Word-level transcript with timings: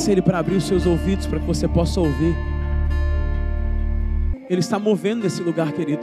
Peça 0.00 0.12
Ele 0.12 0.22
para 0.22 0.38
abrir 0.38 0.56
os 0.56 0.64
seus 0.64 0.86
ouvidos 0.86 1.26
para 1.26 1.38
que 1.38 1.44
você 1.44 1.68
possa 1.68 2.00
ouvir. 2.00 2.34
Ele 4.48 4.60
está 4.60 4.78
movendo 4.78 5.24
nesse 5.24 5.42
lugar, 5.42 5.72
querido. 5.72 6.02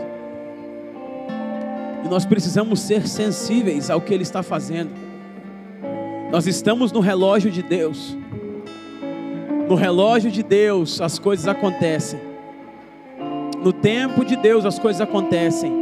E 2.05 2.07
nós 2.07 2.23
precisamos 2.23 2.80
ser 2.80 3.07
sensíveis 3.07 3.89
ao 3.89 4.00
que 4.00 4.14
Ele 4.14 4.21
está 4.21 4.44
fazendo. 4.44 4.91
Nós 6.32 6.46
estamos 6.46 6.91
no 6.91 7.00
relógio 7.00 7.50
de 7.50 7.64
Deus. 7.64 8.16
No 9.68 9.73
relógio 9.73 10.29
de 10.29 10.43
Deus 10.43 11.02
as 11.02 11.18
coisas 11.18 11.48
acontecem. 11.48 12.20
No 13.64 13.73
tempo 13.73 14.23
de 14.23 14.36
Deus 14.36 14.64
as 14.64 14.77
coisas 14.77 15.02
acontecem. 15.02 15.73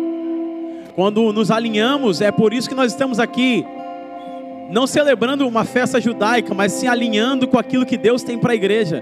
Quando 0.96 1.34
nos 1.34 1.52
alinhamos, 1.52 2.22
é 2.22 2.32
por 2.32 2.54
isso 2.54 2.70
que 2.70 2.76
nós 2.76 2.94
estamos 2.94 3.20
aqui 3.20 3.66
não 4.70 4.88
celebrando 4.88 5.48
uma 5.48 5.64
festa 5.64 6.00
judaica, 6.00 6.54
mas 6.54 6.72
se 6.72 6.88
alinhando 6.88 7.48
com 7.48 7.58
aquilo 7.58 7.86
que 7.86 7.98
Deus 7.98 8.24
tem 8.24 8.38
para 8.38 8.54
a 8.54 8.56
igreja. 8.56 9.02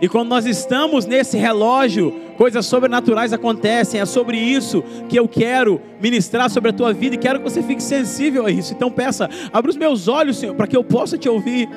E 0.00 0.08
quando 0.08 0.28
nós 0.28 0.44
estamos 0.44 1.06
nesse 1.06 1.36
relógio, 1.36 2.12
coisas 2.36 2.66
sobrenaturais 2.66 3.32
acontecem. 3.32 4.00
É 4.00 4.04
sobre 4.04 4.36
isso 4.36 4.82
que 5.08 5.16
eu 5.16 5.28
quero 5.28 5.80
ministrar 6.00 6.50
sobre 6.50 6.70
a 6.70 6.72
tua 6.72 6.92
vida 6.92 7.14
e 7.14 7.18
quero 7.18 7.38
que 7.38 7.50
você 7.50 7.62
fique 7.62 7.82
sensível 7.82 8.44
a 8.44 8.50
isso. 8.50 8.72
Então 8.74 8.90
peça, 8.90 9.28
abra 9.52 9.70
os 9.70 9.76
meus 9.76 10.08
olhos, 10.08 10.36
Senhor, 10.36 10.54
para 10.54 10.66
que 10.66 10.76
eu 10.76 10.84
possa 10.84 11.16
te 11.16 11.28
ouvir. 11.28 11.68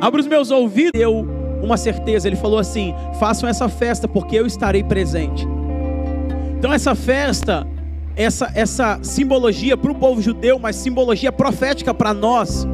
Abra 0.00 0.20
os 0.20 0.26
meus 0.26 0.50
ouvidos. 0.50 0.92
Deu 0.92 1.26
uma 1.62 1.76
certeza. 1.76 2.28
Ele 2.28 2.36
falou 2.36 2.58
assim: 2.58 2.94
façam 3.18 3.48
essa 3.48 3.68
festa 3.68 4.06
porque 4.06 4.36
eu 4.36 4.46
estarei 4.46 4.84
presente. 4.84 5.46
Então 6.58 6.72
essa 6.72 6.94
festa 6.94 7.66
essa, 8.20 8.52
essa 8.54 8.98
simbologia 9.02 9.76
para 9.78 9.90
o 9.90 9.94
povo 9.94 10.20
judeu, 10.20 10.58
mas 10.58 10.76
simbologia 10.76 11.32
profética 11.32 11.94
para 11.94 12.12
nós. 12.12 12.66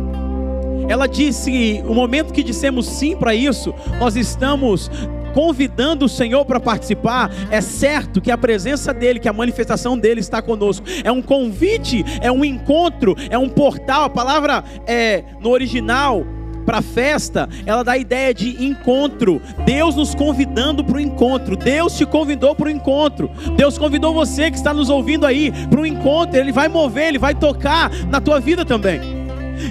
Ela 0.88 1.06
disse: 1.06 1.82
o 1.86 1.94
momento 1.94 2.32
que 2.32 2.42
dissemos 2.42 2.86
sim 2.86 3.16
para 3.16 3.34
isso, 3.34 3.72
nós 4.00 4.16
estamos 4.16 4.90
convidando 5.32 6.06
o 6.06 6.08
Senhor 6.08 6.44
para 6.46 6.58
participar, 6.58 7.30
é 7.50 7.60
certo 7.60 8.22
que 8.22 8.30
a 8.30 8.38
presença 8.38 8.92
dEle, 8.92 9.20
que 9.20 9.28
a 9.28 9.32
manifestação 9.32 9.96
dEle 9.96 10.20
está 10.20 10.42
conosco. 10.42 10.86
É 11.04 11.12
um 11.12 11.22
convite, 11.22 12.04
é 12.20 12.32
um 12.32 12.44
encontro, 12.44 13.14
é 13.30 13.38
um 13.38 13.48
portal. 13.48 14.04
A 14.04 14.10
palavra 14.10 14.64
é 14.86 15.22
no 15.40 15.50
original 15.50 16.24
para 16.66 16.78
a 16.78 16.82
festa, 16.82 17.48
ela 17.64 17.84
dá 17.84 17.92
a 17.92 17.98
ideia 17.98 18.34
de 18.34 18.62
encontro. 18.62 19.40
Deus 19.64 19.94
nos 19.94 20.14
convidando 20.14 20.84
para 20.84 20.96
o 20.96 21.00
encontro. 21.00 21.56
Deus 21.56 21.96
te 21.96 22.04
convidou 22.04 22.54
para 22.54 22.66
o 22.66 22.70
encontro. 22.70 23.30
Deus 23.56 23.78
convidou 23.78 24.12
você 24.12 24.50
que 24.50 24.56
está 24.56 24.74
nos 24.74 24.90
ouvindo 24.90 25.24
aí 25.24 25.52
para 25.70 25.80
o 25.80 25.86
encontro. 25.86 26.38
Ele 26.38 26.52
vai 26.52 26.68
mover, 26.68 27.08
ele 27.08 27.18
vai 27.18 27.34
tocar 27.34 27.90
na 28.06 28.20
tua 28.20 28.40
vida 28.40 28.64
também. 28.64 29.00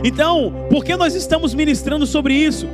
Então, 0.03 0.53
por 0.69 0.83
que 0.83 0.95
nós 0.95 1.13
estamos 1.13 1.53
ministrando 1.53 2.07
sobre 2.07 2.33
isso? 2.33 2.67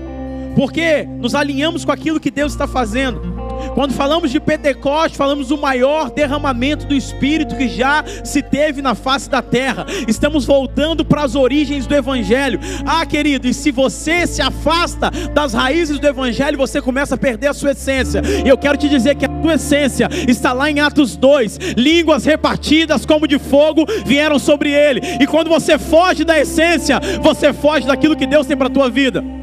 Porque 0.55 1.03
nos 1.19 1.33
alinhamos 1.33 1.83
com 1.83 1.91
aquilo 1.91 2.19
que 2.19 2.29
Deus 2.29 2.51
está 2.53 2.67
fazendo. 2.67 3.30
Quando 3.73 3.93
falamos 3.93 4.31
de 4.31 4.39
Pentecoste, 4.39 5.17
falamos 5.17 5.47
do 5.47 5.57
maior 5.57 6.09
derramamento 6.11 6.85
do 6.85 6.93
Espírito 6.93 7.55
que 7.55 7.67
já 7.67 8.03
se 8.23 8.41
teve 8.41 8.81
na 8.81 8.95
face 8.95 9.29
da 9.29 9.41
terra. 9.41 9.85
Estamos 10.07 10.45
voltando 10.45 11.05
para 11.05 11.23
as 11.23 11.35
origens 11.35 11.85
do 11.85 11.95
Evangelho. 11.95 12.59
Ah, 12.85 13.05
querido, 13.05 13.47
e 13.47 13.53
se 13.53 13.71
você 13.71 14.27
se 14.27 14.41
afasta 14.41 15.11
das 15.33 15.53
raízes 15.53 15.99
do 15.99 16.07
Evangelho, 16.07 16.57
você 16.57 16.81
começa 16.81 17.15
a 17.15 17.17
perder 17.17 17.47
a 17.47 17.53
sua 17.53 17.71
essência. 17.71 18.21
E 18.45 18.47
eu 18.47 18.57
quero 18.57 18.77
te 18.77 18.89
dizer 18.89 19.15
que 19.15 19.25
a 19.25 19.29
tua 19.29 19.55
essência 19.55 20.09
está 20.27 20.53
lá 20.53 20.69
em 20.69 20.79
Atos 20.79 21.15
2. 21.15 21.57
Línguas 21.77 22.25
repartidas 22.25 23.05
como 23.05 23.27
de 23.27 23.39
fogo 23.39 23.85
vieram 24.05 24.39
sobre 24.39 24.71
ele. 24.71 25.01
E 25.19 25.27
quando 25.27 25.49
você 25.49 25.77
foge 25.77 26.23
da 26.23 26.39
essência, 26.39 26.99
você 27.21 27.53
foge 27.53 27.87
daquilo 27.87 28.15
que 28.15 28.27
Deus 28.27 28.47
tem 28.47 28.57
para 28.57 28.67
a 28.67 28.71
tua 28.71 28.89
vida. 28.89 29.40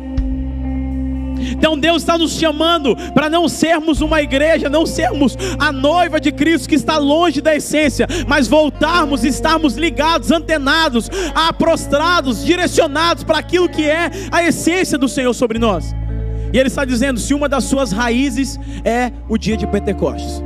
Então 1.59 1.77
Deus 1.77 2.03
está 2.03 2.17
nos 2.17 2.33
chamando 2.33 2.97
para 3.13 3.29
não 3.29 3.49
sermos 3.49 4.01
uma 4.01 4.23
igreja, 4.23 4.69
não 4.69 4.87
sermos 4.87 5.37
a 5.59 5.73
noiva 5.73 6.21
de 6.21 6.31
Cristo 6.31 6.69
que 6.69 6.77
está 6.77 6.97
longe 6.99 7.41
da 7.41 7.55
essência, 7.55 8.07
mas 8.29 8.47
voltarmos, 8.47 9.25
estarmos 9.25 9.75
ligados, 9.75 10.31
antenados, 10.31 11.11
prostrados, 11.59 12.45
direcionados 12.45 13.25
para 13.25 13.39
aquilo 13.39 13.69
que 13.69 13.85
é 13.85 14.11
a 14.31 14.45
essência 14.45 14.97
do 14.97 15.09
Senhor 15.09 15.35
sobre 15.35 15.59
nós. 15.59 15.95
E 16.53 16.59
Ele 16.59 16.69
está 16.69 16.85
dizendo: 16.85 17.19
se 17.19 17.35
uma 17.35 17.49
das 17.49 17.65
suas 17.65 17.91
raízes 17.91 18.59
é 18.85 19.11
o 19.29 19.37
dia 19.37 19.57
de 19.57 19.67
Pentecostes. 19.67 20.43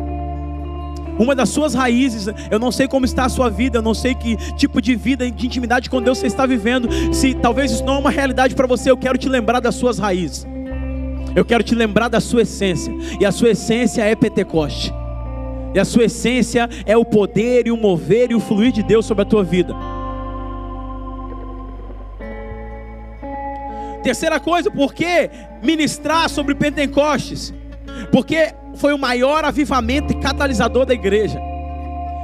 Uma 1.19 1.35
das 1.35 1.51
suas 1.51 1.75
raízes, 1.75 2.27
eu 2.51 2.59
não 2.59 2.73
sei 2.73 2.89
como 2.89 3.05
está 3.05 3.27
a 3.27 3.29
sua 3.29 3.51
vida, 3.51 3.79
eu 3.79 3.83
não 3.83 3.93
sei 3.93 4.15
que 4.15 4.35
tipo 4.55 4.81
de 4.81 4.97
vida, 4.97 5.31
de 5.31 5.47
intimidade 5.47 5.91
com 5.91 6.01
Deus 6.01 6.19
você 6.19 6.27
está 6.27 6.47
vivendo. 6.47 6.89
Se 7.13 7.35
talvez 7.35 7.71
isso 7.71 7.85
não 7.85 7.97
é 7.97 7.99
uma 7.99 8.11
realidade 8.11 8.55
para 8.55 8.67
você, 8.67 8.91
eu 8.91 8.97
quero 8.97 9.19
te 9.19 9.29
lembrar 9.29 9.61
das 9.61 9.75
suas 9.75 9.99
raízes. 9.99 10.47
Eu 11.35 11.45
quero 11.45 11.63
te 11.63 11.75
lembrar 11.75 12.09
da 12.09 12.21
sua 12.21 12.43
essência. 12.43 12.93
E 13.21 13.25
a 13.25 13.33
sua 13.33 13.51
essência 13.51 14.03
é 14.03 14.15
Pentecoste. 14.15 14.93
E 15.75 15.79
a 15.79 15.85
sua 15.85 16.05
essência 16.05 16.69
é 16.85 16.97
o 16.97 17.05
poder 17.05 17.67
e 17.67 17.71
o 17.71 17.77
mover 17.77 18.31
e 18.31 18.35
o 18.35 18.41
fluir 18.41 18.73
de 18.73 18.83
Deus 18.83 19.07
sobre 19.07 19.23
a 19.23 19.27
tua 19.27 19.43
vida. 19.43 19.75
Terceira 24.03 24.41
coisa, 24.41 24.71
por 24.71 24.93
que 24.93 25.31
ministrar 25.63 26.29
sobre 26.29 26.55
Pentecostes? 26.55 27.55
Porque 28.11 28.53
foi 28.75 28.93
o 28.93 28.99
maior 28.99 29.45
avivamento 29.45 30.13
e 30.13 30.21
catalisador 30.21 30.85
da 30.85 30.93
igreja. 30.93 31.41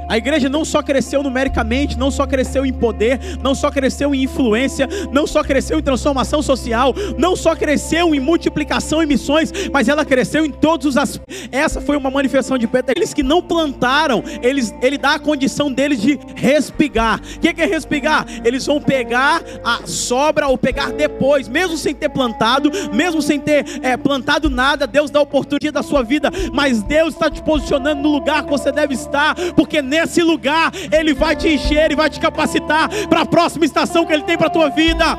A 0.09 0.17
igreja 0.17 0.49
não 0.49 0.65
só 0.65 0.81
cresceu 0.81 1.21
numericamente, 1.21 1.95
não 1.95 2.09
só 2.09 2.25
cresceu 2.25 2.65
em 2.65 2.73
poder, 2.73 3.19
não 3.43 3.53
só 3.53 3.69
cresceu 3.69 4.13
em 4.15 4.23
influência, 4.23 4.89
não 5.11 5.27
só 5.27 5.43
cresceu 5.43 5.77
em 5.77 5.83
transformação 5.83 6.41
social, 6.41 6.95
não 7.15 7.35
só 7.35 7.55
cresceu 7.55 8.15
em 8.15 8.19
multiplicação 8.19 9.03
e 9.03 9.05
missões, 9.05 9.53
mas 9.71 9.87
ela 9.87 10.03
cresceu 10.03 10.43
em 10.43 10.49
todos 10.49 10.87
os 10.87 10.97
aspectos. 10.97 11.47
Essa 11.51 11.79
foi 11.79 11.95
uma 11.95 12.09
manifestação 12.09 12.57
de 12.57 12.65
Pedro. 12.65 12.93
Eles 12.97 13.13
que 13.13 13.21
não 13.21 13.39
plantaram, 13.39 14.23
eles, 14.41 14.73
ele 14.81 14.97
dá 14.97 15.13
a 15.13 15.19
condição 15.19 15.71
deles 15.71 16.01
de 16.01 16.19
respigar. 16.35 17.21
O 17.35 17.39
que 17.39 17.61
é 17.61 17.65
respigar? 17.65 18.25
Eles 18.43 18.65
vão 18.65 18.81
pegar 18.81 19.43
a 19.63 19.85
sobra 19.85 20.47
ou 20.47 20.57
pegar 20.57 20.91
depois, 20.91 21.47
mesmo 21.47 21.77
sem 21.77 21.93
ter 21.93 22.09
plantado, 22.09 22.71
mesmo 22.91 23.21
sem 23.21 23.39
ter 23.39 23.63
é, 23.83 23.95
plantado 23.95 24.49
nada, 24.49 24.87
Deus 24.87 25.11
dá 25.11 25.19
a 25.19 25.21
oportunidade 25.21 25.71
da 25.71 25.83
sua 25.83 26.01
vida, 26.01 26.31
mas 26.51 26.81
Deus 26.81 27.13
está 27.13 27.29
te 27.29 27.43
posicionando 27.43 28.01
no 28.01 28.09
lugar 28.09 28.43
que 28.43 28.49
você 28.49 28.71
deve 28.71 28.95
estar, 28.95 29.35
porque 29.55 29.81
nele 29.83 29.98
nesse 29.99 30.21
lugar, 30.21 30.71
Ele 30.91 31.13
vai 31.13 31.35
te 31.35 31.47
encher, 31.47 31.85
Ele 31.85 31.95
vai 31.95 32.09
te 32.09 32.19
capacitar 32.19 32.89
para 33.07 33.21
a 33.21 33.25
próxima 33.25 33.65
estação 33.65 34.05
que 34.05 34.13
Ele 34.13 34.23
tem 34.23 34.37
para 34.37 34.47
a 34.47 34.51
tua 34.51 34.69
vida. 34.69 35.17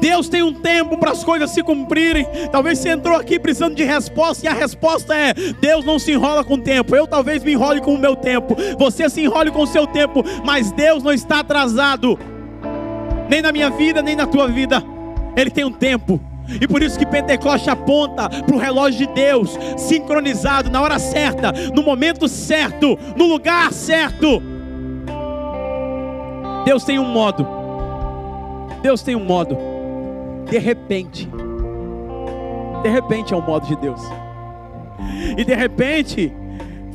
Deus 0.00 0.28
tem 0.28 0.42
um 0.42 0.54
tempo 0.54 0.96
para 0.96 1.10
as 1.10 1.24
coisas 1.24 1.50
se 1.50 1.62
cumprirem. 1.62 2.26
Talvez 2.52 2.78
você 2.78 2.90
entrou 2.90 3.16
aqui 3.16 3.38
precisando 3.38 3.74
de 3.74 3.82
resposta, 3.82 4.46
e 4.46 4.48
a 4.48 4.52
resposta 4.52 5.14
é: 5.14 5.34
Deus 5.60 5.84
não 5.84 5.98
se 5.98 6.12
enrola 6.12 6.44
com 6.44 6.54
o 6.54 6.62
tempo. 6.62 6.94
Eu 6.94 7.06
talvez 7.06 7.42
me 7.42 7.52
enrole 7.52 7.80
com 7.80 7.94
o 7.94 7.98
meu 7.98 8.14
tempo. 8.14 8.56
Você 8.78 9.08
se 9.08 9.22
enrole 9.22 9.50
com 9.50 9.62
o 9.62 9.66
seu 9.66 9.86
tempo, 9.86 10.24
mas 10.44 10.70
Deus 10.70 11.02
não 11.02 11.12
está 11.12 11.40
atrasado, 11.40 12.18
nem 13.28 13.42
na 13.42 13.50
minha 13.50 13.70
vida, 13.70 14.00
nem 14.00 14.14
na 14.14 14.26
tua 14.26 14.46
vida. 14.46 14.82
Ele 15.36 15.50
tem 15.50 15.64
um 15.64 15.72
tempo. 15.72 16.27
E 16.60 16.66
por 16.66 16.82
isso 16.82 16.98
que 16.98 17.06
Pentecoste 17.06 17.68
aponta 17.68 18.28
para 18.28 18.54
o 18.54 18.58
relógio 18.58 19.06
de 19.06 19.12
Deus, 19.12 19.58
sincronizado 19.76 20.70
na 20.70 20.80
hora 20.80 20.98
certa, 20.98 21.52
no 21.74 21.82
momento 21.82 22.26
certo, 22.26 22.98
no 23.16 23.26
lugar 23.26 23.72
certo. 23.72 24.42
Deus 26.64 26.84
tem 26.84 26.98
um 26.98 27.04
modo. 27.04 27.46
Deus 28.82 29.02
tem 29.02 29.14
um 29.14 29.24
modo. 29.24 29.56
De 30.48 30.58
repente. 30.58 31.28
De 32.82 32.88
repente 32.88 33.34
é 33.34 33.36
o 33.36 33.42
modo 33.42 33.66
de 33.66 33.76
Deus. 33.76 34.00
E 35.36 35.44
de 35.44 35.54
repente, 35.54 36.32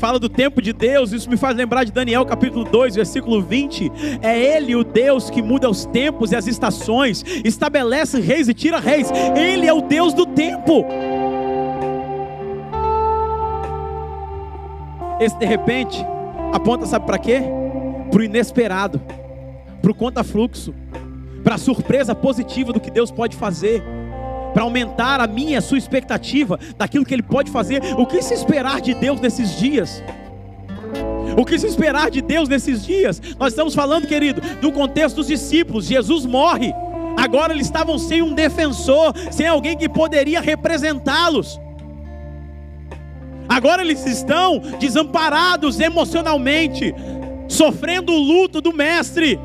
fala 0.03 0.19
do 0.19 0.28
tempo 0.28 0.62
de 0.62 0.74
Deus, 0.74 1.14
isso 1.14 1.30
me 1.30 1.38
faz 1.38 1.56
lembrar 1.56 1.86
de 1.86 1.92
Daniel 1.94 2.25
capítulo 2.25 2.66
2, 2.66 2.94
versículo 2.94 3.42
20. 3.42 3.89
É 4.22 4.38
Ele 4.38 4.75
o 4.75 4.83
Deus 4.83 5.30
que 5.30 5.42
muda 5.42 5.69
os 5.69 5.86
tempos 5.86 6.33
e 6.33 6.36
as 6.36 6.45
estações, 6.45 7.24
estabelece 7.45 8.19
reis 8.19 8.50
e 8.50 8.54
tira 8.54 8.81
reis. 8.81 9.10
Ele 9.33 9.66
é 9.66 9.72
o 9.72 9.80
Deus 9.80 10.13
do 10.13 10.25
tempo. 10.25 10.86
Esse 15.22 15.39
de 15.39 15.45
repente 15.45 16.06
aponta, 16.51 16.86
sabe 16.86 17.06
para 17.06 17.18
quê? 17.18 17.42
Para 18.12 18.19
o 18.19 18.24
inesperado, 18.25 19.01
para 19.81 19.89
o 19.89 19.95
conta-fluxo, 19.95 20.75
para 21.45 21.56
a 21.56 21.57
surpresa 21.57 22.13
positiva 22.13 22.74
do 22.74 22.80
que 22.81 22.92
Deus 22.92 23.10
pode 23.10 23.38
fazer 23.38 23.81
para 24.54 24.64
aumentar 24.64 25.20
a 25.20 25.28
minha, 25.28 25.60
a 25.60 25.62
sua 25.62 25.78
expectativa 25.78 26.60
daquilo 26.78 27.06
que 27.06 27.14
Ele 27.14 27.24
pode 27.24 27.52
fazer. 27.52 27.82
O 27.98 28.06
que 28.06 28.22
se 28.22 28.34
esperar 28.34 28.82
de 28.82 28.94
Deus 28.94 29.20
nesses 29.20 29.58
dias? 29.58 30.04
O 31.38 31.46
que 31.46 31.58
se 31.58 31.66
esperar 31.68 32.12
de 32.12 32.22
Deus 32.22 32.48
nesses 32.48 32.86
dias? 32.86 33.22
Nós 33.40 33.54
estamos 33.54 33.74
falando, 33.74 34.08
querido, 34.08 34.42
do 34.62 34.72
contexto 34.72 35.18
dos 35.18 35.28
discípulos. 35.28 35.86
Jesus 35.86 36.26
morre. 36.26 36.74
Agora 37.18 37.54
eles 37.54 37.66
estavam 37.66 37.98
sem 37.98 38.22
um 38.22 38.34
defensor, 38.34 39.14
sem 39.32 39.48
alguém 39.48 39.78
que 39.78 39.90
poderia 39.90 40.42
representá-los. 40.42 41.60
Agora 43.48 43.82
eles 43.82 44.06
estão 44.06 44.60
desamparados 44.80 45.80
emocionalmente, 45.80 46.94
sofrendo 47.48 48.14
o 48.14 48.18
luto 48.18 48.62
do 48.62 48.74
Mestre. 48.74 49.40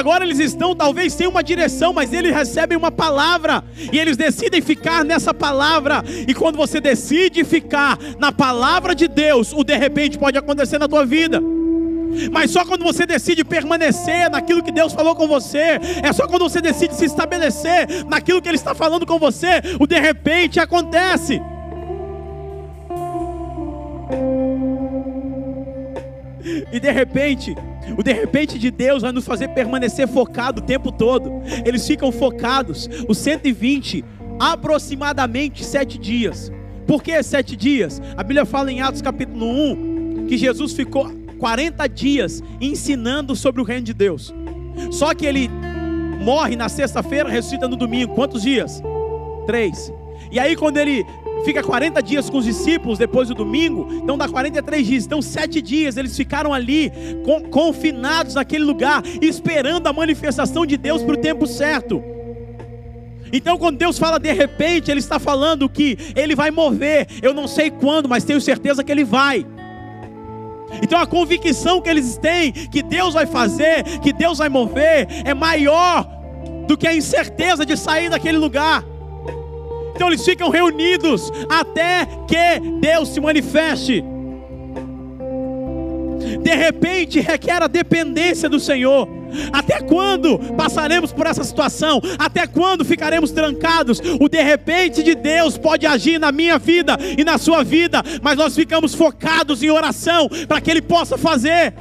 Agora 0.00 0.24
eles 0.24 0.38
estão 0.38 0.74
talvez 0.74 1.12
sem 1.12 1.26
uma 1.26 1.42
direção, 1.42 1.92
mas 1.92 2.10
eles 2.10 2.34
recebem 2.34 2.78
uma 2.78 2.90
palavra 2.90 3.62
e 3.92 3.98
eles 3.98 4.16
decidem 4.16 4.62
ficar 4.62 5.04
nessa 5.04 5.34
palavra. 5.34 6.02
E 6.26 6.32
quando 6.32 6.56
você 6.56 6.80
decide 6.80 7.44
ficar 7.44 7.98
na 8.18 8.32
palavra 8.32 8.94
de 8.94 9.06
Deus, 9.06 9.52
o 9.52 9.62
de 9.62 9.76
repente 9.76 10.16
pode 10.16 10.38
acontecer 10.38 10.78
na 10.78 10.88
tua 10.88 11.04
vida. 11.04 11.38
Mas 12.32 12.50
só 12.50 12.64
quando 12.64 12.82
você 12.82 13.04
decide 13.04 13.44
permanecer 13.44 14.30
naquilo 14.30 14.62
que 14.62 14.72
Deus 14.72 14.94
falou 14.94 15.14
com 15.14 15.28
você, 15.28 15.78
é 16.02 16.10
só 16.14 16.26
quando 16.26 16.48
você 16.48 16.62
decide 16.62 16.94
se 16.94 17.04
estabelecer 17.04 18.06
naquilo 18.06 18.40
que 18.40 18.48
Ele 18.48 18.56
está 18.56 18.74
falando 18.74 19.04
com 19.04 19.18
você, 19.18 19.60
o 19.78 19.86
de 19.86 20.00
repente 20.00 20.58
acontece. 20.58 21.42
E 26.72 26.80
de 26.80 26.90
repente, 26.90 27.54
o 27.96 28.02
de 28.02 28.12
repente 28.12 28.58
de 28.58 28.70
Deus 28.70 29.02
vai 29.02 29.12
nos 29.12 29.24
fazer 29.24 29.48
permanecer 29.48 30.06
focado 30.08 30.60
o 30.60 30.64
tempo 30.64 30.92
todo. 30.92 31.30
Eles 31.64 31.86
ficam 31.86 32.12
focados, 32.12 32.88
os 33.08 33.18
120, 33.18 34.04
aproximadamente 34.38 35.64
sete 35.64 35.98
dias. 35.98 36.52
Por 36.86 37.02
que 37.02 37.22
sete 37.22 37.56
dias? 37.56 38.00
A 38.16 38.22
Bíblia 38.22 38.44
fala 38.44 38.72
em 38.72 38.80
Atos 38.80 39.02
capítulo 39.02 39.46
1 39.46 40.26
que 40.28 40.36
Jesus 40.36 40.72
ficou 40.72 41.10
40 41.38 41.88
dias 41.88 42.42
ensinando 42.60 43.34
sobre 43.34 43.60
o 43.60 43.64
reino 43.64 43.84
de 43.84 43.94
Deus. 43.94 44.34
Só 44.90 45.14
que 45.14 45.26
ele 45.26 45.50
morre 46.20 46.54
na 46.54 46.68
sexta-feira, 46.68 47.28
ressuscita 47.28 47.66
no 47.66 47.76
domingo. 47.76 48.14
Quantos 48.14 48.42
dias? 48.42 48.82
Três. 49.46 49.92
E 50.30 50.38
aí, 50.38 50.54
quando 50.54 50.76
ele 50.76 51.04
fica 51.44 51.62
40 51.62 52.02
dias 52.02 52.28
com 52.28 52.38
os 52.38 52.44
discípulos 52.44 52.98
depois 52.98 53.28
do 53.28 53.34
domingo, 53.34 53.88
então 53.92 54.16
dá 54.16 54.28
43 54.28 54.86
dias. 54.86 55.06
Então, 55.06 55.22
sete 55.22 55.60
dias 55.60 55.96
eles 55.96 56.16
ficaram 56.16 56.52
ali, 56.52 56.92
confinados 57.50 58.34
naquele 58.34 58.64
lugar, 58.64 59.02
esperando 59.20 59.86
a 59.86 59.92
manifestação 59.92 60.66
de 60.66 60.76
Deus 60.76 61.02
para 61.02 61.14
o 61.14 61.18
tempo 61.18 61.46
certo. 61.46 62.02
Então, 63.32 63.56
quando 63.56 63.78
Deus 63.78 63.98
fala 63.98 64.18
de 64.18 64.32
repente, 64.32 64.90
Ele 64.90 64.98
está 64.98 65.18
falando 65.18 65.68
que 65.68 65.96
Ele 66.16 66.34
vai 66.34 66.50
mover. 66.50 67.06
Eu 67.22 67.32
não 67.32 67.46
sei 67.46 67.70
quando, 67.70 68.08
mas 68.08 68.24
tenho 68.24 68.40
certeza 68.40 68.82
que 68.82 68.90
Ele 68.90 69.04
vai. 69.04 69.46
Então 70.82 70.98
a 71.00 71.06
convicção 71.06 71.80
que 71.80 71.90
eles 71.90 72.16
têm 72.16 72.52
que 72.52 72.82
Deus 72.82 73.14
vai 73.14 73.26
fazer, 73.26 73.82
que 74.00 74.12
Deus 74.12 74.38
vai 74.38 74.48
mover, 74.48 75.08
é 75.24 75.34
maior 75.34 76.08
do 76.66 76.76
que 76.76 76.86
a 76.86 76.94
incerteza 76.94 77.66
de 77.66 77.76
sair 77.76 78.08
daquele 78.08 78.38
lugar. 78.38 78.84
Então 80.00 80.08
eles 80.08 80.24
ficam 80.24 80.48
reunidos 80.48 81.30
até 81.46 82.08
que 82.26 82.58
Deus 82.80 83.10
se 83.10 83.20
manifeste. 83.20 84.02
De 86.42 86.54
repente 86.54 87.20
requer 87.20 87.62
a 87.62 87.66
dependência 87.66 88.48
do 88.48 88.58
Senhor. 88.58 89.06
Até 89.52 89.78
quando 89.82 90.38
passaremos 90.56 91.12
por 91.12 91.26
essa 91.26 91.44
situação? 91.44 92.00
Até 92.18 92.46
quando 92.46 92.82
ficaremos 92.82 93.30
trancados? 93.30 94.00
O 94.18 94.26
de 94.26 94.42
repente 94.42 95.02
de 95.02 95.14
Deus 95.14 95.58
pode 95.58 95.86
agir 95.86 96.18
na 96.18 96.32
minha 96.32 96.58
vida 96.58 96.96
e 97.18 97.22
na 97.22 97.36
sua 97.36 97.62
vida, 97.62 98.02
mas 98.22 98.38
nós 98.38 98.54
ficamos 98.54 98.94
focados 98.94 99.62
em 99.62 99.68
oração 99.68 100.30
para 100.48 100.62
que 100.62 100.70
Ele 100.70 100.80
possa 100.80 101.18
fazer. 101.18 101.74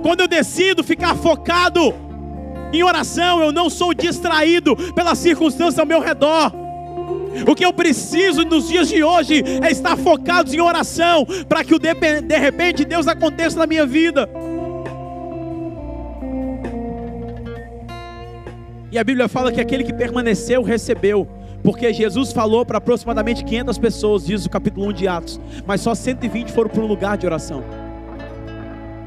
Quando 0.00 0.20
eu 0.20 0.26
decido 0.26 0.82
ficar 0.82 1.14
focado 1.16 1.94
em 2.72 2.82
oração, 2.82 3.42
eu 3.42 3.52
não 3.52 3.68
sou 3.68 3.92
distraído 3.92 4.74
pelas 4.94 5.18
circunstâncias 5.18 5.78
ao 5.78 5.84
meu 5.84 6.00
redor. 6.00 6.67
O 7.46 7.54
que 7.54 7.64
eu 7.64 7.72
preciso 7.72 8.44
nos 8.44 8.68
dias 8.68 8.88
de 8.88 9.02
hoje 9.02 9.42
é 9.62 9.70
estar 9.70 9.96
focados 9.96 10.52
em 10.54 10.60
oração 10.60 11.26
para 11.48 11.64
que 11.64 11.74
o 11.74 11.78
de, 11.78 11.94
de 11.94 12.38
repente 12.38 12.84
Deus 12.84 13.06
aconteça 13.06 13.58
na 13.58 13.66
minha 13.66 13.86
vida. 13.86 14.28
E 18.90 18.98
a 18.98 19.04
Bíblia 19.04 19.28
fala 19.28 19.52
que 19.52 19.60
aquele 19.60 19.84
que 19.84 19.92
permaneceu 19.92 20.62
recebeu, 20.62 21.28
porque 21.62 21.92
Jesus 21.92 22.32
falou 22.32 22.64
para 22.64 22.78
aproximadamente 22.78 23.44
500 23.44 23.78
pessoas, 23.78 24.24
diz 24.24 24.46
o 24.46 24.50
capítulo 24.50 24.88
1 24.88 24.92
de 24.94 25.08
Atos, 25.08 25.40
mas 25.66 25.82
só 25.82 25.94
120 25.94 26.50
foram 26.50 26.70
para 26.70 26.82
um 26.82 26.86
lugar 26.86 27.18
de 27.18 27.26
oração. 27.26 27.62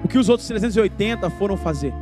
O 0.03 0.07
que 0.07 0.17
os 0.19 0.29
outros 0.29 0.47
380 0.47 1.29
foram 1.31 1.57
fazer? 1.57 1.93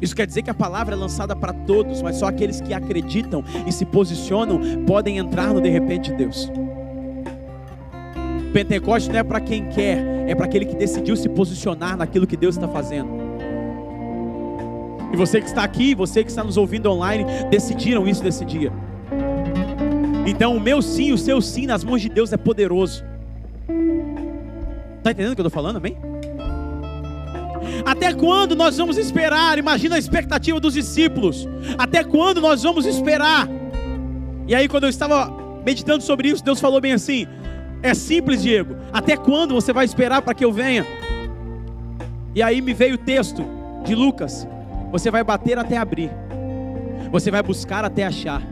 Isso 0.00 0.16
quer 0.16 0.26
dizer 0.26 0.42
que 0.42 0.50
a 0.50 0.54
palavra 0.54 0.94
é 0.94 0.98
lançada 0.98 1.36
para 1.36 1.52
todos, 1.52 2.00
mas 2.02 2.16
só 2.16 2.26
aqueles 2.26 2.60
que 2.60 2.72
acreditam 2.72 3.44
e 3.66 3.72
se 3.72 3.84
posicionam 3.84 4.60
podem 4.86 5.18
entrar 5.18 5.52
no 5.52 5.60
de 5.60 5.68
repente 5.68 6.10
de 6.10 6.16
Deus. 6.16 6.50
Pentecoste 8.52 9.10
não 9.10 9.18
é 9.18 9.22
para 9.22 9.40
quem 9.40 9.68
quer, 9.68 10.04
é 10.26 10.34
para 10.34 10.46
aquele 10.46 10.64
que 10.64 10.74
decidiu 10.74 11.14
se 11.16 11.28
posicionar 11.28 11.96
naquilo 11.96 12.26
que 12.26 12.36
Deus 12.36 12.56
está 12.56 12.66
fazendo. 12.66 13.08
E 15.12 15.16
você 15.16 15.40
que 15.40 15.46
está 15.46 15.62
aqui, 15.62 15.94
você 15.94 16.22
que 16.22 16.30
está 16.30 16.42
nos 16.42 16.56
ouvindo 16.56 16.90
online, 16.90 17.24
decidiram 17.50 18.06
isso 18.08 18.22
nesse 18.22 18.44
dia. 18.44 18.72
Então, 20.26 20.56
o 20.56 20.60
meu 20.60 20.80
sim, 20.80 21.12
o 21.12 21.18
seu 21.18 21.40
sim 21.40 21.66
nas 21.66 21.82
mãos 21.82 22.00
de 22.00 22.08
Deus 22.08 22.32
é 22.32 22.36
poderoso. 22.36 23.04
Está 24.98 25.10
entendendo 25.10 25.32
o 25.32 25.34
que 25.34 25.40
eu 25.40 25.46
estou 25.46 25.50
falando, 25.50 25.76
amém? 25.76 25.96
Até 27.84 28.12
quando 28.12 28.54
nós 28.54 28.76
vamos 28.76 28.96
esperar? 28.96 29.58
Imagina 29.58 29.96
a 29.96 29.98
expectativa 29.98 30.60
dos 30.60 30.74
discípulos. 30.74 31.48
Até 31.78 32.04
quando 32.04 32.40
nós 32.40 32.62
vamos 32.62 32.86
esperar? 32.86 33.48
E 34.46 34.54
aí, 34.54 34.68
quando 34.68 34.84
eu 34.84 34.90
estava 34.90 35.32
meditando 35.64 36.02
sobre 36.02 36.28
isso, 36.28 36.44
Deus 36.44 36.60
falou 36.60 36.80
bem 36.80 36.92
assim: 36.92 37.26
É 37.82 37.94
simples, 37.94 38.42
Diego. 38.42 38.76
Até 38.92 39.16
quando 39.16 39.54
você 39.54 39.72
vai 39.72 39.84
esperar 39.84 40.22
para 40.22 40.34
que 40.34 40.44
eu 40.44 40.52
venha? 40.52 40.86
E 42.34 42.42
aí 42.42 42.60
me 42.60 42.72
veio 42.72 42.94
o 42.94 42.98
texto 42.98 43.44
de 43.84 43.94
Lucas, 43.94 44.46
você 44.92 45.10
vai 45.10 45.24
bater 45.24 45.58
até 45.58 45.76
abrir. 45.76 46.10
Você 47.10 47.30
vai 47.30 47.42
buscar 47.42 47.84
até 47.84 48.04
achar. 48.04 48.42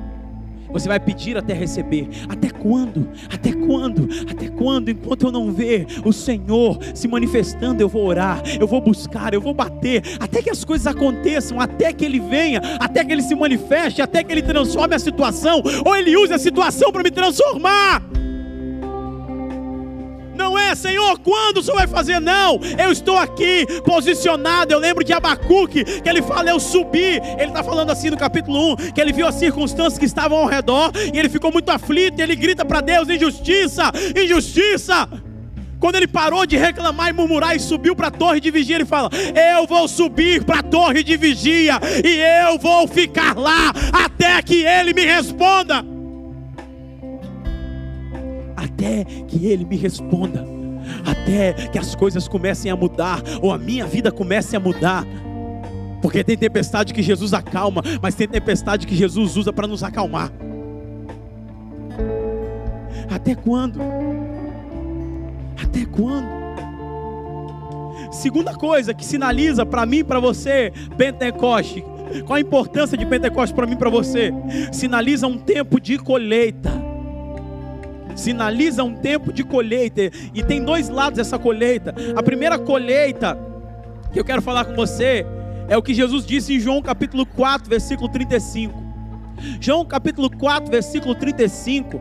Você 0.72 0.88
vai 0.88 1.00
pedir 1.00 1.36
até 1.36 1.52
receber. 1.52 2.08
Até 2.28 2.50
quando? 2.50 3.08
Até 3.32 3.52
quando? 3.52 4.08
Até 4.30 4.48
quando? 4.48 4.90
Enquanto 4.90 5.26
eu 5.26 5.32
não 5.32 5.52
ver 5.52 5.86
o 6.04 6.12
Senhor 6.12 6.78
se 6.94 7.08
manifestando, 7.08 7.82
eu 7.82 7.88
vou 7.88 8.06
orar, 8.06 8.42
eu 8.58 8.66
vou 8.66 8.80
buscar, 8.80 9.34
eu 9.34 9.40
vou 9.40 9.54
bater, 9.54 10.02
até 10.20 10.42
que 10.42 10.50
as 10.50 10.64
coisas 10.64 10.86
aconteçam, 10.86 11.60
até 11.60 11.92
que 11.92 12.04
Ele 12.04 12.20
venha, 12.20 12.60
até 12.78 13.04
que 13.04 13.12
Ele 13.12 13.22
se 13.22 13.34
manifeste, 13.34 14.02
até 14.02 14.22
que 14.22 14.32
Ele 14.32 14.42
transforme 14.42 14.94
a 14.94 14.98
situação, 14.98 15.62
ou 15.84 15.96
Ele 15.96 16.16
use 16.16 16.32
a 16.32 16.38
situação 16.38 16.92
para 16.92 17.02
me 17.02 17.10
transformar. 17.10 18.07
É, 20.68 20.74
Senhor, 20.74 21.18
quando 21.20 21.58
o 21.58 21.62
Senhor 21.62 21.78
vai 21.78 21.86
fazer? 21.86 22.20
Não, 22.20 22.60
eu 22.78 22.92
estou 22.92 23.16
aqui 23.16 23.64
posicionado. 23.86 24.70
Eu 24.70 24.78
lembro 24.78 25.02
de 25.02 25.14
Abacuque, 25.14 25.82
que 25.82 26.06
ele 26.06 26.20
fala: 26.20 26.50
Eu 26.50 26.60
subi. 26.60 27.18
Ele 27.38 27.46
está 27.46 27.64
falando 27.64 27.90
assim 27.90 28.10
no 28.10 28.18
capítulo 28.18 28.74
1, 28.74 28.76
que 28.92 29.00
ele 29.00 29.10
viu 29.10 29.26
as 29.26 29.36
circunstâncias 29.36 29.98
que 29.98 30.04
estavam 30.04 30.36
ao 30.36 30.46
redor 30.46 30.92
e 30.94 31.18
ele 31.18 31.30
ficou 31.30 31.50
muito 31.50 31.70
aflito. 31.70 32.20
E 32.20 32.22
ele 32.22 32.36
grita 32.36 32.66
para 32.66 32.82
Deus: 32.82 33.08
Injustiça, 33.08 33.90
injustiça. 34.14 35.08
Quando 35.80 35.94
ele 35.94 36.08
parou 36.08 36.44
de 36.44 36.58
reclamar 36.58 37.08
e 37.08 37.12
murmurar 37.14 37.56
e 37.56 37.60
subiu 37.60 37.96
para 37.96 38.08
a 38.08 38.10
torre 38.10 38.38
de 38.38 38.50
vigia, 38.50 38.76
ele 38.76 38.84
fala: 38.84 39.08
Eu 39.56 39.66
vou 39.66 39.88
subir 39.88 40.44
para 40.44 40.58
a 40.58 40.62
torre 40.62 41.02
de 41.02 41.16
vigia 41.16 41.80
e 42.04 42.46
eu 42.46 42.58
vou 42.58 42.86
ficar 42.86 43.38
lá 43.38 43.72
até 43.90 44.42
que 44.42 44.66
ele 44.66 44.92
me 44.92 45.06
responda 45.06 45.82
até 48.58 49.04
que 49.26 49.46
Ele 49.46 49.64
me 49.64 49.76
responda, 49.76 50.44
até 51.04 51.52
que 51.52 51.78
as 51.78 51.94
coisas 51.94 52.28
comecem 52.28 52.70
a 52.70 52.76
mudar, 52.76 53.22
ou 53.40 53.52
a 53.52 53.58
minha 53.58 53.86
vida 53.86 54.10
comece 54.10 54.56
a 54.56 54.60
mudar. 54.60 55.04
Porque 56.00 56.22
tem 56.22 56.36
tempestade 56.36 56.94
que 56.94 57.02
Jesus 57.02 57.34
acalma, 57.34 57.82
mas 58.00 58.14
tem 58.14 58.28
tempestade 58.28 58.86
que 58.86 58.94
Jesus 58.94 59.36
usa 59.36 59.52
para 59.52 59.66
nos 59.66 59.82
acalmar. 59.82 60.30
Até 63.10 63.34
quando? 63.34 63.80
Até 65.62 65.84
quando? 65.84 66.28
Segunda 68.12 68.54
coisa 68.54 68.94
que 68.94 69.04
sinaliza 69.04 69.66
para 69.66 69.84
mim 69.84 69.98
e 69.98 70.04
para 70.04 70.20
você, 70.20 70.72
Pentecoste. 70.96 71.84
Qual 72.24 72.36
a 72.36 72.40
importância 72.40 72.96
de 72.96 73.04
Pentecoste 73.04 73.54
para 73.54 73.66
mim 73.66 73.74
e 73.74 73.76
para 73.76 73.90
você? 73.90 74.32
Sinaliza 74.72 75.26
um 75.26 75.36
tempo 75.36 75.80
de 75.80 75.98
colheita 75.98 76.87
sinaliza 78.18 78.84
um 78.84 78.94
tempo 78.94 79.32
de 79.32 79.44
colheita. 79.44 80.10
E 80.34 80.42
tem 80.42 80.62
dois 80.62 80.88
lados 80.88 81.16
dessa 81.16 81.38
colheita. 81.38 81.94
A 82.16 82.22
primeira 82.22 82.58
colheita 82.58 83.38
que 84.12 84.18
eu 84.18 84.24
quero 84.24 84.42
falar 84.42 84.64
com 84.64 84.74
você 84.74 85.24
é 85.68 85.76
o 85.76 85.82
que 85.82 85.94
Jesus 85.94 86.24
disse 86.26 86.54
em 86.54 86.60
João 86.60 86.82
capítulo 86.82 87.24
4, 87.24 87.68
versículo 87.68 88.08
35. 88.08 88.82
João 89.60 89.84
capítulo 89.84 90.30
4, 90.30 90.70
versículo 90.70 91.14
35. 91.14 92.00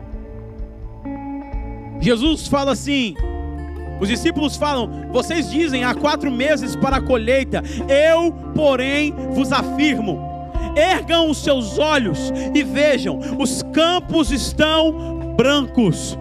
Jesus 2.00 2.46
fala 2.46 2.72
assim: 2.72 3.14
os 4.00 4.08
discípulos 4.08 4.56
falam: 4.56 5.08
Vocês 5.12 5.50
dizem 5.50 5.84
há 5.84 5.94
quatro 5.94 6.30
meses 6.30 6.76
para 6.76 6.96
a 6.96 7.00
colheita, 7.00 7.62
eu, 7.88 8.32
porém, 8.54 9.12
vos 9.32 9.52
afirmo. 9.52 10.26
Ergam 10.76 11.28
os 11.30 11.38
seus 11.38 11.78
olhos 11.78 12.32
e 12.54 12.62
vejam, 12.62 13.18
os 13.38 13.62
campos 13.72 14.30
estão 14.30 15.17
brancos. 15.38 16.18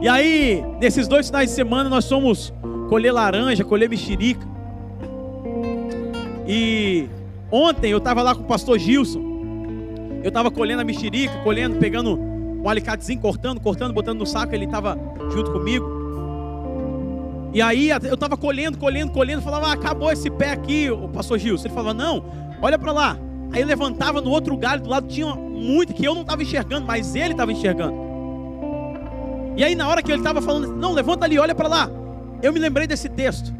E 0.00 0.08
aí, 0.08 0.64
nesses 0.80 1.06
dois 1.06 1.26
finais 1.26 1.50
de 1.50 1.54
semana, 1.54 1.90
nós 1.90 2.08
fomos 2.08 2.50
colher 2.88 3.12
laranja, 3.12 3.62
colher 3.62 3.90
mexerica. 3.90 4.46
E 6.48 7.06
ontem 7.52 7.90
eu 7.90 7.98
estava 7.98 8.22
lá 8.22 8.34
com 8.34 8.42
o 8.42 8.46
pastor 8.46 8.78
Gilson. 8.78 9.22
Eu 10.22 10.28
estava 10.28 10.50
colhendo 10.50 10.80
a 10.80 10.84
mexerica, 10.84 11.36
colhendo, 11.42 11.76
pegando 11.76 12.18
um 12.18 12.66
alicatezinho, 12.66 13.20
cortando, 13.20 13.60
cortando, 13.60 13.92
botando 13.92 14.18
no 14.18 14.26
saco. 14.26 14.54
Ele 14.54 14.64
estava 14.64 14.98
junto 15.30 15.52
comigo. 15.52 15.86
E 17.52 17.60
aí 17.60 17.90
eu 17.90 18.14
estava 18.14 18.36
colhendo, 18.36 18.78
colhendo, 18.78 19.12
colhendo. 19.12 19.42
Falava, 19.42 19.68
ah, 19.68 19.72
acabou 19.74 20.10
esse 20.10 20.30
pé 20.30 20.52
aqui, 20.52 20.90
o 20.90 21.08
pastor 21.08 21.38
Gilson. 21.38 21.66
Ele 21.66 21.74
falava, 21.74 21.92
não, 21.92 22.24
olha 22.62 22.78
para 22.78 22.92
lá. 22.92 23.18
Aí 23.54 23.62
levantava 23.64 24.20
no 24.20 24.30
outro 24.30 24.56
galho 24.56 24.82
do 24.82 24.90
lado, 24.90 25.06
tinha 25.06 25.32
muito 25.32 25.94
que 25.94 26.04
eu 26.04 26.12
não 26.12 26.22
estava 26.22 26.42
enxergando, 26.42 26.84
mas 26.84 27.14
ele 27.14 27.34
estava 27.34 27.52
enxergando. 27.52 27.94
E 29.56 29.62
aí 29.62 29.76
na 29.76 29.86
hora 29.86 30.02
que 30.02 30.10
ele 30.10 30.18
estava 30.18 30.42
falando, 30.42 30.74
não, 30.74 30.92
levanta 30.92 31.24
ali, 31.24 31.38
olha 31.38 31.54
para 31.54 31.68
lá. 31.68 31.88
Eu 32.42 32.52
me 32.52 32.58
lembrei 32.58 32.84
desse 32.88 33.08
texto. 33.08 33.54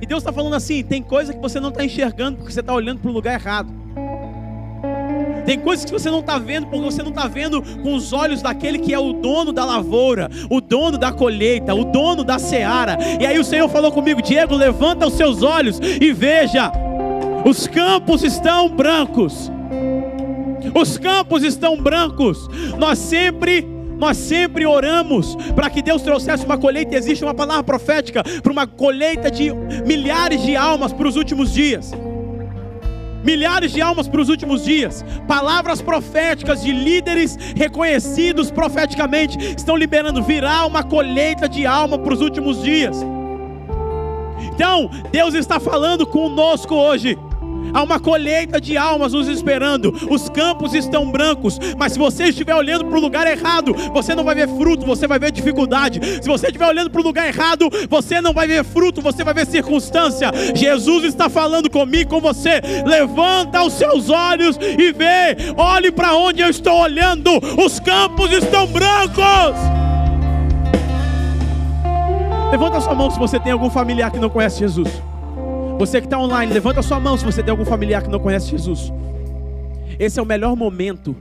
E 0.00 0.06
Deus 0.06 0.22
está 0.22 0.32
falando 0.32 0.54
assim: 0.54 0.82
tem 0.82 1.02
coisa 1.02 1.34
que 1.34 1.40
você 1.40 1.60
não 1.60 1.68
está 1.68 1.84
enxergando 1.84 2.38
porque 2.38 2.54
você 2.54 2.60
está 2.60 2.72
olhando 2.72 3.00
para 3.00 3.10
o 3.10 3.12
lugar 3.12 3.34
errado. 3.34 3.70
Tem 5.44 5.58
coisas 5.58 5.84
que 5.84 5.92
você 5.92 6.10
não 6.10 6.20
está 6.20 6.38
vendo 6.38 6.66
porque 6.66 6.84
você 6.84 7.02
não 7.02 7.10
está 7.10 7.26
vendo 7.26 7.62
com 7.82 7.94
os 7.94 8.14
olhos 8.14 8.40
daquele 8.40 8.78
que 8.78 8.94
é 8.94 8.98
o 8.98 9.12
dono 9.12 9.52
da 9.52 9.64
lavoura, 9.64 10.30
o 10.48 10.58
dono 10.58 10.96
da 10.96 11.12
colheita, 11.12 11.74
o 11.74 11.84
dono 11.84 12.24
da 12.24 12.38
seara. 12.38 12.96
E 13.20 13.26
aí 13.26 13.38
o 13.38 13.44
Senhor 13.44 13.68
falou 13.68 13.92
comigo: 13.92 14.22
Diego, 14.22 14.54
levanta 14.54 15.06
os 15.06 15.12
seus 15.12 15.42
olhos 15.42 15.78
e 15.82 16.14
veja, 16.14 16.72
os 17.44 17.66
campos 17.66 18.22
estão 18.22 18.68
brancos. 18.68 19.50
Os 20.74 20.98
campos 20.98 21.42
estão 21.42 21.76
brancos. 21.76 22.48
Nós 22.78 22.98
sempre 22.98 23.66
nós 23.98 24.16
sempre 24.16 24.64
oramos 24.64 25.34
para 25.56 25.68
que 25.68 25.82
Deus 25.82 26.02
trouxesse 26.02 26.44
uma 26.44 26.56
colheita. 26.56 26.96
Existe 26.96 27.24
uma 27.24 27.34
palavra 27.34 27.64
profética 27.64 28.22
para 28.22 28.52
uma 28.52 28.66
colheita 28.66 29.28
de 29.28 29.52
milhares 29.84 30.42
de 30.42 30.56
almas 30.56 30.92
para 30.92 31.08
os 31.08 31.16
últimos 31.16 31.52
dias. 31.52 31.92
Milhares 33.24 33.72
de 33.72 33.82
almas 33.82 34.06
para 34.06 34.20
os 34.20 34.28
últimos 34.28 34.64
dias. 34.64 35.04
Palavras 35.26 35.82
proféticas 35.82 36.62
de 36.62 36.70
líderes 36.70 37.36
reconhecidos 37.56 38.52
profeticamente 38.52 39.36
estão 39.56 39.76
liberando. 39.76 40.22
Virá 40.22 40.64
uma 40.64 40.84
colheita 40.84 41.48
de 41.48 41.66
alma 41.66 41.98
para 41.98 42.14
os 42.14 42.20
últimos 42.20 42.62
dias. 42.62 43.04
Então, 44.54 44.88
Deus 45.10 45.34
está 45.34 45.58
falando 45.58 46.06
conosco 46.06 46.74
hoje. 46.74 47.18
Há 47.72 47.82
uma 47.82 48.00
colheita 48.00 48.60
de 48.60 48.76
almas 48.76 49.12
nos 49.12 49.28
esperando. 49.28 49.94
Os 50.10 50.28
campos 50.28 50.74
estão 50.74 51.10
brancos, 51.10 51.58
mas 51.76 51.92
se 51.92 51.98
você 51.98 52.24
estiver 52.24 52.54
olhando 52.54 52.84
para 52.84 52.98
o 52.98 53.00
lugar 53.00 53.26
errado, 53.26 53.74
você 53.92 54.14
não 54.14 54.24
vai 54.24 54.34
ver 54.34 54.48
fruto, 54.48 54.86
você 54.86 55.06
vai 55.06 55.18
ver 55.18 55.30
dificuldade. 55.30 56.00
Se 56.22 56.28
você 56.28 56.46
estiver 56.46 56.66
olhando 56.66 56.90
para 56.90 57.00
o 57.00 57.04
lugar 57.04 57.26
errado, 57.26 57.68
você 57.88 58.20
não 58.20 58.32
vai 58.32 58.46
ver 58.46 58.64
fruto, 58.64 59.00
você 59.00 59.24
vai 59.24 59.34
ver 59.34 59.46
circunstância. 59.46 60.30
Jesus 60.54 61.04
está 61.04 61.28
falando 61.28 61.70
comigo, 61.70 62.10
com 62.10 62.20
você. 62.20 62.60
Levanta 62.84 63.62
os 63.62 63.74
seus 63.74 64.10
olhos 64.10 64.56
e 64.56 64.92
vê. 64.92 65.36
Olhe 65.56 65.90
para 65.90 66.14
onde 66.14 66.40
eu 66.42 66.48
estou 66.48 66.80
olhando. 66.80 67.30
Os 67.64 67.78
campos 67.80 68.32
estão 68.32 68.66
brancos. 68.66 69.56
Levanta 72.50 72.80
sua 72.80 72.94
mão 72.94 73.10
se 73.10 73.18
você 73.18 73.38
tem 73.38 73.52
algum 73.52 73.68
familiar 73.68 74.10
que 74.10 74.18
não 74.18 74.30
conhece 74.30 74.60
Jesus. 74.60 74.88
Você 75.78 76.00
que 76.00 76.06
está 76.06 76.18
online, 76.18 76.52
levanta 76.52 76.82
sua 76.82 76.98
mão 76.98 77.16
se 77.16 77.24
você 77.24 77.42
tem 77.42 77.50
algum 77.50 77.64
familiar 77.64 78.02
que 78.02 78.10
não 78.10 78.18
conhece 78.18 78.50
Jesus. 78.50 78.92
Esse 79.98 80.18
é 80.18 80.22
o 80.22 80.26
melhor 80.26 80.56
momento, 80.56 81.14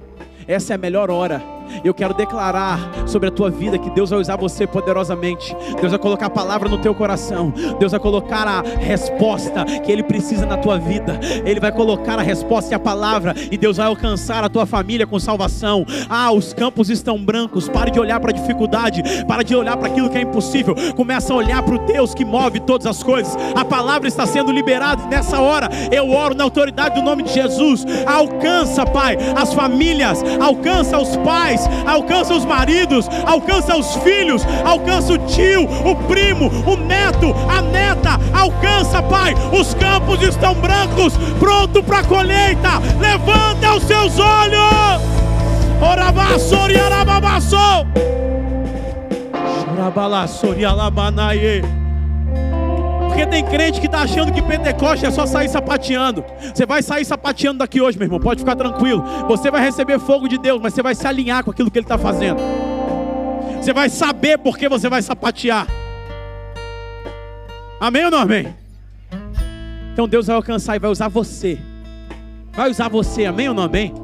essa 0.47 0.73
é 0.73 0.75
a 0.75 0.77
melhor 0.77 1.09
hora 1.09 1.56
eu 1.83 1.93
quero 1.93 2.13
declarar 2.13 2.79
sobre 3.07 3.29
a 3.29 3.31
tua 3.31 3.49
vida 3.49 3.77
que 3.77 3.89
Deus 3.89 4.09
vai 4.09 4.19
usar 4.19 4.35
você 4.35 4.67
poderosamente. 4.67 5.55
Deus 5.79 5.91
vai 5.91 5.99
colocar 5.99 6.27
a 6.27 6.29
palavra 6.29 6.69
no 6.69 6.77
teu 6.77 6.93
coração. 6.93 7.53
Deus 7.79 7.91
vai 7.91 7.99
colocar 7.99 8.47
a 8.47 8.61
resposta 8.61 9.65
que 9.83 9.91
Ele 9.91 10.03
precisa 10.03 10.45
na 10.45 10.57
tua 10.57 10.77
vida. 10.77 11.19
Ele 11.45 11.59
vai 11.59 11.71
colocar 11.71 12.19
a 12.19 12.21
resposta 12.21 12.73
e 12.73 12.75
a 12.75 12.79
palavra. 12.79 13.33
E 13.51 13.57
Deus 13.57 13.77
vai 13.77 13.87
alcançar 13.87 14.43
a 14.43 14.49
tua 14.49 14.65
família 14.65 15.07
com 15.07 15.19
salvação. 15.19 15.85
Ah, 16.09 16.31
os 16.31 16.53
campos 16.53 16.89
estão 16.89 17.17
brancos. 17.17 17.69
Pare 17.69 17.91
de 17.91 17.99
olhar 17.99 18.19
para 18.19 18.31
a 18.31 18.33
dificuldade. 18.33 19.01
Para 19.25 19.43
de 19.43 19.55
olhar 19.55 19.77
para 19.77 19.87
aquilo 19.87 20.09
que 20.09 20.17
é 20.17 20.21
impossível. 20.21 20.75
Começa 20.95 21.33
a 21.33 21.35
olhar 21.35 21.63
para 21.63 21.75
o 21.75 21.85
Deus 21.85 22.13
que 22.13 22.25
move 22.25 22.59
todas 22.59 22.87
as 22.87 23.01
coisas. 23.01 23.35
A 23.55 23.63
palavra 23.63 24.07
está 24.07 24.25
sendo 24.25 24.51
liberada. 24.51 25.05
Nessa 25.07 25.39
hora 25.39 25.69
eu 25.91 26.09
oro 26.09 26.35
na 26.35 26.43
autoridade 26.43 26.95
do 26.95 27.01
nome 27.01 27.23
de 27.23 27.33
Jesus. 27.33 27.85
Alcança, 28.05 28.85
Pai, 28.85 29.17
as 29.35 29.53
famílias. 29.53 30.23
Alcança 30.39 30.97
os 30.97 31.15
pais 31.17 31.56
pais, 31.57 31.69
alcança 31.87 32.33
os 32.33 32.45
maridos, 32.45 33.09
alcança 33.25 33.75
os 33.75 33.95
filhos, 33.97 34.45
alcança 34.63 35.11
o 35.13 35.17
tio, 35.19 35.63
o 35.63 35.95
primo, 36.07 36.49
o 36.65 36.77
neto, 36.77 37.35
a 37.49 37.61
neta, 37.61 38.19
alcança, 38.33 39.01
Pai. 39.01 39.33
Os 39.51 39.73
campos 39.73 40.21
estão 40.21 40.53
brancos, 40.55 41.17
pronto 41.39 41.83
para 41.83 42.03
colheita. 42.03 42.79
Levanta 42.99 43.73
os 43.75 43.83
seus 43.83 44.17
olhos. 44.19 45.01
Orabassoriarababassou. 45.81 47.87
Chorabalassorialabanaie. 49.65 51.86
Porque 53.17 53.31
tem 53.31 53.43
crente 53.43 53.79
que 53.79 53.87
está 53.87 54.01
achando 54.01 54.31
que 54.31 54.43
Pentecoste 54.43 55.03
é 55.03 55.09
só 55.09 55.25
sair 55.25 55.49
sapateando. 55.49 56.23
Você 56.53 56.67
vai 56.67 56.83
sair 56.83 57.03
sapateando 57.03 57.57
daqui 57.57 57.81
hoje, 57.81 57.97
meu 57.97 58.05
irmão. 58.05 58.19
Pode 58.19 58.41
ficar 58.41 58.55
tranquilo. 58.55 59.03
Você 59.27 59.49
vai 59.49 59.59
receber 59.59 59.97
fogo 59.97 60.27
de 60.27 60.37
Deus, 60.37 60.61
mas 60.61 60.75
você 60.75 60.83
vai 60.83 60.93
se 60.93 61.07
alinhar 61.07 61.43
com 61.43 61.49
aquilo 61.49 61.71
que 61.71 61.79
Ele 61.79 61.85
está 61.85 61.97
fazendo. 61.97 62.39
Você 63.59 63.73
vai 63.73 63.89
saber 63.89 64.37
por 64.37 64.55
que 64.55 64.69
você 64.69 64.87
vai 64.87 65.01
sapatear. 65.01 65.65
Amém 67.79 68.05
ou 68.05 68.11
não 68.11 68.19
amém? 68.19 68.53
Então 69.93 70.07
Deus 70.07 70.27
vai 70.27 70.35
alcançar 70.35 70.75
e 70.75 70.79
vai 70.79 70.91
usar 70.91 71.07
você. 71.07 71.57
Vai 72.51 72.69
usar 72.69 72.87
você, 72.87 73.25
amém 73.25 73.49
ou 73.49 73.55
não 73.55 73.63
amém? 73.63 73.95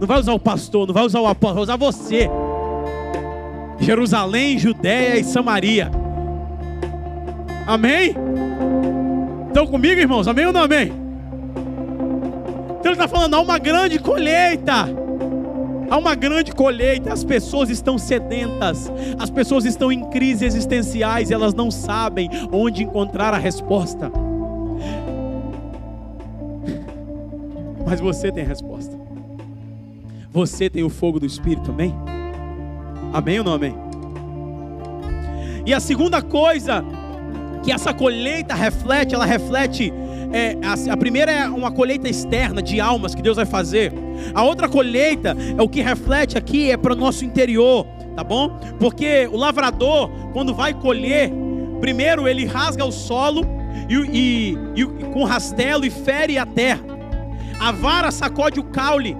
Não 0.00 0.08
vai 0.08 0.18
usar 0.18 0.32
o 0.32 0.40
pastor, 0.40 0.88
não 0.88 0.94
vai 0.94 1.04
usar 1.04 1.20
o 1.20 1.28
apóstolo, 1.28 1.54
vai 1.54 1.62
usar 1.62 1.76
você. 1.76 2.28
Jerusalém, 3.78 4.58
Judéia 4.58 5.20
e 5.20 5.22
Samaria. 5.22 5.88
Amém? 7.64 8.12
Estão 9.56 9.66
comigo, 9.66 9.98
irmãos? 9.98 10.28
Amém 10.28 10.44
ou 10.44 10.52
não 10.52 10.64
amém? 10.64 10.92
Então 12.78 12.92
ele 12.92 12.92
está 12.92 13.08
falando, 13.08 13.32
há 13.32 13.40
uma 13.40 13.58
grande 13.58 13.98
colheita. 13.98 14.86
Há 15.88 15.96
uma 15.96 16.14
grande 16.14 16.52
colheita, 16.52 17.10
as 17.10 17.24
pessoas 17.24 17.70
estão 17.70 17.96
sedentas, 17.96 18.92
as 19.18 19.30
pessoas 19.30 19.64
estão 19.64 19.90
em 19.90 20.10
crise 20.10 20.44
existenciais, 20.44 21.30
elas 21.30 21.54
não 21.54 21.70
sabem 21.70 22.28
onde 22.52 22.82
encontrar 22.82 23.32
a 23.32 23.38
resposta. 23.38 24.12
Mas 27.86 27.98
você 27.98 28.30
tem 28.30 28.44
a 28.44 28.48
resposta. 28.48 28.94
Você 30.32 30.68
tem 30.68 30.82
o 30.82 30.90
fogo 30.90 31.18
do 31.18 31.24
Espírito, 31.24 31.70
amém? 31.70 31.94
Amém 33.10 33.38
ou 33.38 33.44
não 33.46 33.54
amém? 33.54 33.74
E 35.64 35.72
a 35.72 35.80
segunda 35.80 36.20
coisa 36.20 36.84
que 37.66 37.72
essa 37.72 37.92
colheita 37.92 38.54
reflete, 38.54 39.12
ela 39.12 39.26
reflete. 39.26 39.92
É, 40.32 40.56
a, 40.64 40.92
a 40.92 40.96
primeira 40.96 41.32
é 41.32 41.48
uma 41.48 41.72
colheita 41.72 42.08
externa 42.08 42.62
de 42.62 42.80
almas 42.80 43.12
que 43.12 43.20
Deus 43.20 43.34
vai 43.34 43.44
fazer. 43.44 43.92
A 44.32 44.44
outra 44.44 44.68
colheita 44.68 45.36
é 45.58 45.60
o 45.60 45.68
que 45.68 45.82
reflete 45.82 46.38
aqui 46.38 46.70
é 46.70 46.76
para 46.76 46.92
o 46.92 46.96
nosso 46.96 47.24
interior, 47.24 47.84
tá 48.14 48.22
bom? 48.22 48.56
Porque 48.78 49.28
o 49.32 49.36
lavrador, 49.36 50.08
quando 50.32 50.54
vai 50.54 50.74
colher, 50.74 51.32
primeiro 51.80 52.28
ele 52.28 52.44
rasga 52.44 52.84
o 52.84 52.92
solo 52.92 53.44
e, 53.88 53.96
e, 53.96 54.80
e 54.80 54.86
com 55.12 55.24
rastelo 55.24 55.84
e 55.84 55.90
fere 55.90 56.38
a 56.38 56.46
terra. 56.46 56.84
A 57.58 57.72
vara 57.72 58.12
sacode 58.12 58.60
o 58.60 58.64
caule, 58.64 59.16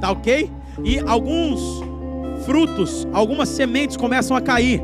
tá 0.00 0.10
ok? 0.10 0.50
E 0.82 1.00
alguns 1.00 1.60
frutos, 2.46 3.06
algumas 3.12 3.50
sementes 3.50 3.94
começam 3.94 4.34
a 4.34 4.40
cair. 4.40 4.80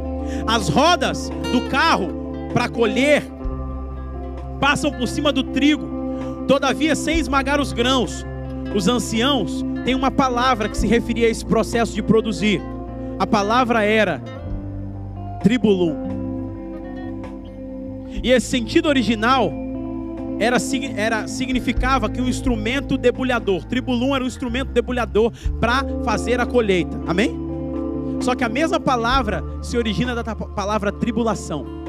As 0.47 0.69
rodas 0.69 1.31
do 1.51 1.63
carro 1.71 2.24
para 2.55 2.69
colher, 2.69 3.25
passam 4.61 4.93
por 4.93 5.09
cima 5.09 5.33
do 5.33 5.43
trigo, 5.43 5.87
todavia 6.47 6.95
sem 6.95 7.19
esmagar 7.19 7.61
os 7.61 7.73
grãos. 7.73 8.25
Os 8.75 8.87
anciãos 8.89 9.65
têm 9.85 9.95
uma 9.95 10.11
palavra 10.11 10.69
que 10.69 10.79
se 10.79 10.87
referia 10.87 11.27
a 11.27 11.31
esse 11.31 11.45
processo 11.45 11.93
de 11.93 12.03
produzir. 12.03 12.63
A 13.19 13.27
palavra 13.27 13.83
era 13.83 14.23
tribulum. 15.43 15.95
E 18.23 18.31
esse 18.31 18.47
sentido 18.47 18.89
original 18.89 19.53
era, 20.39 20.57
era 20.97 21.27
significava 21.29 22.09
que 22.09 22.21
um 22.21 22.29
instrumento 22.29 22.97
debulhador, 22.97 23.65
tribulum 23.65 24.15
era 24.15 24.25
um 24.25 24.27
instrumento 24.27 24.73
debulhador 24.73 25.33
para 25.61 25.85
fazer 26.05 26.41
a 26.41 26.47
colheita. 26.47 27.01
Amém? 27.07 27.37
Só 28.21 28.35
que 28.35 28.45
a 28.45 28.49
mesma 28.49 28.81
palavra 28.81 29.45
se 29.61 29.77
origina 29.77 30.15
da 30.15 30.35
palavra 30.35 30.91
tribulação. 30.91 31.84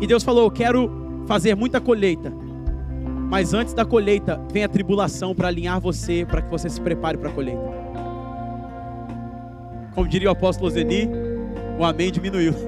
E 0.00 0.06
Deus 0.06 0.22
falou: 0.22 0.44
Eu 0.44 0.50
quero 0.50 1.24
fazer 1.26 1.54
muita 1.54 1.80
colheita. 1.80 2.32
Mas 3.30 3.52
antes 3.52 3.74
da 3.74 3.84
colheita, 3.84 4.40
vem 4.50 4.64
a 4.64 4.68
tribulação 4.68 5.34
para 5.34 5.48
alinhar 5.48 5.78
você, 5.80 6.24
para 6.24 6.40
que 6.40 6.50
você 6.50 6.70
se 6.70 6.80
prepare 6.80 7.18
para 7.18 7.28
a 7.28 7.32
colheita. 7.32 7.60
Como 9.94 10.08
diria 10.08 10.28
o 10.28 10.32
apóstolo 10.32 10.70
Zeni, 10.70 11.08
o 11.78 11.84
amém 11.84 12.10
diminuiu. 12.10 12.54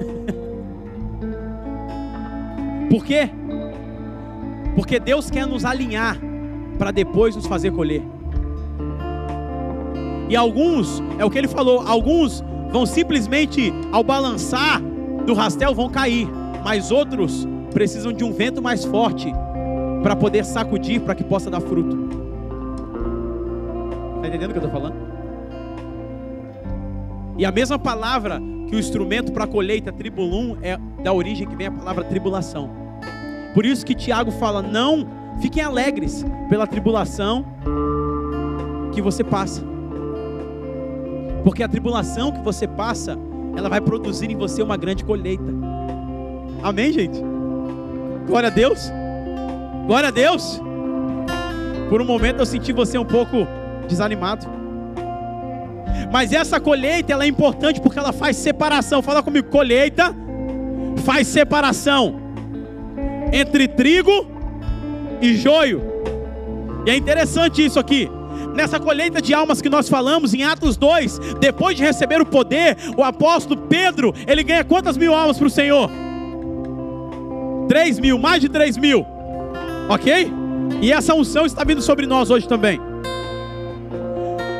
Por 2.89 3.03
quê? 3.03 3.29
Porque 4.75 4.99
Deus 4.99 5.31
quer 5.31 5.47
nos 5.47 5.65
alinhar 5.65 6.17
para 6.77 6.91
depois 6.91 7.35
nos 7.35 7.47
fazer 7.47 7.71
colher. 7.71 8.03
E 10.29 10.35
alguns, 10.35 11.01
é 11.17 11.25
o 11.25 11.29
que 11.29 11.37
ele 11.37 11.47
falou, 11.47 11.81
alguns 11.87 12.43
vão 12.71 12.85
simplesmente 12.85 13.73
ao 13.91 14.03
balançar 14.03 14.81
do 15.25 15.33
rastel 15.33 15.75
vão 15.75 15.89
cair, 15.89 16.27
mas 16.63 16.91
outros 16.91 17.47
precisam 17.73 18.11
de 18.11 18.23
um 18.23 18.33
vento 18.33 18.61
mais 18.61 18.83
forte 18.85 19.31
para 20.01 20.15
poder 20.15 20.43
sacudir 20.43 21.01
para 21.01 21.15
que 21.15 21.23
possa 21.23 21.49
dar 21.49 21.61
fruto. 21.61 22.09
Está 24.15 24.27
entendendo 24.27 24.49
o 24.49 24.53
que 24.53 24.59
eu 24.59 24.65
estou 24.65 24.71
falando? 24.71 24.95
E 27.37 27.45
a 27.45 27.51
mesma 27.51 27.79
palavra 27.79 28.39
que 28.67 28.75
o 28.75 28.79
instrumento 28.79 29.31
para 29.31 29.45
a 29.45 29.47
colheita 29.47 29.91
tribulum 29.91 30.57
é 30.61 30.77
da 31.03 31.11
origem 31.11 31.47
que 31.47 31.55
vem 31.55 31.67
a 31.67 31.71
palavra 31.71 32.03
tribulação. 32.03 32.69
Por 33.53 33.65
isso 33.65 33.85
que 33.85 33.95
Tiago 33.95 34.31
fala: 34.31 34.61
não 34.61 35.07
fiquem 35.41 35.63
alegres 35.63 36.23
pela 36.49 36.67
tribulação 36.67 37.45
que 38.93 39.01
você 39.01 39.23
passa. 39.23 39.63
Porque 41.43 41.63
a 41.63 41.67
tribulação 41.67 42.31
que 42.31 42.41
você 42.41 42.67
passa, 42.67 43.17
ela 43.55 43.67
vai 43.67 43.81
produzir 43.81 44.29
em 44.29 44.35
você 44.35 44.61
uma 44.61 44.77
grande 44.77 45.03
colheita. 45.03 45.51
Amém, 46.63 46.91
gente? 46.91 47.19
Glória 48.27 48.47
a 48.47 48.51
Deus. 48.51 48.91
Glória 49.87 50.09
a 50.09 50.11
Deus. 50.11 50.61
Por 51.89 52.01
um 52.01 52.05
momento 52.05 52.39
eu 52.39 52.45
senti 52.45 52.71
você 52.71 52.97
um 52.97 53.05
pouco 53.05 53.47
desanimado. 53.87 54.47
Mas 56.11 56.31
essa 56.31 56.59
colheita 56.59 57.13
ela 57.13 57.23
é 57.23 57.27
importante 57.27 57.81
porque 57.81 57.97
ela 57.97 58.13
faz 58.13 58.37
separação. 58.37 59.01
Fala 59.01 59.23
comigo, 59.23 59.49
colheita 59.49 60.15
faz 61.03 61.27
separação 61.27 62.19
entre 63.31 63.67
trigo 63.67 64.27
e 65.21 65.35
joio. 65.35 65.81
E 66.85 66.91
é 66.91 66.95
interessante 66.95 67.63
isso 67.63 67.79
aqui. 67.79 68.09
Nessa 68.55 68.79
colheita 68.79 69.21
de 69.21 69.33
almas 69.33 69.61
que 69.61 69.69
nós 69.69 69.87
falamos 69.87 70.33
em 70.33 70.43
Atos 70.43 70.75
2, 70.77 71.19
depois 71.39 71.75
de 71.77 71.83
receber 71.83 72.21
o 72.21 72.25
poder, 72.25 72.77
o 72.97 73.03
apóstolo 73.03 73.61
Pedro, 73.61 74.13
ele 74.27 74.43
ganha 74.43 74.63
quantas 74.63 74.97
mil 74.97 75.13
almas 75.13 75.37
para 75.37 75.47
o 75.47 75.49
Senhor? 75.49 75.89
3 77.71 77.99
mil, 77.99 78.19
mais 78.19 78.41
de 78.41 78.49
3 78.49 78.75
mil, 78.75 79.07
ok? 79.87 80.29
E 80.81 80.91
essa 80.91 81.15
unção 81.15 81.45
está 81.45 81.63
vindo 81.63 81.81
sobre 81.81 82.05
nós 82.05 82.29
hoje 82.29 82.45
também. 82.45 82.77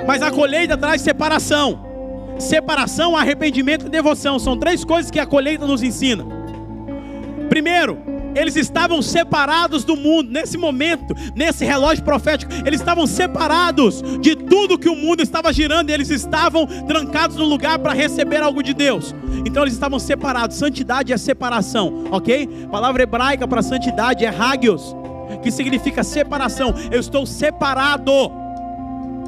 Mas 0.07 0.21
a 0.21 0.31
colheita 0.31 0.77
traz 0.77 1.01
separação. 1.01 1.85
Separação, 2.39 3.17
arrependimento 3.17 3.85
e 3.85 3.89
devoção 3.89 4.39
são 4.39 4.57
três 4.57 4.85
coisas 4.85 5.11
que 5.11 5.19
a 5.19 5.25
colheita 5.25 5.67
nos 5.67 5.83
ensina. 5.83 6.25
Primeiro, 7.49 7.97
eles 8.35 8.55
estavam 8.55 9.01
separados 9.01 9.83
do 9.83 9.95
mundo, 9.95 10.31
nesse 10.31 10.57
momento, 10.57 11.13
nesse 11.35 11.65
relógio 11.65 12.03
profético, 12.03 12.51
eles 12.65 12.79
estavam 12.79 13.05
separados 13.07 14.01
de 14.19 14.35
tudo 14.35 14.77
que 14.77 14.89
o 14.89 14.95
mundo 14.95 15.21
estava 15.21 15.51
girando, 15.51 15.89
e 15.89 15.93
eles 15.93 16.09
estavam 16.09 16.65
trancados 16.87 17.37
no 17.37 17.45
lugar 17.45 17.79
para 17.79 17.93
receber 17.93 18.41
algo 18.41 18.61
de 18.63 18.73
Deus. 18.73 19.13
Então 19.45 19.63
eles 19.63 19.73
estavam 19.73 19.99
separados. 19.99 20.57
Santidade 20.57 21.11
é 21.13 21.17
separação, 21.17 22.05
ok? 22.11 22.65
A 22.65 22.67
palavra 22.69 23.03
hebraica 23.03 23.47
para 23.47 23.61
santidade 23.61 24.25
é 24.25 24.29
hagios, 24.29 24.95
que 25.41 25.51
significa 25.51 26.03
separação. 26.03 26.73
Eu 26.91 26.99
estou 26.99 27.25
separado 27.25 28.11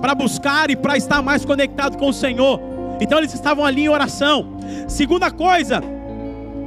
para 0.01 0.13
buscar 0.13 0.69
e 0.69 0.75
para 0.75 0.98
estar 0.98 1.22
mais 1.22 1.45
conectado 1.45 1.98
com 1.98 2.10
o 2.10 2.13
Senhor. 2.13 2.60
Então 3.00 3.17
eles 3.17 3.33
estavam 3.33 3.65
ali 3.65 3.83
em 3.83 3.89
oração. 3.89 4.57
Segunda 4.88 5.31
coisa, 5.31 5.81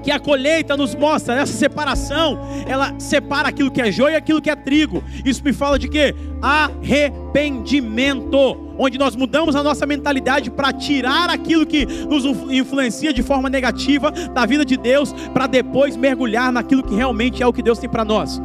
que 0.07 0.13
a 0.13 0.21
colheita 0.21 0.77
nos 0.77 0.95
mostra, 0.95 1.35
essa 1.35 1.53
separação, 1.53 2.39
ela 2.69 2.95
separa 2.97 3.49
aquilo 3.49 3.73
que 3.73 3.83
é 3.83 3.91
joio 3.91 4.13
e 4.13 4.15
aquilo 4.15 4.41
que 4.41 4.49
é 4.49 4.55
trigo. 4.55 5.03
Isso 5.25 5.43
me 5.43 5.53
fala 5.53 5.81
de 5.81 5.89
quê? 5.89 6.15
Arrependimento, 6.41 8.39
onde 8.79 8.99
nós 8.99 9.17
mudamos 9.17 9.57
a 9.57 9.65
nossa 9.65 9.85
mentalidade 9.85 10.49
para 10.49 10.73
tirar 10.73 11.29
aquilo 11.29 11.67
que 11.67 11.85
nos 11.85 12.25
influencia 12.25 13.13
de 13.13 13.21
forma 13.21 13.51
negativa 13.51 14.13
da 14.13 14.47
vida 14.47 14.65
de 14.65 14.77
Deus, 14.77 15.13
para 15.35 15.49
depois 15.49 15.97
mergulhar 15.97 16.53
naquilo 16.53 16.85
que 16.85 16.95
realmente 16.95 17.43
é 17.43 17.47
o 17.49 17.53
que 17.53 17.61
Deus 17.61 17.81
tem 17.81 17.91
para 17.91 18.05
nós. 18.05 18.41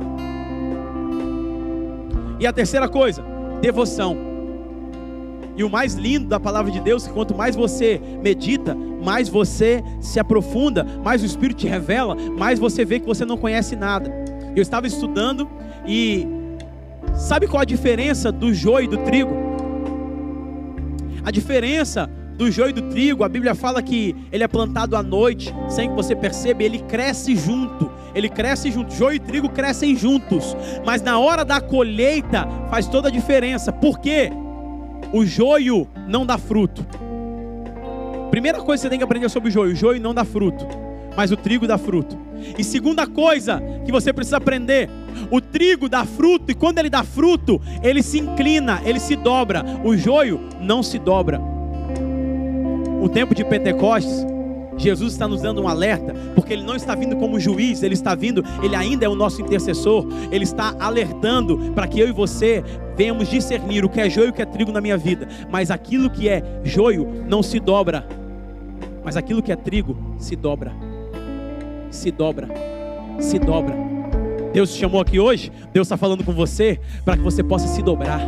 E 2.40 2.48
a 2.48 2.52
terceira 2.52 2.90
coisa, 2.90 3.24
devoção. 3.62 4.18
E 5.56 5.64
o 5.64 5.70
mais 5.70 5.94
lindo 5.94 6.26
da 6.26 6.40
palavra 6.40 6.72
de 6.72 6.80
Deus 6.80 7.06
que 7.06 7.14
quanto 7.14 7.36
mais 7.36 7.56
você 7.56 8.02
medita, 8.24 8.76
mais 9.02 9.28
você 9.28 9.84
se 10.00 10.20
aprofunda, 10.20 10.86
mais 11.04 11.22
o 11.22 11.26
Espírito 11.26 11.60
te 11.60 11.68
revela, 11.68 12.16
mais 12.16 12.60
você 12.60 12.86
vê 12.86 13.00
que 13.00 13.06
você 13.06 13.26
não 13.26 13.38
conhece 13.38 13.76
nada. 13.76 14.12
Eu 14.56 14.62
estava 14.62 14.88
estudando 14.88 15.50
e 15.88 16.28
sabe 17.16 17.48
qual 17.48 17.62
a 17.62 17.66
diferença 17.66 18.32
do 18.32 18.54
joio 18.54 18.86
e 18.86 18.88
do 18.88 18.98
trigo? 19.00 19.32
A 21.24 21.32
diferença 21.32 22.10
do 22.38 22.50
joio 22.50 22.72
e 22.72 22.74
do 22.74 22.82
trigo, 22.90 23.24
a 23.24 23.30
Bíblia 23.30 23.54
fala 23.54 23.82
que 23.82 24.16
ele 24.32 24.44
é 24.44 24.48
plantado 24.48 24.96
à 24.96 25.04
noite, 25.04 25.54
sem 25.70 25.90
que 25.90 25.96
você 25.96 26.16
perceba, 26.16 26.64
ele 26.64 26.80
cresce 26.80 27.36
junto. 27.36 27.92
Ele 28.14 28.28
cresce 28.28 28.72
junto, 28.72 28.94
joio 28.94 29.16
e 29.16 29.20
trigo 29.20 29.48
crescem 29.48 29.96
juntos, 29.96 30.56
mas 30.86 31.02
na 31.02 31.18
hora 31.18 31.46
da 31.46 31.62
colheita 31.62 32.46
faz 32.70 32.88
toda 32.88 33.08
a 33.08 33.12
diferença. 33.12 33.72
Por 33.72 34.00
quê? 34.00 34.32
O 35.14 35.26
joio 35.26 35.88
não 36.08 36.26
dá 36.26 36.38
fruto. 36.38 36.86
Primeira 38.32 38.60
coisa 38.60 38.82
que 38.82 38.88
você 38.88 38.90
tem 38.90 38.98
que 38.98 39.04
aprender 39.04 39.30
sobre 39.30 39.50
o 39.50 39.52
joio: 39.52 39.74
o 39.74 39.76
joio 39.76 40.02
não 40.02 40.14
dá 40.14 40.24
fruto, 40.24 40.66
mas 41.16 41.32
o 41.32 41.38
trigo 41.38 41.68
dá 41.68 41.78
fruto. 41.78 42.18
E 42.58 42.64
segunda 42.64 43.06
coisa 43.06 43.62
que 43.86 43.92
você 43.92 44.14
precisa 44.14 44.38
aprender: 44.38 44.90
o 45.30 45.42
trigo 45.42 45.90
dá 45.90 46.06
fruto, 46.06 46.50
e 46.50 46.56
quando 46.56 46.80
ele 46.80 46.90
dá 46.90 47.04
fruto, 47.04 47.62
ele 47.84 48.02
se 48.02 48.20
inclina, 48.20 48.82
ele 48.86 49.00
se 49.00 49.18
dobra. 49.18 49.64
O 49.84 49.96
joio 49.98 50.40
não 50.62 50.82
se 50.82 50.98
dobra. 50.98 51.42
O 53.02 53.10
tempo 53.10 53.36
de 53.36 53.44
Pentecostes, 53.44 54.26
Jesus 54.78 55.14
está 55.14 55.28
nos 55.28 55.42
dando 55.42 55.62
um 55.62 55.68
alerta, 55.68 56.14
porque 56.36 56.54
Ele 56.54 56.64
não 56.64 56.76
está 56.76 56.96
vindo 56.96 57.16
como 57.18 57.40
juiz, 57.40 57.84
Ele 57.84 57.94
está 57.94 58.16
vindo, 58.16 58.44
Ele 58.64 58.76
ainda 58.76 59.06
é 59.06 59.10
o 59.10 59.16
nosso 59.16 59.42
intercessor, 59.42 60.08
Ele 60.32 60.44
está 60.44 60.76
alertando 60.80 61.72
para 61.74 61.88
que 61.88 62.00
eu 62.00 62.08
e 62.08 62.12
você 62.12 62.64
venhamos 62.96 63.28
discernir 63.30 63.84
o 63.84 63.90
que 63.90 64.00
é 64.00 64.10
joio 64.10 64.28
e 64.28 64.30
o 64.30 64.34
que 64.34 64.42
é 64.42 64.46
trigo 64.46 64.72
na 64.72 64.82
minha 64.82 64.98
vida, 64.98 65.28
mas 65.50 65.72
aquilo 65.72 66.10
que 66.10 66.30
é 66.30 66.44
joio 66.64 67.26
não 67.28 67.44
se 67.44 67.60
dobra, 67.60 68.06
mas 69.04 69.18
aquilo 69.18 69.42
que 69.42 69.52
é 69.52 69.56
trigo 69.56 69.98
se 70.18 70.36
dobra, 70.36 70.72
se 71.90 72.12
dobra, 72.12 72.48
se 73.20 73.40
dobra. 73.40 73.76
Deus 74.54 74.74
te 74.74 74.80
chamou 74.80 75.02
aqui 75.02 75.20
hoje, 75.20 75.52
Deus 75.72 75.88
está 75.88 75.98
falando 75.98 76.24
com 76.24 76.34
você 76.34 76.80
para 77.06 77.16
que 77.16 77.24
você 77.24 77.44
possa 77.44 77.68
se 77.68 77.82
dobrar 77.82 78.22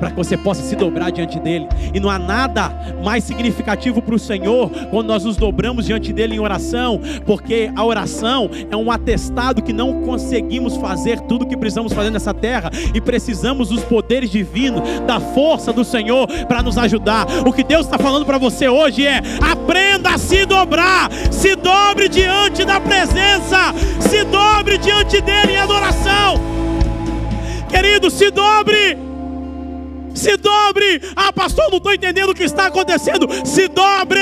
para 0.00 0.10
que 0.10 0.16
você 0.16 0.36
possa 0.36 0.62
se 0.62 0.74
dobrar 0.74 1.10
diante 1.12 1.38
dele. 1.38 1.68
E 1.92 2.00
não 2.00 2.08
há 2.08 2.18
nada 2.18 2.72
mais 3.04 3.22
significativo 3.22 4.00
para 4.00 4.14
o 4.14 4.18
Senhor 4.18 4.70
quando 4.90 5.08
nós 5.08 5.24
nos 5.24 5.36
dobramos 5.36 5.84
diante 5.84 6.12
dele 6.12 6.34
em 6.34 6.40
oração, 6.40 7.00
porque 7.26 7.70
a 7.76 7.84
oração 7.84 8.50
é 8.70 8.74
um 8.74 8.90
atestado 8.90 9.62
que 9.62 9.72
não 9.72 10.02
conseguimos 10.02 10.76
fazer 10.78 11.20
tudo 11.20 11.44
o 11.44 11.46
que 11.46 11.56
precisamos 11.56 11.92
fazer 11.92 12.10
nessa 12.10 12.32
terra 12.32 12.70
e 12.94 13.00
precisamos 13.00 13.68
dos 13.68 13.82
poderes 13.84 14.30
divinos, 14.30 14.80
da 15.06 15.20
força 15.20 15.72
do 15.72 15.84
Senhor 15.84 16.26
para 16.48 16.62
nos 16.62 16.78
ajudar. 16.78 17.26
O 17.46 17.52
que 17.52 17.62
Deus 17.62 17.84
está 17.84 17.98
falando 17.98 18.24
para 18.24 18.38
você 18.38 18.68
hoje 18.68 19.06
é: 19.06 19.20
aprenda 19.40 19.79
a 20.08 20.18
se 20.18 20.44
dobrar, 20.46 21.10
se 21.30 21.54
dobre 21.54 22.08
diante 22.08 22.64
da 22.64 22.80
presença, 22.80 23.74
se 24.00 24.24
dobre 24.24 24.78
diante 24.78 25.20
dele 25.20 25.52
em 25.52 25.58
adoração. 25.58 26.40
Querido, 27.68 28.10
se 28.10 28.30
dobre 28.30 29.10
se 30.14 30.36
dobre. 30.36 31.00
Ah, 31.16 31.32
pastor, 31.32 31.70
não 31.70 31.78
estou 31.78 31.94
entendendo 31.94 32.30
o 32.30 32.34
que 32.34 32.44
está 32.44 32.66
acontecendo. 32.66 33.26
Se 33.44 33.68
dobre. 33.68 34.20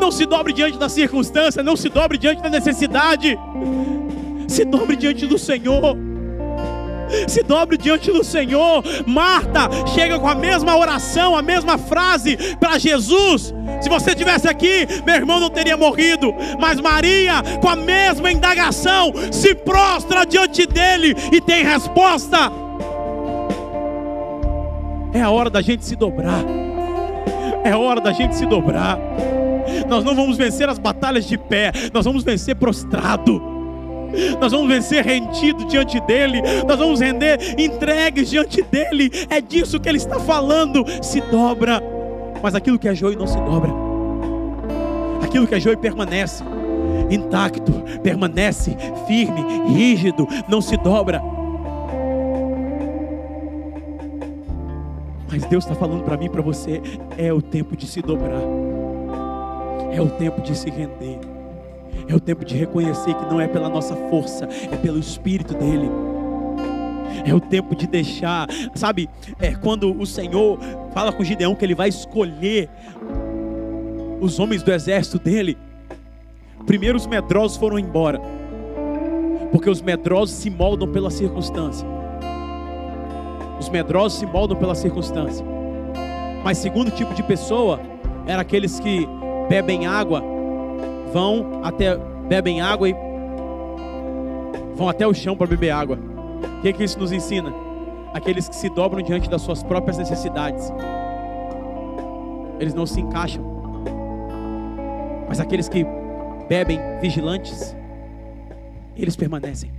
Não 0.00 0.10
se 0.10 0.24
dobre 0.26 0.52
diante 0.52 0.78
da 0.78 0.88
circunstância, 0.88 1.62
não 1.62 1.76
se 1.76 1.88
dobre 1.88 2.18
diante 2.18 2.42
da 2.42 2.48
necessidade. 2.48 3.38
Se 4.48 4.64
dobre 4.64 4.96
diante 4.96 5.26
do 5.26 5.38
Senhor. 5.38 6.05
Se 7.28 7.42
dobre 7.42 7.76
diante 7.76 8.10
do 8.10 8.24
Senhor. 8.24 8.82
Marta 9.06 9.68
chega 9.94 10.18
com 10.18 10.28
a 10.28 10.34
mesma 10.34 10.76
oração, 10.76 11.36
a 11.36 11.42
mesma 11.42 11.78
frase 11.78 12.36
para 12.58 12.78
Jesus. 12.78 13.54
Se 13.80 13.88
você 13.88 14.14
tivesse 14.14 14.48
aqui, 14.48 14.86
meu 15.04 15.14
irmão 15.14 15.40
não 15.40 15.50
teria 15.50 15.76
morrido. 15.76 16.34
Mas 16.58 16.80
Maria, 16.80 17.42
com 17.60 17.68
a 17.68 17.76
mesma 17.76 18.30
indagação, 18.30 19.12
se 19.30 19.54
prostra 19.54 20.24
diante 20.24 20.66
dele 20.66 21.14
e 21.32 21.40
tem 21.40 21.64
resposta. 21.64 22.50
É 25.12 25.22
a 25.22 25.30
hora 25.30 25.48
da 25.48 25.62
gente 25.62 25.84
se 25.84 25.96
dobrar. 25.96 26.44
É 27.64 27.72
a 27.72 27.78
hora 27.78 28.00
da 28.00 28.12
gente 28.12 28.36
se 28.36 28.46
dobrar. 28.46 28.98
Nós 29.88 30.04
não 30.04 30.14
vamos 30.14 30.36
vencer 30.36 30.68
as 30.68 30.78
batalhas 30.78 31.26
de 31.26 31.36
pé, 31.36 31.72
nós 31.92 32.04
vamos 32.04 32.22
vencer 32.22 32.54
prostrado. 32.54 33.55
Nós 34.40 34.52
vamos 34.52 34.68
vencer 34.68 35.04
rendido 35.04 35.64
diante 35.66 36.00
dele, 36.00 36.42
nós 36.66 36.78
vamos 36.78 37.00
render 37.00 37.38
entregues 37.58 38.30
diante 38.30 38.62
dele. 38.62 39.10
É 39.28 39.40
disso 39.40 39.80
que 39.80 39.88
ele 39.88 39.98
está 39.98 40.18
falando. 40.18 40.84
Se 41.02 41.20
dobra, 41.22 41.82
mas 42.42 42.54
aquilo 42.54 42.78
que 42.78 42.88
é 42.88 42.94
joio 42.94 43.18
não 43.18 43.26
se 43.26 43.38
dobra. 43.40 43.72
Aquilo 45.22 45.46
que 45.46 45.54
é 45.54 45.60
joio 45.60 45.78
permanece. 45.78 46.44
intacto, 47.10 47.72
permanece 48.02 48.76
firme, 49.06 49.44
rígido, 49.68 50.26
não 50.48 50.60
se 50.60 50.76
dobra. 50.76 51.22
Mas 55.30 55.44
Deus 55.44 55.64
está 55.64 55.74
falando 55.74 56.02
para 56.02 56.16
mim, 56.16 56.30
para 56.30 56.40
você, 56.40 56.80
é 57.18 57.32
o 57.32 57.42
tempo 57.42 57.76
de 57.76 57.86
se 57.86 58.00
dobrar, 58.00 58.40
é 59.92 60.00
o 60.00 60.08
tempo 60.08 60.40
de 60.40 60.56
se 60.56 60.70
render, 60.70 61.18
é 62.08 62.14
o 62.14 62.20
tempo 62.20 62.44
de 62.44 62.56
reconhecer 62.56 63.14
que 63.14 63.24
não 63.26 63.40
é 63.40 63.48
pela 63.48 63.68
nossa 63.68 63.96
força, 64.08 64.48
é 64.70 64.76
pelo 64.76 64.98
Espírito 64.98 65.54
dele. 65.54 65.90
É 67.24 67.34
o 67.34 67.40
tempo 67.40 67.74
de 67.74 67.86
deixar, 67.86 68.46
sabe? 68.74 69.08
É 69.40 69.54
quando 69.54 69.98
o 69.98 70.06
Senhor 70.06 70.58
fala 70.92 71.12
com 71.12 71.24
Gideão 71.24 71.54
que 71.54 71.64
ele 71.64 71.74
vai 71.74 71.88
escolher 71.88 72.68
os 74.20 74.38
homens 74.38 74.62
do 74.62 74.72
exército 74.72 75.18
dele. 75.18 75.56
Primeiro 76.66 76.96
os 76.96 77.06
medrosos 77.06 77.56
foram 77.56 77.78
embora, 77.78 78.20
porque 79.50 79.70
os 79.70 79.80
medrosos 79.80 80.36
se 80.36 80.50
moldam 80.50 80.90
pela 80.90 81.10
circunstância. 81.10 81.86
Os 83.58 83.68
medrosos 83.68 84.18
se 84.18 84.26
moldam 84.26 84.56
pela 84.56 84.74
circunstância. 84.74 85.44
Mas 86.44 86.58
segundo 86.58 86.90
tipo 86.90 87.14
de 87.14 87.22
pessoa 87.22 87.80
era 88.26 88.42
aqueles 88.42 88.78
que 88.78 89.08
bebem 89.48 89.86
água, 89.86 90.22
vão 91.16 91.62
até 91.64 91.96
bebem 92.28 92.60
água 92.60 92.90
e 92.90 92.94
vão 94.74 94.86
até 94.86 95.06
o 95.06 95.14
chão 95.14 95.34
para 95.34 95.46
beber 95.46 95.70
água. 95.70 95.98
O 96.58 96.60
que, 96.60 96.70
que 96.74 96.84
isso 96.84 96.98
nos 96.98 97.10
ensina? 97.10 97.54
Aqueles 98.12 98.50
que 98.50 98.54
se 98.54 98.68
dobram 98.68 99.00
diante 99.00 99.30
das 99.30 99.40
suas 99.40 99.62
próprias 99.62 99.96
necessidades. 99.96 100.70
Eles 102.60 102.74
não 102.74 102.84
se 102.84 103.00
encaixam. 103.00 103.42
Mas 105.26 105.40
aqueles 105.40 105.70
que 105.70 105.86
bebem 106.50 106.78
vigilantes, 107.00 107.74
eles 108.94 109.16
permanecem. 109.16 109.72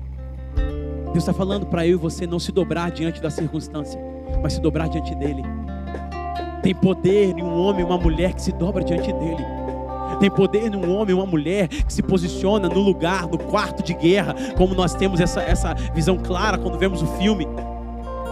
Deus 1.05 1.17
está 1.19 1.33
falando 1.33 1.67
para 1.67 1.85
eu 1.85 1.93
e 1.93 2.01
você 2.01 2.25
não 2.25 2.39
se 2.39 2.51
dobrar 2.51 2.89
diante 2.89 3.21
da 3.21 3.29
circunstância, 3.29 4.01
mas 4.41 4.53
se 4.53 4.59
dobrar 4.59 4.89
diante 4.89 5.13
dele. 5.13 5.43
Tem 6.63 6.73
poder 6.73 7.37
em 7.37 7.43
um 7.43 7.61
homem 7.61 7.81
e 7.81 7.85
uma 7.85 7.99
mulher 7.99 8.33
que 8.33 8.41
se 8.41 8.51
dobra 8.51 8.83
diante 8.83 9.13
dele. 9.13 9.56
Tem 10.19 10.29
poder 10.29 10.69
num 10.69 10.95
homem 10.95 11.13
uma 11.13 11.25
mulher 11.25 11.67
que 11.67 11.93
se 11.93 12.01
posiciona 12.01 12.67
no 12.67 12.79
lugar, 12.79 13.27
no 13.27 13.37
quarto 13.37 13.83
de 13.83 13.93
guerra, 13.93 14.35
como 14.57 14.73
nós 14.73 14.93
temos 14.93 15.19
essa, 15.19 15.41
essa 15.41 15.73
visão 15.93 16.17
clara 16.17 16.57
quando 16.57 16.77
vemos 16.77 17.01
o 17.01 17.07
filme. 17.17 17.47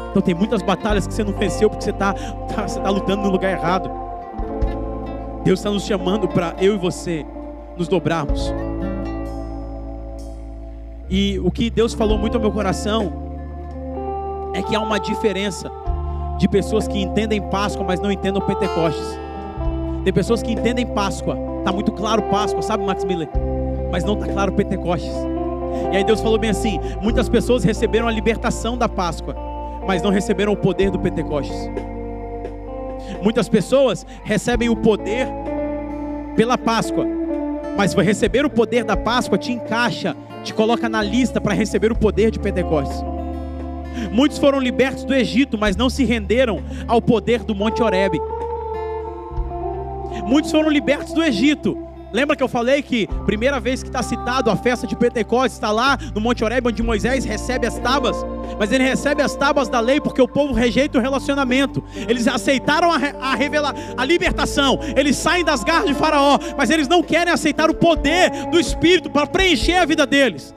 Então 0.09 0.21
tem 0.21 0.33
muitas 0.33 0.61
batalhas 0.61 1.05
que 1.05 1.13
você 1.13 1.23
não 1.23 1.33
venceu 1.33 1.69
porque 1.69 1.83
você 1.83 1.91
está 1.91 2.13
tá, 2.13 2.67
você 2.67 2.79
tá 2.79 2.89
lutando 2.89 3.23
no 3.23 3.29
lugar 3.29 3.51
errado. 3.51 3.89
Deus 5.43 5.59
está 5.59 5.69
nos 5.69 5.85
chamando 5.85 6.27
para 6.27 6.55
eu 6.59 6.73
e 6.73 6.77
você 6.77 7.25
nos 7.77 7.87
dobrarmos. 7.87 8.53
E 11.09 11.39
o 11.39 11.51
que 11.51 11.69
Deus 11.69 11.93
falou 11.93 12.17
muito 12.17 12.35
ao 12.35 12.41
meu 12.41 12.51
coração 12.51 13.11
é 14.53 14.61
que 14.63 14.75
há 14.75 14.79
uma 14.79 14.99
diferença 14.99 15.69
de 16.37 16.47
pessoas 16.47 16.87
que 16.87 16.99
entendem 16.99 17.41
Páscoa, 17.41 17.85
mas 17.85 17.99
não 17.99 18.11
entendem 18.11 18.41
Pentecostes. 18.41 19.19
Tem 20.03 20.13
pessoas 20.13 20.41
que 20.41 20.51
entendem 20.51 20.85
Páscoa, 20.85 21.37
tá 21.65 21.71
muito 21.71 21.91
claro 21.91 22.21
Páscoa, 22.23 22.61
sabe, 22.61 22.85
Max 22.85 23.03
Miller? 23.03 23.27
Mas 23.91 24.03
não 24.03 24.15
tá 24.15 24.27
claro 24.27 24.53
Pentecostes. 24.53 25.11
E 25.91 25.97
aí 25.97 26.03
Deus 26.03 26.21
falou 26.21 26.37
bem 26.37 26.51
assim: 26.51 26.79
muitas 27.01 27.27
pessoas 27.27 27.63
receberam 27.63 28.07
a 28.07 28.11
libertação 28.11 28.77
da 28.77 28.87
Páscoa, 28.87 29.35
mas 29.85 30.01
não 30.01 30.11
receberam 30.11 30.53
o 30.53 30.57
poder 30.57 30.91
do 30.91 30.99
Pentecostes. 30.99 31.57
Muitas 33.21 33.49
pessoas 33.49 34.05
recebem 34.23 34.69
o 34.69 34.75
poder 34.75 35.27
pela 36.35 36.57
Páscoa, 36.57 37.05
mas 37.75 37.93
receber 37.93 38.45
o 38.45 38.49
poder 38.49 38.83
da 38.83 38.95
Páscoa 38.95 39.37
te 39.37 39.51
encaixa, 39.51 40.15
te 40.43 40.53
coloca 40.53 40.87
na 40.87 41.01
lista 41.01 41.41
para 41.41 41.53
receber 41.53 41.91
o 41.91 41.95
poder 41.95 42.29
de 42.29 42.39
Pentecostes. 42.39 43.03
Muitos 44.11 44.37
foram 44.37 44.59
libertos 44.59 45.03
do 45.03 45.15
Egito, 45.15 45.57
mas 45.57 45.75
não 45.75 45.89
se 45.89 46.03
renderam 46.03 46.61
ao 46.87 47.01
poder 47.01 47.43
do 47.43 47.55
Monte 47.55 47.81
Horebe. 47.81 48.19
Muitos 50.23 50.51
foram 50.51 50.69
libertos 50.69 51.13
do 51.13 51.23
Egito, 51.23 51.85
Lembra 52.15 52.33
que 52.33 52.41
eu 52.41 52.47
falei 52.47 52.81
que 52.81 53.07
primeira 53.25 53.59
vez 53.59 53.83
que 53.83 53.89
está 53.89 54.01
citado 54.01 54.49
a 54.49 54.55
festa 54.55 54.87
de 54.87 54.95
Pentecostes 54.95 55.55
está 55.55 55.69
lá 55.69 55.97
no 56.13 56.21
Monte 56.21 56.45
Horebe, 56.45 56.69
onde 56.69 56.81
Moisés 56.81 57.25
recebe 57.25 57.67
as 57.67 57.77
tábuas, 57.77 58.15
mas 58.57 58.71
ele 58.71 58.85
recebe 58.85 59.21
as 59.21 59.35
tábuas 59.35 59.67
da 59.67 59.81
lei 59.81 59.99
porque 59.99 60.21
o 60.21 60.27
povo 60.27 60.53
rejeita 60.53 60.97
o 60.97 61.01
relacionamento. 61.01 61.83
Eles 62.07 62.25
aceitaram 62.25 62.89
a, 62.89 62.95
a 62.95 63.35
revelar 63.35 63.75
a 63.97 64.05
libertação, 64.05 64.79
eles 64.95 65.17
saem 65.17 65.43
das 65.43 65.61
garras 65.61 65.87
de 65.87 65.93
Faraó, 65.93 66.39
mas 66.57 66.69
eles 66.69 66.87
não 66.87 67.03
querem 67.03 67.33
aceitar 67.33 67.69
o 67.69 67.75
poder 67.75 68.31
do 68.49 68.57
Espírito 68.57 69.09
para 69.09 69.27
preencher 69.27 69.75
a 69.75 69.85
vida 69.85 70.05
deles. 70.05 70.55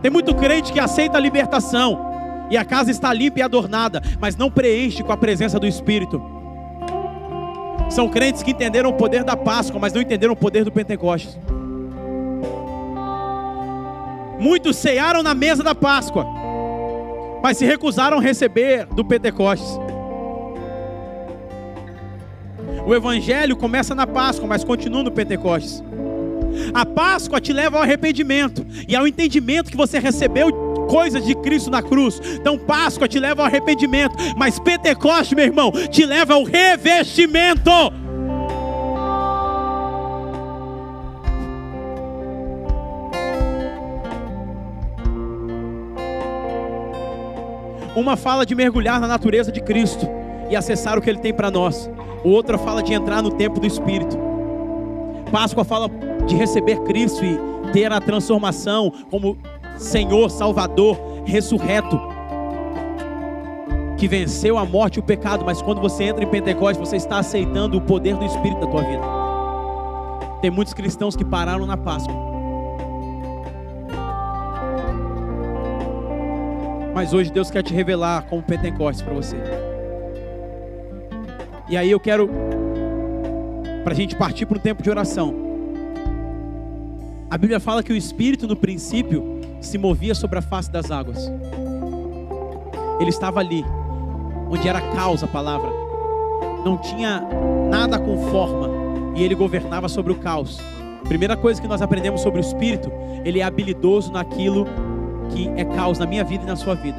Tem 0.00 0.10
muito 0.10 0.34
crente 0.34 0.72
que 0.72 0.80
aceita 0.80 1.18
a 1.18 1.20
libertação 1.20 2.12
e 2.50 2.56
a 2.56 2.64
casa 2.64 2.90
está 2.90 3.12
limpa 3.12 3.40
e 3.40 3.42
adornada, 3.42 4.02
mas 4.18 4.36
não 4.36 4.50
preenche 4.50 5.02
com 5.02 5.12
a 5.12 5.18
presença 5.18 5.60
do 5.60 5.66
Espírito. 5.66 6.41
São 7.90 8.08
crentes 8.08 8.42
que 8.42 8.52
entenderam 8.52 8.90
o 8.90 8.94
poder 8.94 9.22
da 9.24 9.36
Páscoa, 9.36 9.78
mas 9.80 9.92
não 9.92 10.00
entenderam 10.00 10.32
o 10.32 10.36
poder 10.36 10.64
do 10.64 10.72
Pentecostes. 10.72 11.38
Muitos 14.38 14.76
cearam 14.76 15.22
na 15.22 15.34
mesa 15.34 15.62
da 15.62 15.74
Páscoa, 15.74 16.26
mas 17.42 17.58
se 17.58 17.64
recusaram 17.64 18.18
a 18.18 18.20
receber 18.20 18.86
do 18.86 19.04
Pentecostes. 19.04 19.78
O 22.84 22.94
Evangelho 22.94 23.56
começa 23.56 23.94
na 23.94 24.06
Páscoa, 24.06 24.48
mas 24.48 24.64
continua 24.64 25.02
no 25.02 25.10
Pentecostes. 25.10 25.82
A 26.74 26.84
Páscoa 26.84 27.40
te 27.40 27.52
leva 27.52 27.76
ao 27.76 27.82
arrependimento 27.82 28.66
e 28.88 28.96
ao 28.96 29.06
entendimento 29.06 29.70
que 29.70 29.76
você 29.76 29.98
recebeu 29.98 30.71
coisas 30.92 31.24
de 31.24 31.34
Cristo 31.34 31.70
na 31.70 31.82
cruz. 31.82 32.20
Então, 32.34 32.58
Páscoa 32.58 33.08
te 33.08 33.18
leva 33.18 33.40
ao 33.40 33.46
arrependimento, 33.46 34.14
mas 34.36 34.58
Pentecoste, 34.58 35.34
meu 35.34 35.46
irmão, 35.46 35.72
te 35.90 36.04
leva 36.04 36.34
ao 36.34 36.44
revestimento. 36.44 37.70
Uma 47.96 48.14
fala 48.14 48.44
de 48.44 48.54
mergulhar 48.54 49.00
na 49.00 49.08
natureza 49.08 49.50
de 49.50 49.62
Cristo 49.62 50.06
e 50.50 50.56
acessar 50.56 50.98
o 50.98 51.00
que 51.00 51.08
Ele 51.08 51.20
tem 51.20 51.32
para 51.32 51.50
nós. 51.50 51.90
Outra 52.22 52.58
fala 52.58 52.82
de 52.82 52.92
entrar 52.92 53.22
no 53.22 53.30
tempo 53.30 53.58
do 53.58 53.66
Espírito. 53.66 54.18
Páscoa 55.30 55.64
fala 55.64 55.88
de 56.26 56.36
receber 56.36 56.80
Cristo 56.80 57.24
e 57.24 57.38
ter 57.72 57.90
a 57.90 57.98
transformação 57.98 58.92
como 59.10 59.38
Senhor, 59.82 60.30
Salvador, 60.30 60.96
ressurreto, 61.24 62.00
que 63.98 64.08
venceu 64.08 64.58
a 64.58 64.64
morte 64.64 64.96
e 64.96 65.00
o 65.00 65.02
pecado, 65.02 65.44
mas 65.44 65.60
quando 65.60 65.80
você 65.80 66.04
entra 66.04 66.24
em 66.24 66.26
Pentecostes, 66.26 66.78
você 66.78 66.96
está 66.96 67.18
aceitando 67.18 67.76
o 67.76 67.80
poder 67.80 68.16
do 68.16 68.24
Espírito 68.24 68.60
na 68.60 68.66
tua 68.66 68.82
vida. 68.82 69.02
Tem 70.40 70.50
muitos 70.50 70.74
cristãos 70.74 71.14
que 71.14 71.24
pararam 71.24 71.66
na 71.66 71.76
Páscoa. 71.76 72.14
Mas 76.94 77.12
hoje 77.12 77.30
Deus 77.30 77.50
quer 77.50 77.62
te 77.62 77.72
revelar 77.72 78.22
como 78.26 78.42
Pentecostes 78.42 79.02
para 79.02 79.14
você. 79.14 79.36
E 81.68 81.76
aí 81.76 81.90
eu 81.90 82.00
quero, 82.00 82.28
para 83.82 83.92
a 83.92 83.96
gente 83.96 84.16
partir 84.16 84.46
para 84.46 84.58
um 84.58 84.60
tempo 84.60 84.82
de 84.82 84.90
oração. 84.90 85.34
A 87.30 87.38
Bíblia 87.38 87.58
fala 87.58 87.82
que 87.82 87.92
o 87.92 87.96
Espírito 87.96 88.46
no 88.46 88.56
princípio 88.56 89.31
se 89.62 89.78
movia 89.78 90.14
sobre 90.14 90.38
a 90.38 90.42
face 90.42 90.70
das 90.70 90.90
águas. 90.90 91.30
Ele 93.00 93.10
estava 93.10 93.40
ali, 93.40 93.64
onde 94.50 94.68
era 94.68 94.80
causa 94.94 95.24
a 95.24 95.28
palavra. 95.28 95.70
Não 96.64 96.76
tinha 96.76 97.26
nada 97.70 97.98
com 97.98 98.30
forma 98.30 98.68
e 99.16 99.22
ele 99.22 99.34
governava 99.34 99.88
sobre 99.88 100.12
o 100.12 100.16
caos. 100.16 100.58
Primeira 101.04 101.36
coisa 101.36 101.60
que 101.60 101.68
nós 101.68 101.80
aprendemos 101.82 102.20
sobre 102.20 102.40
o 102.40 102.42
Espírito, 102.42 102.90
ele 103.24 103.40
é 103.40 103.42
habilidoso 103.42 104.12
naquilo 104.12 104.66
que 105.30 105.48
é 105.56 105.64
caos 105.64 105.98
na 105.98 106.06
minha 106.06 106.24
vida 106.24 106.44
e 106.44 106.46
na 106.46 106.56
sua 106.56 106.74
vida. 106.74 106.98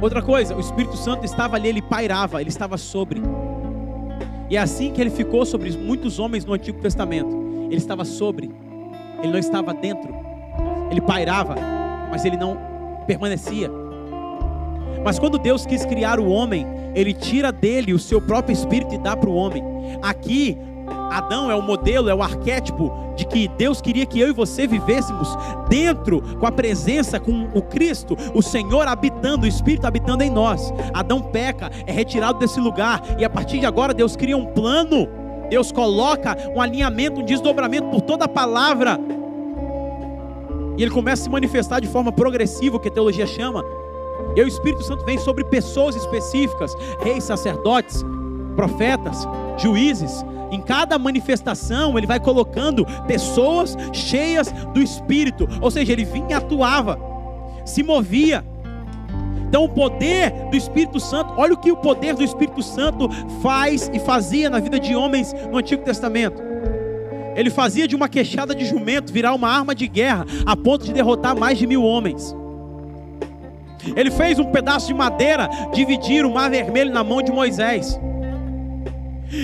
Outra 0.00 0.20
coisa, 0.22 0.54
o 0.56 0.60
Espírito 0.60 0.96
Santo 0.96 1.24
estava 1.24 1.56
ali, 1.56 1.68
ele 1.68 1.82
pairava, 1.82 2.40
ele 2.40 2.50
estava 2.50 2.76
sobre. 2.76 3.22
E 4.50 4.56
é 4.56 4.60
assim 4.60 4.92
que 4.92 5.00
ele 5.00 5.10
ficou 5.10 5.46
sobre 5.46 5.70
muitos 5.76 6.18
homens 6.18 6.44
no 6.44 6.52
Antigo 6.52 6.80
Testamento. 6.80 7.66
Ele 7.66 7.76
estava 7.76 8.04
sobre, 8.04 8.50
ele 9.22 9.32
não 9.32 9.38
estava 9.38 9.72
dentro 9.72 10.33
ele 10.90 11.00
pairava, 11.00 11.56
mas 12.10 12.24
ele 12.24 12.36
não 12.36 12.58
permanecia. 13.06 13.70
Mas 15.04 15.18
quando 15.18 15.38
Deus 15.38 15.66
quis 15.66 15.84
criar 15.84 16.18
o 16.18 16.28
homem, 16.28 16.66
ele 16.94 17.12
tira 17.12 17.52
dele 17.52 17.92
o 17.92 17.98
seu 17.98 18.20
próprio 18.20 18.52
espírito 18.52 18.94
e 18.94 18.98
dá 18.98 19.16
para 19.16 19.28
o 19.28 19.34
homem. 19.34 19.62
Aqui, 20.02 20.56
Adão 21.10 21.50
é 21.50 21.54
o 21.54 21.62
modelo, 21.62 22.08
é 22.08 22.14
o 22.14 22.22
arquétipo 22.22 22.90
de 23.14 23.26
que 23.26 23.46
Deus 23.48 23.80
queria 23.80 24.06
que 24.06 24.18
eu 24.18 24.28
e 24.28 24.32
você 24.32 24.66
vivêssemos 24.66 25.36
dentro, 25.68 26.22
com 26.38 26.46
a 26.46 26.52
presença, 26.52 27.20
com 27.20 27.48
o 27.54 27.62
Cristo, 27.62 28.16
o 28.34 28.42
Senhor 28.42 28.88
habitando, 28.88 29.44
o 29.44 29.48
Espírito 29.48 29.86
habitando 29.86 30.22
em 30.22 30.30
nós. 30.30 30.72
Adão 30.92 31.20
peca, 31.20 31.70
é 31.86 31.92
retirado 31.92 32.38
desse 32.38 32.58
lugar, 32.58 33.02
e 33.18 33.24
a 33.24 33.30
partir 33.30 33.58
de 33.58 33.66
agora 33.66 33.92
Deus 33.92 34.16
cria 34.16 34.36
um 34.36 34.46
plano 34.46 35.08
Deus 35.48 35.70
coloca 35.70 36.36
um 36.54 36.60
alinhamento, 36.60 37.20
um 37.20 37.24
desdobramento 37.24 37.88
por 37.88 38.00
toda 38.00 38.24
a 38.24 38.28
palavra. 38.28 38.98
E 40.76 40.82
ele 40.82 40.90
começa 40.90 41.22
a 41.22 41.24
se 41.24 41.30
manifestar 41.30 41.80
de 41.80 41.88
forma 41.88 42.10
progressiva, 42.10 42.78
que 42.80 42.88
a 42.88 42.90
teologia 42.90 43.26
chama. 43.26 43.64
E 44.34 44.42
o 44.42 44.48
Espírito 44.48 44.82
Santo 44.82 45.04
vem 45.04 45.18
sobre 45.18 45.44
pessoas 45.44 45.94
específicas, 45.94 46.74
reis, 47.00 47.24
sacerdotes, 47.24 48.04
profetas, 48.56 49.26
juízes. 49.56 50.24
Em 50.50 50.60
cada 50.60 50.98
manifestação, 50.98 51.96
ele 51.96 52.06
vai 52.06 52.20
colocando 52.20 52.86
pessoas 53.06 53.76
cheias 53.92 54.52
do 54.72 54.82
Espírito. 54.82 55.48
Ou 55.60 55.70
seja, 55.70 55.92
ele 55.92 56.04
vinha 56.04 56.30
e 56.30 56.34
atuava, 56.34 56.98
se 57.64 57.82
movia. 57.82 58.44
Então, 59.48 59.64
o 59.64 59.68
poder 59.68 60.32
do 60.50 60.56
Espírito 60.56 60.98
Santo, 60.98 61.32
olha 61.36 61.54
o 61.54 61.56
que 61.56 61.70
o 61.70 61.76
poder 61.76 62.14
do 62.16 62.24
Espírito 62.24 62.60
Santo 62.60 63.08
faz 63.40 63.88
e 63.92 64.00
fazia 64.00 64.50
na 64.50 64.58
vida 64.58 64.80
de 64.80 64.96
homens 64.96 65.32
no 65.50 65.58
Antigo 65.58 65.84
Testamento. 65.84 66.53
Ele 67.34 67.50
fazia 67.50 67.86
de 67.86 67.96
uma 67.96 68.08
queixada 68.08 68.54
de 68.54 68.64
jumento 68.64 69.12
virar 69.12 69.34
uma 69.34 69.48
arma 69.48 69.74
de 69.74 69.86
guerra, 69.86 70.26
a 70.46 70.56
ponto 70.56 70.84
de 70.84 70.92
derrotar 70.92 71.36
mais 71.38 71.58
de 71.58 71.66
mil 71.66 71.82
homens. 71.82 72.34
Ele 73.96 74.10
fez 74.10 74.38
um 74.38 74.46
pedaço 74.46 74.86
de 74.86 74.94
madeira 74.94 75.48
dividir 75.72 76.24
o 76.24 76.32
mar 76.32 76.48
vermelho 76.50 76.92
na 76.92 77.04
mão 77.04 77.22
de 77.22 77.30
Moisés. 77.30 77.98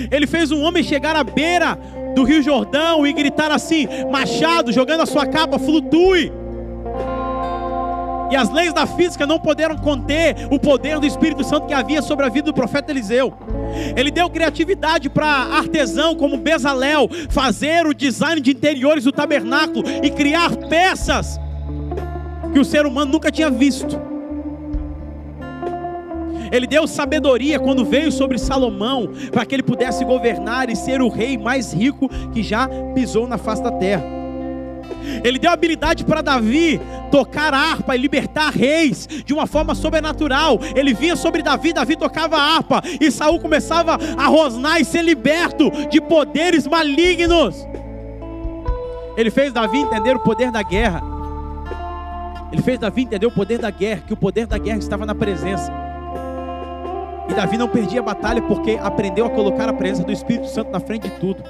Ele 0.09 0.25
fez 0.25 0.51
um 0.51 0.61
homem 0.61 0.83
chegar 0.83 1.15
à 1.15 1.23
beira 1.23 1.77
do 2.15 2.23
Rio 2.23 2.41
Jordão 2.41 3.05
e 3.05 3.13
gritar 3.13 3.51
assim: 3.51 3.87
Machado, 4.11 4.71
jogando 4.71 5.01
a 5.01 5.05
sua 5.05 5.25
capa, 5.25 5.59
flutue 5.59 6.31
e 8.31 8.35
as 8.35 8.49
leis 8.49 8.73
da 8.73 8.87
física 8.87 9.27
não 9.27 9.37
puderam 9.37 9.77
conter 9.77 10.47
o 10.49 10.57
poder 10.57 10.99
do 10.99 11.05
Espírito 11.05 11.43
Santo 11.43 11.67
que 11.67 11.73
havia 11.73 12.01
sobre 12.01 12.25
a 12.25 12.29
vida 12.29 12.45
do 12.45 12.53
profeta 12.53 12.91
Eliseu. 12.91 13.33
Ele 13.95 14.09
deu 14.09 14.29
criatividade 14.29 15.09
para 15.09 15.27
artesão 15.27 16.15
como 16.15 16.37
Bezalel 16.37 17.09
fazer 17.29 17.85
o 17.85 17.93
design 17.93 18.39
de 18.39 18.51
interiores 18.51 19.03
do 19.03 19.11
tabernáculo 19.11 19.83
e 20.01 20.09
criar 20.09 20.55
peças 20.55 21.39
que 22.53 22.59
o 22.59 22.65
ser 22.65 22.85
humano 22.85 23.11
nunca 23.11 23.31
tinha 23.31 23.49
visto. 23.49 23.99
Ele 26.51 26.67
deu 26.67 26.85
sabedoria 26.85 27.59
quando 27.59 27.85
veio 27.85 28.11
sobre 28.11 28.37
Salomão, 28.37 29.09
para 29.31 29.45
que 29.45 29.55
ele 29.55 29.63
pudesse 29.63 30.03
governar 30.03 30.69
e 30.69 30.75
ser 30.75 31.01
o 31.01 31.07
rei 31.07 31.37
mais 31.37 31.73
rico 31.73 32.09
que 32.33 32.43
já 32.43 32.67
pisou 32.93 33.25
na 33.25 33.37
face 33.37 33.63
da 33.63 33.71
terra. 33.71 34.20
Ele 35.23 35.39
deu 35.39 35.51
habilidade 35.51 36.03
para 36.05 36.21
Davi 36.21 36.79
tocar 37.11 37.53
harpa 37.53 37.95
e 37.95 37.99
libertar 37.99 38.51
reis 38.51 39.07
de 39.25 39.33
uma 39.33 39.45
forma 39.45 39.75
sobrenatural. 39.75 40.59
Ele 40.75 40.93
vinha 40.93 41.15
sobre 41.15 41.41
Davi, 41.41 41.73
Davi 41.73 41.95
tocava 41.95 42.37
harpa 42.37 42.81
e 42.99 43.11
Saul 43.11 43.39
começava 43.39 43.97
a 44.17 44.27
rosnar 44.27 44.79
e 44.79 44.85
ser 44.85 45.03
liberto 45.03 45.69
de 45.89 45.99
poderes 45.99 46.65
malignos. 46.67 47.67
Ele 49.17 49.29
fez 49.29 49.51
Davi 49.51 49.79
entender 49.79 50.15
o 50.15 50.19
poder 50.19 50.51
da 50.51 50.63
guerra. 50.63 51.01
Ele 52.51 52.61
fez 52.61 52.79
Davi 52.79 53.03
entender 53.03 53.25
o 53.25 53.31
poder 53.31 53.59
da 53.59 53.69
guerra, 53.69 54.03
que 54.05 54.13
o 54.13 54.17
poder 54.17 54.45
da 54.45 54.57
guerra 54.57 54.77
estava 54.77 55.05
na 55.05 55.15
presença. 55.15 55.71
E 57.29 57.33
Davi 57.33 57.57
não 57.57 57.67
perdia 57.67 58.01
a 58.01 58.03
batalha 58.03 58.41
porque 58.41 58.77
aprendeu 58.81 59.25
a 59.25 59.29
colocar 59.29 59.69
a 59.69 59.73
presença 59.73 60.03
do 60.03 60.11
Espírito 60.11 60.47
Santo 60.47 60.69
na 60.69 60.79
frente 60.79 61.09
de 61.09 61.19
tudo. 61.19 61.41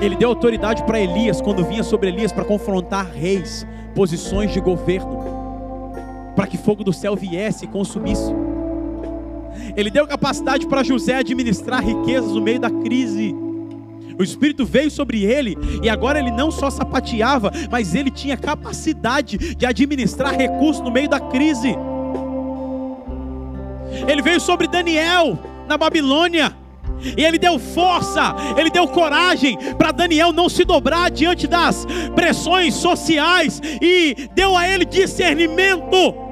Ele 0.00 0.14
deu 0.14 0.28
autoridade 0.28 0.82
para 0.84 1.00
Elias 1.00 1.40
quando 1.40 1.64
vinha 1.64 1.82
sobre 1.82 2.08
Elias 2.08 2.30
para 2.30 2.44
confrontar 2.44 3.10
reis, 3.10 3.66
posições 3.94 4.52
de 4.52 4.60
governo, 4.60 5.22
para 6.34 6.46
que 6.46 6.58
fogo 6.58 6.84
do 6.84 6.92
céu 6.92 7.16
viesse 7.16 7.64
e 7.64 7.68
consumisse. 7.68 8.32
Ele 9.74 9.90
deu 9.90 10.06
capacidade 10.06 10.66
para 10.66 10.82
José 10.82 11.14
administrar 11.14 11.82
riquezas 11.82 12.32
no 12.32 12.42
meio 12.42 12.60
da 12.60 12.70
crise. 12.70 13.34
O 14.18 14.22
Espírito 14.22 14.64
veio 14.64 14.90
sobre 14.90 15.24
ele 15.24 15.56
e 15.82 15.88
agora 15.88 16.18
ele 16.18 16.30
não 16.30 16.50
só 16.50 16.70
sapateava, 16.70 17.50
mas 17.70 17.94
ele 17.94 18.10
tinha 18.10 18.36
capacidade 18.36 19.54
de 19.54 19.66
administrar 19.66 20.34
recursos 20.34 20.82
no 20.82 20.90
meio 20.90 21.08
da 21.08 21.20
crise. 21.20 21.74
Ele 24.06 24.22
veio 24.22 24.40
sobre 24.40 24.66
Daniel 24.66 25.38
na 25.66 25.76
Babilônia 25.76 26.54
e 27.16 27.22
ele 27.22 27.38
deu 27.38 27.58
força, 27.58 28.34
ele 28.56 28.70
deu 28.70 28.86
coragem 28.88 29.56
para 29.78 29.92
Daniel 29.92 30.32
não 30.32 30.48
se 30.48 30.64
dobrar 30.64 31.10
diante 31.10 31.46
das 31.46 31.86
pressões 32.14 32.74
sociais 32.74 33.60
e 33.80 34.28
deu 34.34 34.56
a 34.56 34.68
ele 34.68 34.84
discernimento 34.84 36.26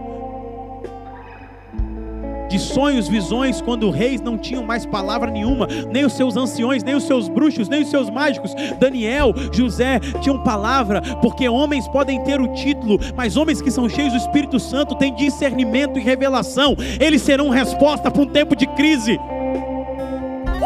de 2.55 2.59
sonhos, 2.61 3.09
visões, 3.09 3.61
quando 3.61 3.91
reis 3.91 4.21
não 4.21 4.39
tinham 4.39 4.63
mais 4.63 4.87
palavra 4.87 5.29
nenhuma, 5.29 5.67
nem 5.91 6.05
os 6.05 6.13
seus 6.13 6.37
anciões, 6.37 6.85
nem 6.85 6.95
os 6.95 7.03
seus 7.03 7.29
bruxos, 7.29 7.69
nem 7.69 7.83
os 7.83 7.91
seus 7.91 8.09
mágicos. 8.09 8.55
Daniel, 8.79 9.35
José 9.53 9.99
tinham 10.21 10.41
palavra, 10.45 11.03
porque 11.21 11.49
homens 11.49 11.89
podem 11.89 12.23
ter 12.23 12.41
o 12.41 12.53
título, 12.55 12.97
mas 13.17 13.37
homens 13.37 13.61
que 13.61 13.73
são 13.73 13.89
cheios 13.89 14.13
do 14.13 14.19
Espírito 14.19 14.61
Santo 14.61 14.95
têm 14.95 15.13
discernimento 15.17 15.99
e 15.99 16.03
revelação. 16.03 16.77
Eles 17.01 17.23
serão 17.23 17.49
resposta 17.49 18.09
para 18.09 18.23
um 18.23 18.27
tempo 18.27 18.55
de 18.55 18.69
crise 18.69 19.19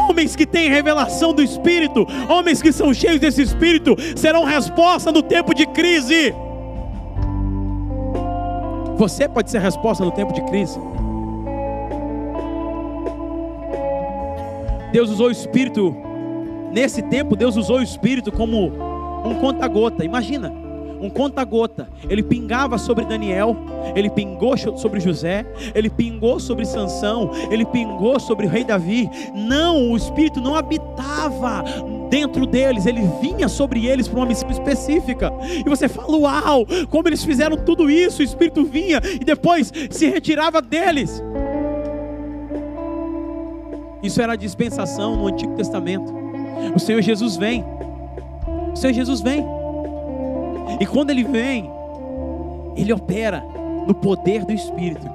homens 0.08 0.34
que 0.34 0.46
têm 0.46 0.70
revelação 0.70 1.32
do 1.32 1.42
Espírito, 1.42 2.06
homens 2.28 2.62
que 2.62 2.72
são 2.72 2.92
cheios 2.94 3.20
desse 3.20 3.42
Espírito, 3.42 3.96
serão 4.16 4.44
resposta 4.44 5.12
no 5.12 5.22
tempo 5.22 5.54
de 5.54 5.66
crise. 5.66 6.34
Você 8.96 9.28
pode 9.28 9.50
ser 9.50 9.60
resposta 9.60 10.04
no 10.04 10.10
tempo 10.10 10.32
de 10.32 10.42
crise. 10.42 10.78
Deus 14.92 15.10
usou 15.10 15.28
o 15.28 15.30
Espírito, 15.30 15.94
nesse 16.72 17.02
tempo, 17.02 17.36
Deus 17.36 17.56
usou 17.56 17.78
o 17.78 17.82
Espírito 17.82 18.32
como 18.32 18.72
um 19.24 19.34
conta-gota. 19.40 20.04
Imagina 20.04 20.67
um 21.00 21.08
conta-gota. 21.08 21.88
Ele 22.08 22.22
pingava 22.22 22.78
sobre 22.78 23.04
Daniel, 23.04 23.56
ele 23.94 24.10
pingou 24.10 24.56
sobre 24.56 25.00
José, 25.00 25.46
ele 25.74 25.90
pingou 25.90 26.38
sobre 26.40 26.64
Sansão, 26.64 27.30
ele 27.50 27.64
pingou 27.64 28.18
sobre 28.20 28.46
o 28.46 28.48
rei 28.48 28.64
Davi. 28.64 29.08
Não, 29.34 29.90
o 29.90 29.96
Espírito 29.96 30.40
não 30.40 30.54
habitava 30.54 31.64
dentro 32.08 32.46
deles, 32.46 32.86
ele 32.86 33.02
vinha 33.20 33.48
sobre 33.48 33.86
eles 33.86 34.08
para 34.08 34.18
uma 34.18 34.26
missão 34.26 34.50
específica. 34.50 35.32
E 35.64 35.68
você 35.68 35.88
fala: 35.88 36.16
Uau, 36.16 36.66
como 36.90 37.08
eles 37.08 37.24
fizeram 37.24 37.56
tudo 37.56 37.90
isso! 37.90 38.20
O 38.20 38.24
Espírito 38.24 38.64
vinha 38.64 39.00
e 39.20 39.24
depois 39.24 39.72
se 39.90 40.08
retirava 40.08 40.60
deles. 40.60 41.22
Isso 44.02 44.22
era 44.22 44.34
a 44.34 44.36
dispensação 44.36 45.16
no 45.16 45.26
Antigo 45.26 45.54
Testamento. 45.54 46.14
O 46.74 46.78
Senhor 46.78 47.02
Jesus 47.02 47.36
vem. 47.36 47.64
O 48.72 48.76
Senhor 48.76 48.92
Jesus 48.92 49.20
vem. 49.20 49.57
E 50.80 50.86
quando 50.86 51.10
ele 51.10 51.24
vem, 51.24 51.70
ele 52.76 52.92
opera 52.92 53.42
no 53.86 53.94
poder 53.94 54.44
do 54.44 54.52
Espírito. 54.52 55.08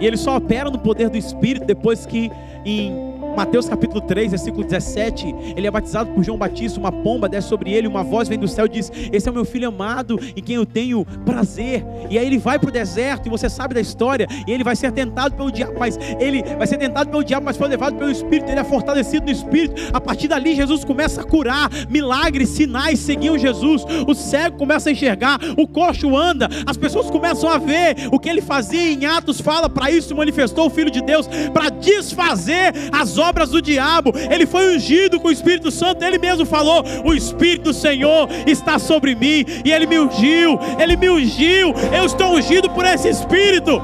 E 0.00 0.06
ele 0.06 0.16
só 0.16 0.36
opera 0.36 0.70
no 0.70 0.78
poder 0.78 1.08
do 1.08 1.16
Espírito 1.16 1.66
depois 1.66 2.06
que 2.06 2.30
em 2.64 3.19
Mateus 3.36 3.68
capítulo 3.68 4.00
3, 4.00 4.30
versículo 4.30 4.64
17, 4.64 5.34
ele 5.56 5.66
é 5.66 5.70
batizado 5.70 6.10
por 6.10 6.22
João 6.22 6.36
Batista, 6.36 6.78
uma 6.78 6.92
pomba 6.92 7.28
desce 7.28 7.48
sobre 7.48 7.72
ele, 7.72 7.86
uma 7.86 8.02
voz 8.02 8.28
vem 8.28 8.38
do 8.38 8.48
céu 8.48 8.66
e 8.66 8.68
diz: 8.68 8.90
Esse 9.12 9.28
é 9.28 9.30
o 9.30 9.34
meu 9.34 9.44
filho 9.44 9.68
amado, 9.68 10.18
em 10.36 10.42
quem 10.42 10.56
eu 10.56 10.66
tenho 10.66 11.04
prazer. 11.24 11.84
E 12.10 12.18
aí 12.18 12.26
ele 12.26 12.38
vai 12.38 12.58
para 12.58 12.68
o 12.68 12.72
deserto, 12.72 13.26
e 13.26 13.30
você 13.30 13.48
sabe 13.48 13.74
da 13.74 13.80
história, 13.80 14.26
e 14.46 14.52
ele 14.52 14.64
vai 14.64 14.76
ser 14.76 14.92
tentado 14.92 15.34
pelo 15.34 15.50
diabo, 15.50 15.78
mas 15.78 15.98
ele 16.18 16.42
vai 16.42 16.66
ser 16.66 16.76
tentado 16.76 17.10
pelo 17.10 17.24
diabo, 17.24 17.46
mas 17.46 17.56
foi 17.56 17.68
levado 17.68 17.96
pelo 17.96 18.10
Espírito, 18.10 18.50
ele 18.50 18.60
é 18.60 18.64
fortalecido 18.64 19.26
no 19.26 19.32
Espírito. 19.32 19.80
A 19.92 20.00
partir 20.00 20.28
dali, 20.28 20.54
Jesus 20.54 20.84
começa 20.84 21.20
a 21.20 21.24
curar, 21.24 21.70
milagres, 21.88 22.48
sinais 22.50 22.98
seguiam 22.98 23.38
Jesus, 23.38 23.84
o 24.06 24.14
cego 24.14 24.56
começa 24.56 24.88
a 24.88 24.92
enxergar, 24.92 25.38
o 25.56 25.66
coxo 25.66 26.16
anda, 26.16 26.48
as 26.66 26.76
pessoas 26.76 27.10
começam 27.10 27.48
a 27.48 27.58
ver 27.58 27.96
o 28.10 28.18
que 28.18 28.28
ele 28.28 28.40
fazia 28.40 28.92
em 28.92 29.06
Atos, 29.06 29.40
fala, 29.40 29.68
para 29.68 29.90
isso 29.90 30.14
manifestou 30.16 30.66
o 30.66 30.70
Filho 30.70 30.90
de 30.90 31.00
Deus, 31.00 31.28
para 31.52 31.68
desfazer 31.70 32.72
as 32.92 33.19
obras 33.20 33.50
do 33.50 33.62
diabo. 33.62 34.12
Ele 34.30 34.46
foi 34.46 34.74
ungido 34.74 35.20
com 35.20 35.28
o 35.28 35.32
Espírito 35.32 35.70
Santo. 35.70 36.04
Ele 36.04 36.18
mesmo 36.18 36.44
falou: 36.44 36.84
O 37.04 37.14
Espírito 37.14 37.64
do 37.64 37.74
Senhor 37.74 38.28
está 38.46 38.78
sobre 38.78 39.14
mim. 39.14 39.44
E 39.64 39.72
ele 39.72 39.86
me 39.86 39.98
ungiu. 39.98 40.58
Ele 40.78 40.96
me 40.96 41.08
ungiu. 41.08 41.72
Eu 41.96 42.04
estou 42.04 42.34
ungido 42.34 42.68
por 42.70 42.84
esse 42.84 43.08
Espírito. 43.08 43.80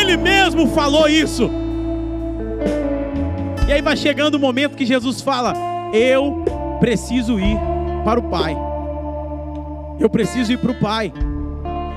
Ele 0.00 0.16
mesmo 0.16 0.66
falou 0.68 1.08
isso. 1.08 1.48
E 3.68 3.72
aí 3.72 3.80
vai 3.80 3.96
chegando 3.96 4.34
o 4.34 4.40
momento 4.40 4.76
que 4.76 4.84
Jesus 4.84 5.20
fala: 5.20 5.54
Eu 5.92 6.44
preciso 6.80 7.38
ir 7.38 7.56
para 8.04 8.18
o 8.18 8.24
Pai. 8.24 8.56
Eu 10.00 10.08
preciso 10.08 10.52
ir 10.52 10.58
para 10.58 10.72
o 10.72 10.80
Pai. 10.80 11.12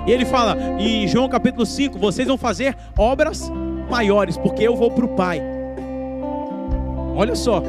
E 0.05 0.11
ele 0.11 0.25
fala 0.25 0.57
em 0.79 1.07
João 1.07 1.29
capítulo 1.29 1.65
5: 1.65 1.97
Vocês 1.97 2.27
vão 2.27 2.37
fazer 2.37 2.75
obras 2.97 3.51
maiores, 3.89 4.37
porque 4.37 4.63
eu 4.63 4.75
vou 4.75 4.91
para 4.91 5.05
o 5.05 5.15
Pai. 5.15 5.41
Olha 7.15 7.35
só. 7.35 7.61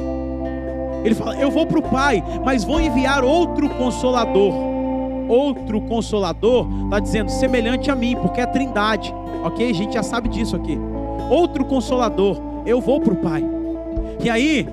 Ele 1.04 1.14
fala: 1.14 1.36
Eu 1.36 1.50
vou 1.50 1.66
para 1.66 1.78
o 1.78 1.82
Pai, 1.82 2.22
mas 2.44 2.64
vou 2.64 2.80
enviar 2.80 3.22
outro 3.22 3.68
consolador. 3.70 4.52
Outro 5.28 5.80
consolador, 5.82 6.66
está 6.84 7.00
dizendo, 7.00 7.30
semelhante 7.30 7.90
a 7.90 7.94
mim, 7.94 8.16
porque 8.16 8.40
é 8.40 8.46
trindade. 8.46 9.14
Ok? 9.42 9.70
A 9.70 9.74
gente 9.74 9.94
já 9.94 10.02
sabe 10.02 10.28
disso 10.28 10.56
aqui. 10.56 10.78
Outro 11.30 11.64
consolador. 11.64 12.36
eu 12.66 12.80
vou 12.80 13.00
para 13.00 13.12
o 13.12 13.16
Pai. 13.16 13.44
E 14.22 14.30
aí, 14.30 14.66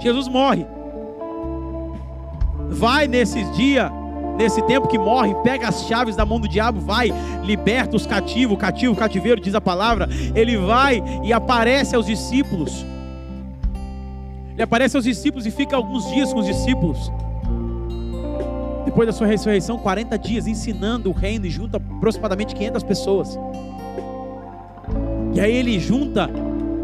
Jesus 0.00 0.28
morre. 0.28 0.66
Vai 2.68 3.06
nesses 3.06 3.50
dias, 3.56 3.90
nesse 4.36 4.60
tempo 4.62 4.88
que 4.88 4.98
morre, 4.98 5.34
pega 5.42 5.68
as 5.68 5.86
chaves 5.86 6.16
da 6.16 6.24
mão 6.26 6.40
do 6.40 6.48
diabo, 6.48 6.80
vai, 6.80 7.12
liberta 7.42 7.96
os 7.96 8.06
cativos, 8.06 8.58
cativo, 8.58 8.94
cativeiro, 8.94 9.40
diz 9.40 9.54
a 9.54 9.60
palavra. 9.60 10.08
Ele 10.34 10.56
vai 10.56 11.02
e 11.22 11.32
aparece 11.32 11.94
aos 11.94 12.06
discípulos. 12.06 12.84
Ele 14.56 14.62
aparece 14.62 14.96
aos 14.96 15.04
discípulos 15.04 15.44
e 15.44 15.50
fica 15.50 15.76
alguns 15.76 16.10
dias 16.10 16.32
com 16.32 16.40
os 16.40 16.46
discípulos. 16.46 17.12
Depois 18.86 19.06
da 19.06 19.12
sua 19.12 19.26
ressurreição, 19.26 19.76
40 19.76 20.18
dias 20.18 20.46
ensinando 20.46 21.10
o 21.10 21.12
reino 21.12 21.44
e 21.44 21.50
junta 21.50 21.76
aproximadamente 21.76 22.54
500 22.54 22.82
pessoas. 22.82 23.38
E 25.34 25.40
aí 25.40 25.54
ele 25.54 25.78
junta 25.78 26.30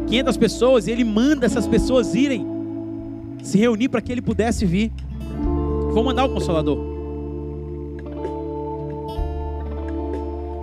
500 0.07 0.37
pessoas 0.37 0.87
e 0.87 0.91
ele 0.91 1.03
manda 1.03 1.47
essas 1.47 1.67
pessoas 1.67 2.15
irem 2.15 2.47
se 3.43 3.57
reunir 3.57 3.89
para 3.89 4.03
que 4.03 4.13
ele 4.13 4.21
pudesse 4.21 4.67
vir. 4.67 4.93
Vou 5.95 6.05
mandar 6.05 6.27
o 6.27 6.29
consolador. 6.29 6.79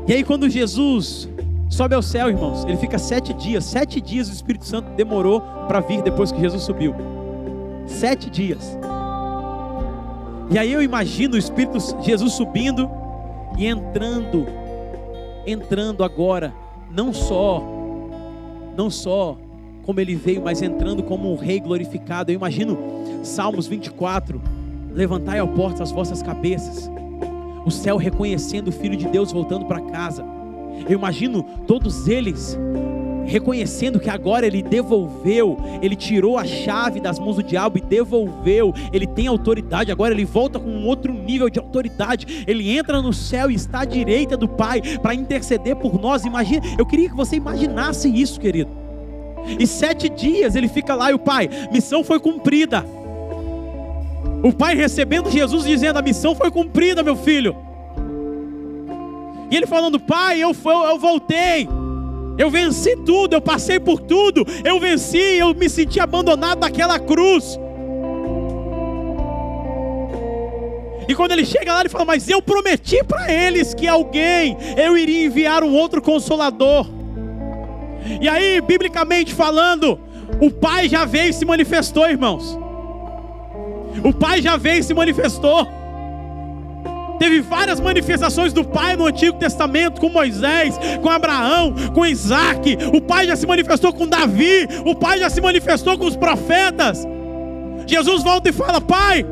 E 0.07 0.13
aí 0.13 0.23
quando 0.23 0.47
Jesus 0.47 1.27
sobe 1.71 1.95
ao 1.95 2.03
céu, 2.03 2.29
irmãos, 2.29 2.65
ele 2.65 2.77
fica 2.77 2.99
sete 2.99 3.33
dias. 3.33 3.65
Sete 3.65 3.99
dias 3.99 4.29
o 4.29 4.31
Espírito 4.31 4.65
Santo 4.65 4.78
demorou 4.99 5.39
para 5.65 5.79
vir 5.79 6.01
depois 6.01 6.29
que 6.29 6.41
Jesus 6.41 6.63
subiu. 6.63 6.93
Sete 7.87 8.29
dias. 8.29 8.77
E 10.51 10.59
aí 10.59 10.73
eu 10.73 10.81
imagino 10.83 11.35
o 11.35 11.37
Espírito 11.37 11.77
Jesus 12.01 12.33
subindo 12.33 12.89
e 13.57 13.65
entrando, 13.65 14.45
entrando 15.47 16.03
agora, 16.03 16.53
não 16.91 17.13
só 17.13 17.63
não 18.75 18.89
só 18.89 19.37
como 19.85 20.01
ele 20.01 20.15
veio, 20.15 20.41
mas 20.41 20.61
entrando 20.61 21.01
como 21.01 21.31
um 21.31 21.37
rei 21.37 21.61
glorificado. 21.61 22.31
Eu 22.31 22.35
imagino 22.35 22.77
Salmos 23.23 23.67
24: 23.67 24.41
Levantai 24.91 25.39
ao 25.39 25.47
portas 25.47 25.79
as 25.79 25.91
vossas 25.93 26.21
cabeças, 26.21 26.91
o 27.65 27.71
céu 27.71 27.95
reconhecendo 27.95 28.67
o 28.67 28.73
Filho 28.73 28.97
de 28.97 29.07
Deus 29.07 29.31
voltando 29.31 29.65
para 29.65 29.79
casa. 29.79 30.25
Eu 30.89 30.97
imagino 30.97 31.43
todos 31.65 32.05
eles 32.09 32.57
reconhecendo 33.29 33.99
que 33.99 34.09
agora 34.09 34.45
ele 34.45 34.61
devolveu, 34.61 35.57
ele 35.81 35.95
tirou 35.95 36.37
a 36.37 36.45
chave 36.45 36.99
das 36.99 37.19
mãos 37.19 37.35
do 37.35 37.43
diabo 37.43 37.77
e 37.77 37.81
devolveu, 37.81 38.73
ele 38.91 39.07
tem 39.07 39.27
autoridade, 39.27 39.91
agora 39.91 40.13
ele 40.13 40.25
volta 40.25 40.59
com 40.59 40.69
um 40.69 40.85
outro 40.85 41.13
nível 41.13 41.49
de 41.49 41.59
autoridade, 41.59 42.43
ele 42.47 42.75
entra 42.75 43.01
no 43.01 43.13
céu 43.13 43.49
e 43.49 43.55
está 43.55 43.81
à 43.81 43.85
direita 43.85 44.35
do 44.35 44.47
Pai 44.47 44.81
para 44.99 45.13
interceder 45.13 45.75
por 45.75 45.99
nós. 45.99 46.25
Imagina, 46.25 46.65
eu 46.77 46.85
queria 46.85 47.09
que 47.09 47.15
você 47.15 47.35
imaginasse 47.35 48.09
isso, 48.09 48.39
querido. 48.39 48.71
E 49.59 49.65
sete 49.65 50.09
dias 50.09 50.55
ele 50.55 50.67
fica 50.67 50.95
lá 50.95 51.11
e 51.11 51.13
o 51.13 51.19
Pai, 51.19 51.49
missão 51.71 52.03
foi 52.03 52.19
cumprida. 52.19 52.85
O 54.43 54.53
Pai 54.53 54.75
recebendo 54.75 55.29
Jesus 55.29 55.65
dizendo: 55.65 55.99
a 55.99 56.01
missão 56.01 56.33
foi 56.33 56.49
cumprida, 56.49 57.03
meu 57.03 57.15
filho. 57.15 57.55
E 59.51 59.55
ele 59.55 59.65
falando: 59.65 59.99
Pai, 59.99 60.39
eu, 60.39 60.55
eu 60.65 60.99
voltei. 60.99 61.67
Eu 62.39 62.49
venci 62.49 62.95
tudo, 62.95 63.33
eu 63.35 63.41
passei 63.41 63.81
por 63.81 63.99
tudo, 63.99 64.47
eu 64.63 64.79
venci, 64.79 65.17
eu 65.17 65.53
me 65.53 65.69
senti 65.69 65.99
abandonado 65.99 66.61
naquela 66.61 66.97
cruz. 66.97 67.59
E 71.05 71.13
quando 71.13 71.33
ele 71.33 71.45
chega 71.45 71.73
lá, 71.73 71.81
ele 71.81 71.89
fala: 71.89 72.05
Mas 72.05 72.29
eu 72.29 72.41
prometi 72.41 73.03
para 73.03 73.29
eles 73.29 73.73
que 73.73 73.87
alguém, 73.87 74.55
eu 74.77 74.97
iria 74.97 75.25
enviar 75.25 75.65
um 75.65 75.73
outro 75.73 76.01
consolador. 76.01 76.87
E 78.21 78.29
aí, 78.29 78.61
biblicamente 78.61 79.33
falando, 79.33 79.99
o 80.39 80.49
Pai 80.49 80.87
já 80.87 81.03
veio 81.03 81.31
e 81.31 81.33
se 81.33 81.43
manifestou, 81.43 82.09
irmãos. 82.09 82.57
O 84.01 84.13
Pai 84.13 84.41
já 84.41 84.55
veio 84.55 84.79
e 84.79 84.83
se 84.83 84.93
manifestou. 84.93 85.67
Teve 87.19 87.41
várias 87.41 87.81
manifestações 87.81 88.53
do 88.53 88.63
Pai 88.63 88.95
no 88.95 89.05
Antigo 89.05 89.37
Testamento, 89.37 89.99
com 89.99 90.07
Moisés, 90.07 90.79
com 91.01 91.09
Abraão, 91.09 91.75
com 91.93 92.05
Isaac. 92.05 92.77
O 92.93 93.01
Pai 93.01 93.27
já 93.27 93.35
se 93.35 93.45
manifestou 93.45 93.91
com 93.91 94.07
Davi. 94.07 94.67
O 94.85 94.95
Pai 94.95 95.19
já 95.19 95.29
se 95.29 95.41
manifestou 95.41 95.97
com 95.97 96.05
os 96.05 96.15
profetas. 96.15 97.05
Jesus 97.85 98.23
volta 98.23 98.49
e 98.49 98.53
fala: 98.53 98.79
Pai, 98.79 99.25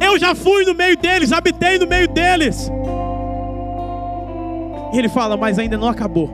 eu 0.00 0.18
já 0.18 0.34
fui 0.34 0.64
no 0.64 0.74
meio 0.74 0.96
deles, 0.96 1.32
habitei 1.32 1.78
no 1.78 1.86
meio 1.86 2.08
deles. 2.08 2.72
E 4.94 4.98
ele 4.98 5.10
fala: 5.10 5.36
Mas 5.36 5.58
ainda 5.58 5.76
não 5.76 5.88
acabou. 5.88 6.30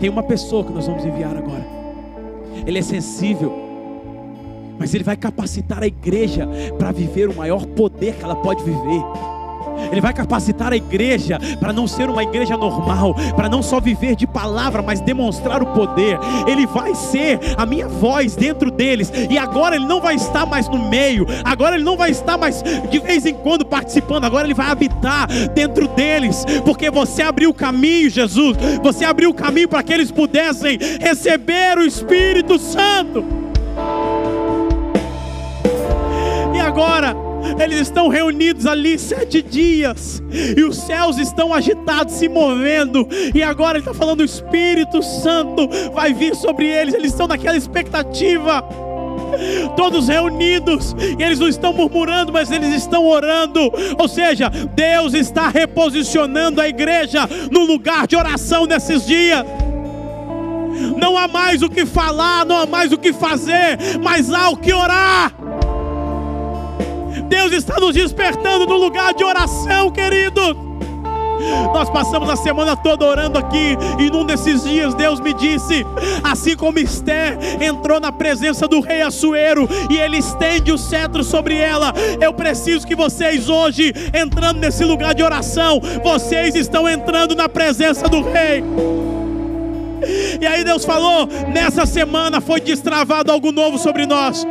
Tem 0.00 0.08
uma 0.08 0.22
pessoa 0.22 0.64
que 0.64 0.72
nós 0.72 0.86
vamos 0.86 1.04
enviar 1.04 1.36
agora. 1.36 1.64
Ele 2.66 2.78
é 2.78 2.82
sensível, 2.82 3.52
mas 4.78 4.94
ele 4.94 5.04
vai 5.04 5.16
capacitar 5.16 5.82
a 5.82 5.86
igreja 5.86 6.48
para 6.78 6.90
viver 6.90 7.28
o 7.28 7.34
maior 7.34 7.66
poder 7.66 8.14
que 8.14 8.24
ela 8.24 8.36
pode 8.36 8.64
viver. 8.64 9.02
Ele 9.90 10.00
vai 10.00 10.12
capacitar 10.12 10.72
a 10.72 10.76
igreja 10.76 11.38
para 11.58 11.72
não 11.72 11.86
ser 11.86 12.08
uma 12.08 12.22
igreja 12.22 12.56
normal, 12.56 13.14
para 13.36 13.48
não 13.48 13.62
só 13.62 13.80
viver 13.80 14.16
de 14.16 14.26
palavra, 14.26 14.82
mas 14.82 15.00
demonstrar 15.00 15.62
o 15.62 15.66
poder. 15.66 16.18
Ele 16.46 16.66
vai 16.66 16.94
ser 16.94 17.40
a 17.56 17.66
minha 17.66 17.88
voz 17.88 18.36
dentro 18.36 18.70
deles. 18.70 19.12
E 19.30 19.38
agora 19.38 19.76
ele 19.76 19.86
não 19.86 20.00
vai 20.00 20.14
estar 20.14 20.46
mais 20.46 20.68
no 20.68 20.88
meio, 20.88 21.26
agora 21.44 21.76
ele 21.76 21.84
não 21.84 21.96
vai 21.96 22.10
estar 22.10 22.36
mais 22.36 22.62
de 22.90 22.98
vez 22.98 23.26
em 23.26 23.34
quando 23.34 23.64
participando, 23.64 24.24
agora 24.24 24.46
ele 24.46 24.54
vai 24.54 24.70
habitar 24.70 25.26
dentro 25.54 25.88
deles, 25.88 26.44
porque 26.64 26.90
você 26.90 27.22
abriu 27.22 27.50
o 27.50 27.54
caminho, 27.54 28.10
Jesus. 28.10 28.56
Você 28.82 29.04
abriu 29.04 29.30
o 29.30 29.34
caminho 29.34 29.68
para 29.68 29.82
que 29.82 29.92
eles 29.92 30.10
pudessem 30.10 30.78
receber 31.00 31.78
o 31.78 31.84
Espírito 31.84 32.58
Santo. 32.58 33.24
E 36.54 36.60
agora, 36.60 37.16
eles 37.58 37.80
estão 37.80 38.08
reunidos 38.08 38.66
ali 38.66 38.98
sete 38.98 39.42
dias, 39.42 40.22
e 40.56 40.62
os 40.62 40.76
céus 40.76 41.18
estão 41.18 41.52
agitados, 41.52 42.14
se 42.14 42.28
movendo, 42.28 43.06
e 43.34 43.42
agora 43.42 43.78
ele 43.78 43.86
está 43.86 43.94
falando: 43.94 44.20
o 44.20 44.24
Espírito 44.24 45.02
Santo 45.02 45.68
vai 45.92 46.12
vir 46.12 46.34
sobre 46.34 46.66
eles, 46.66 46.94
eles 46.94 47.12
estão 47.12 47.26
naquela 47.26 47.56
expectativa 47.56 48.64
todos 49.76 50.08
reunidos, 50.08 50.94
e 51.18 51.22
eles 51.22 51.38
não 51.38 51.48
estão 51.48 51.72
murmurando, 51.72 52.32
mas 52.32 52.50
eles 52.50 52.74
estão 52.74 53.06
orando. 53.06 53.72
Ou 53.98 54.08
seja, 54.08 54.50
Deus 54.74 55.14
está 55.14 55.48
reposicionando 55.48 56.60
a 56.60 56.68
igreja 56.68 57.28
no 57.50 57.64
lugar 57.64 58.06
de 58.06 58.16
oração 58.16 58.66
nesses 58.66 59.06
dias. 59.06 59.44
Não 60.96 61.16
há 61.16 61.28
mais 61.28 61.62
o 61.62 61.68
que 61.68 61.84
falar, 61.84 62.44
não 62.46 62.56
há 62.56 62.66
mais 62.66 62.92
o 62.92 62.98
que 62.98 63.12
fazer, 63.12 63.78
mas 64.02 64.32
há 64.32 64.50
o 64.50 64.56
que 64.56 64.72
orar. 64.72 65.41
Deus 67.28 67.52
está 67.52 67.78
nos 67.80 67.94
despertando 67.94 68.66
no 68.66 68.76
lugar 68.76 69.14
de 69.14 69.24
oração, 69.24 69.90
querido. 69.90 70.72
Nós 71.74 71.90
passamos 71.90 72.30
a 72.30 72.36
semana 72.36 72.76
toda 72.76 73.04
orando 73.04 73.38
aqui, 73.38 73.76
e 73.98 74.10
num 74.10 74.24
desses 74.24 74.62
dias 74.62 74.94
Deus 74.94 75.18
me 75.20 75.34
disse: 75.34 75.84
assim 76.22 76.56
como 76.56 76.78
Esther 76.78 77.36
entrou 77.60 77.98
na 77.98 78.12
presença 78.12 78.68
do 78.68 78.80
rei 78.80 79.02
Assuero 79.02 79.68
e 79.90 79.96
ele 79.96 80.18
estende 80.18 80.70
o 80.70 80.78
cetro 80.78 81.24
sobre 81.24 81.56
ela, 81.56 81.92
eu 82.20 82.32
preciso 82.32 82.86
que 82.86 82.94
vocês 82.94 83.48
hoje, 83.48 83.92
entrando 84.14 84.60
nesse 84.60 84.84
lugar 84.84 85.14
de 85.14 85.22
oração, 85.22 85.80
vocês 86.04 86.54
estão 86.54 86.88
entrando 86.88 87.34
na 87.34 87.48
presença 87.48 88.08
do 88.08 88.22
rei. 88.22 88.62
E 90.40 90.46
aí 90.46 90.64
Deus 90.64 90.84
falou: 90.84 91.28
nessa 91.52 91.86
semana 91.86 92.40
foi 92.40 92.60
destravado 92.60 93.32
algo 93.32 93.50
novo 93.50 93.78
sobre 93.78 94.06
nós. 94.06 94.46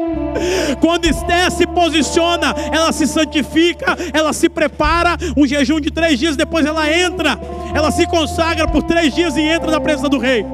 Quando 0.79 1.05
Esther 1.05 1.51
se 1.51 1.65
posiciona, 1.67 2.53
ela 2.71 2.91
se 2.91 3.07
santifica, 3.07 3.97
ela 4.13 4.33
se 4.33 4.49
prepara. 4.49 5.17
Um 5.35 5.45
jejum 5.45 5.79
de 5.79 5.91
três 5.91 6.19
dias, 6.19 6.35
depois 6.35 6.65
ela 6.65 6.91
entra, 6.91 7.39
ela 7.73 7.91
se 7.91 8.05
consagra 8.07 8.67
por 8.67 8.83
três 8.83 9.13
dias 9.13 9.35
e 9.35 9.41
entra 9.41 9.71
na 9.71 9.79
presença 9.79 10.09
do 10.09 10.17
rei. 10.17 10.45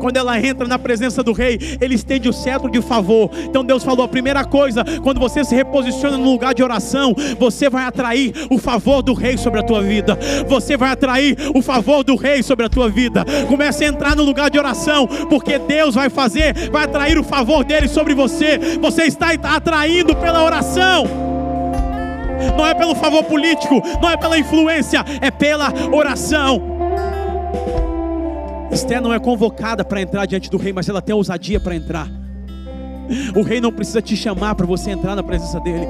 Quando 0.00 0.16
ela 0.16 0.38
entra 0.38 0.66
na 0.66 0.78
presença 0.78 1.22
do 1.22 1.32
rei, 1.32 1.58
ele 1.80 1.94
estende 1.94 2.28
o 2.28 2.32
cetro 2.32 2.70
de 2.70 2.80
favor. 2.80 3.30
Então 3.44 3.64
Deus 3.64 3.82
falou: 3.82 4.04
a 4.04 4.08
primeira 4.08 4.44
coisa, 4.44 4.84
quando 5.02 5.20
você 5.20 5.44
se 5.44 5.54
reposiciona 5.54 6.16
no 6.16 6.30
lugar 6.30 6.54
de 6.54 6.62
oração, 6.62 7.14
você 7.38 7.68
vai 7.68 7.84
atrair 7.84 8.32
o 8.50 8.58
favor 8.58 9.02
do 9.02 9.14
rei 9.14 9.36
sobre 9.36 9.60
a 9.60 9.62
tua 9.62 9.82
vida. 9.82 10.18
Você 10.48 10.76
vai 10.76 10.90
atrair 10.90 11.36
o 11.54 11.62
favor 11.62 12.02
do 12.02 12.16
rei 12.16 12.42
sobre 12.42 12.66
a 12.66 12.68
tua 12.68 12.88
vida. 12.88 13.24
Comece 13.48 13.84
a 13.84 13.88
entrar 13.88 14.16
no 14.16 14.22
lugar 14.22 14.50
de 14.50 14.58
oração, 14.58 15.06
porque 15.28 15.58
Deus 15.58 15.94
vai 15.94 16.10
fazer, 16.10 16.70
vai 16.70 16.84
atrair 16.84 17.18
o 17.18 17.24
favor 17.24 17.64
dele 17.64 17.88
sobre 17.88 18.14
você. 18.14 18.58
Você 18.80 19.04
está 19.04 19.30
atraindo 19.44 20.14
pela 20.16 20.42
oração. 20.44 21.04
Não 22.56 22.66
é 22.66 22.74
pelo 22.74 22.94
favor 22.94 23.22
político, 23.24 23.82
não 24.00 24.10
é 24.10 24.16
pela 24.16 24.38
influência, 24.38 25.04
é 25.20 25.30
pela 25.30 25.72
oração. 25.92 26.69
Esther 28.72 29.00
não 29.00 29.12
é 29.12 29.18
convocada 29.18 29.84
para 29.84 30.00
entrar 30.00 30.26
diante 30.26 30.50
do 30.50 30.56
rei, 30.56 30.72
mas 30.72 30.88
ela 30.88 31.02
tem 31.02 31.14
ousadia 31.14 31.58
para 31.58 31.74
entrar. 31.74 32.08
O 33.34 33.42
rei 33.42 33.60
não 33.60 33.72
precisa 33.72 34.00
te 34.00 34.16
chamar 34.16 34.54
para 34.54 34.66
você 34.66 34.90
entrar 34.90 35.16
na 35.16 35.22
presença 35.22 35.58
dele. 35.60 35.86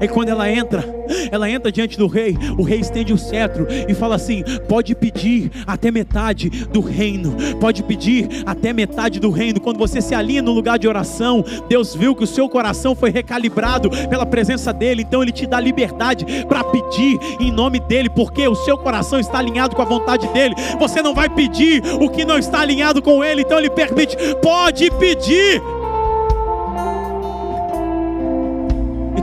E 0.00 0.08
quando 0.08 0.28
ela 0.28 0.50
entra, 0.50 0.84
ela 1.30 1.50
entra 1.50 1.70
diante 1.70 1.98
do 1.98 2.06
rei, 2.06 2.36
o 2.58 2.62
rei 2.62 2.80
estende 2.80 3.12
o 3.12 3.18
cetro 3.18 3.66
e 3.88 3.94
fala 3.94 4.14
assim: 4.14 4.42
pode 4.68 4.94
pedir 4.94 5.50
até 5.66 5.90
metade 5.90 6.48
do 6.48 6.80
reino, 6.80 7.36
pode 7.60 7.82
pedir 7.82 8.28
até 8.44 8.72
metade 8.72 9.20
do 9.20 9.30
reino. 9.30 9.60
Quando 9.60 9.78
você 9.78 10.00
se 10.00 10.14
alinha 10.14 10.42
no 10.42 10.52
lugar 10.52 10.78
de 10.78 10.88
oração, 10.88 11.44
Deus 11.68 11.94
viu 11.94 12.14
que 12.14 12.24
o 12.24 12.26
seu 12.26 12.48
coração 12.48 12.94
foi 12.94 13.10
recalibrado 13.10 13.90
pela 14.08 14.26
presença 14.26 14.72
dEle, 14.72 15.02
então 15.02 15.22
Ele 15.22 15.32
te 15.32 15.46
dá 15.46 15.60
liberdade 15.60 16.24
para 16.48 16.64
pedir 16.64 17.18
em 17.40 17.50
nome 17.50 17.80
dEle, 17.80 18.10
porque 18.10 18.46
o 18.46 18.54
seu 18.54 18.76
coração 18.76 19.18
está 19.18 19.38
alinhado 19.38 19.74
com 19.74 19.82
a 19.82 19.86
vontade 19.86 20.28
dEle. 20.28 20.54
Você 20.78 21.02
não 21.02 21.14
vai 21.14 21.28
pedir 21.28 21.82
o 22.00 22.08
que 22.08 22.24
não 22.24 22.38
está 22.38 22.60
alinhado 22.60 23.02
com 23.02 23.24
Ele, 23.24 23.42
então 23.42 23.58
Ele 23.58 23.70
permite, 23.70 24.16
pode 24.42 24.90
pedir. 24.92 25.62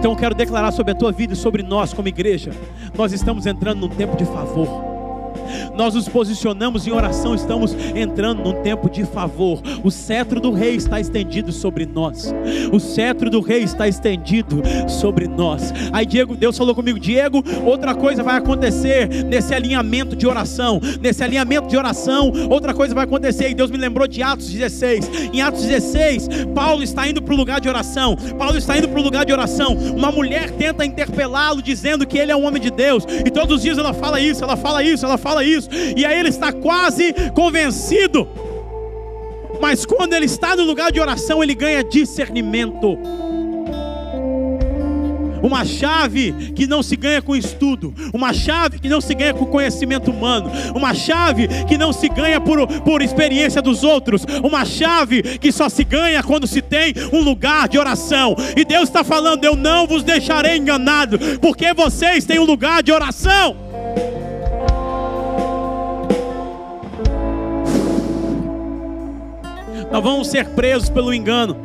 Então 0.04 0.12
eu 0.12 0.18
quero 0.18 0.36
declarar 0.36 0.74
sobre 0.74 0.92
a 0.92 0.96
tua 0.96 1.14
vida 1.14 1.32
e 1.32 1.36
sobre 1.38 1.64
nós 1.64 1.94
como 1.94 2.10
igreja. 2.10 2.52
Nós 2.94 3.14
estamos 3.14 3.46
entrando 3.46 3.80
num 3.80 3.88
tempo 3.88 4.18
de 4.18 4.26
favor 4.26 4.93
nós 5.76 5.94
nos 5.94 6.08
posicionamos 6.08 6.88
em 6.88 6.92
oração, 6.92 7.36
estamos 7.36 7.76
entrando 7.96 8.44
num 8.44 8.62
tempo 8.62 8.90
de 8.90 9.06
favor. 9.06 9.62
O 9.84 9.92
cetro 9.92 10.40
do 10.40 10.52
rei 10.52 10.76
está 10.76 11.00
estendido 11.00 11.52
sobre 11.52 11.86
nós. 11.86 12.34
O 12.72 12.80
cetro 12.80 13.30
do 13.30 13.42
rei 13.42 13.64
está 13.64 13.88
estendido 13.88 14.62
sobre 14.88 15.28
nós. 15.28 15.74
Aí 15.92 16.06
Diego, 16.06 16.36
Deus 16.36 16.58
falou 16.58 16.76
comigo, 16.76 17.00
Diego, 17.00 17.44
outra 17.66 17.96
coisa 17.96 18.24
vai 18.24 18.38
acontecer 18.38 19.08
nesse 19.26 19.54
alinhamento 19.54 20.16
de 20.16 20.28
oração. 20.28 20.80
Nesse 21.02 21.24
alinhamento 21.24 21.68
de 21.68 21.78
oração, 21.78 22.32
outra 22.50 22.74
coisa 22.74 22.94
vai 22.94 23.06
acontecer. 23.06 23.50
E 23.50 23.54
Deus 23.54 23.72
me 23.72 23.78
lembrou 23.78 24.08
de 24.08 24.22
Atos 24.22 24.50
16. 24.50 25.10
Em 25.34 25.42
Atos 25.42 25.64
16, 25.64 26.28
Paulo 26.54 26.84
está 26.84 27.08
indo 27.08 27.22
para 27.22 27.34
o 27.34 27.38
lugar 27.38 27.60
de 27.60 27.70
oração. 27.70 28.16
Paulo 28.38 28.58
está 28.58 28.78
indo 28.78 28.90
para 28.90 29.00
o 29.00 29.04
lugar 29.04 29.26
de 29.26 29.34
oração. 29.34 29.74
Uma 29.74 30.12
mulher 30.12 30.52
tenta 30.52 30.86
interpelá-lo 30.86 31.62
dizendo 31.62 32.06
que 32.06 32.18
ele 32.18 32.32
é 32.32 32.36
um 32.36 32.46
homem 32.46 32.62
de 32.62 32.70
Deus. 32.70 33.06
E 33.26 33.32
todos 33.32 33.58
os 33.58 33.62
dias 33.62 33.78
ela 33.78 33.94
fala 33.94 34.20
isso, 34.20 34.44
ela 34.44 34.58
fala 34.58 34.84
isso, 34.84 35.06
ela 35.06 35.18
fala 35.18 35.33
isso, 35.42 35.70
e 35.96 36.06
aí 36.06 36.20
ele 36.20 36.30
está 36.30 36.52
quase 36.52 37.14
convencido. 37.34 38.28
Mas 39.62 39.86
quando 39.86 40.14
ele 40.14 40.26
está 40.26 40.56
no 40.56 40.64
lugar 40.64 40.92
de 40.92 41.00
oração, 41.00 41.42
ele 41.42 41.56
ganha 41.56 41.84
discernimento. 41.84 42.98
Uma 45.42 45.66
chave 45.66 46.54
que 46.56 46.66
não 46.66 46.82
se 46.82 46.96
ganha 46.96 47.22
com 47.22 47.36
estudo, 47.36 47.94
uma 48.14 48.32
chave 48.32 48.80
que 48.80 48.88
não 48.88 49.02
se 49.02 49.14
ganha 49.14 49.34
com 49.34 49.46
conhecimento 49.46 50.10
humano, 50.10 50.50
uma 50.74 50.94
chave 50.94 51.50
que 51.68 51.78
não 51.78 51.92
se 51.92 52.08
ganha 52.08 52.40
por, 52.40 52.66
por 52.82 53.02
experiência 53.02 53.62
dos 53.62 53.84
outros, 53.84 54.26
uma 54.42 54.64
chave 54.64 55.22
que 55.22 55.52
só 55.52 55.68
se 55.68 55.84
ganha 55.84 56.24
quando 56.24 56.48
se 56.48 56.62
tem 56.62 56.94
um 57.12 57.22
lugar 57.22 57.68
de 57.68 57.78
oração. 57.78 58.38
E 58.56 58.64
Deus 58.64 58.84
está 58.84 59.04
falando: 59.04 59.44
Eu 59.44 59.58
não 59.58 59.86
vos 59.86 60.02
deixarei 60.02 60.58
enganado, 60.58 61.20
porque 61.42 61.74
vocês 61.74 62.24
têm 62.24 62.40
um 62.40 62.46
lugar 62.46 62.82
de 62.82 62.94
oração. 62.94 63.73
Nós 69.94 70.04
vamos 70.04 70.28
ser 70.28 70.48
presos 70.50 70.90
pelo 70.90 71.14
engano. 71.14 71.56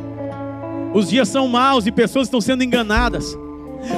Os 0.93 1.09
dias 1.09 1.27
são 1.27 1.47
maus 1.47 1.87
e 1.87 1.91
pessoas 1.91 2.27
estão 2.27 2.39
sendo 2.39 2.63
enganadas. 2.63 3.35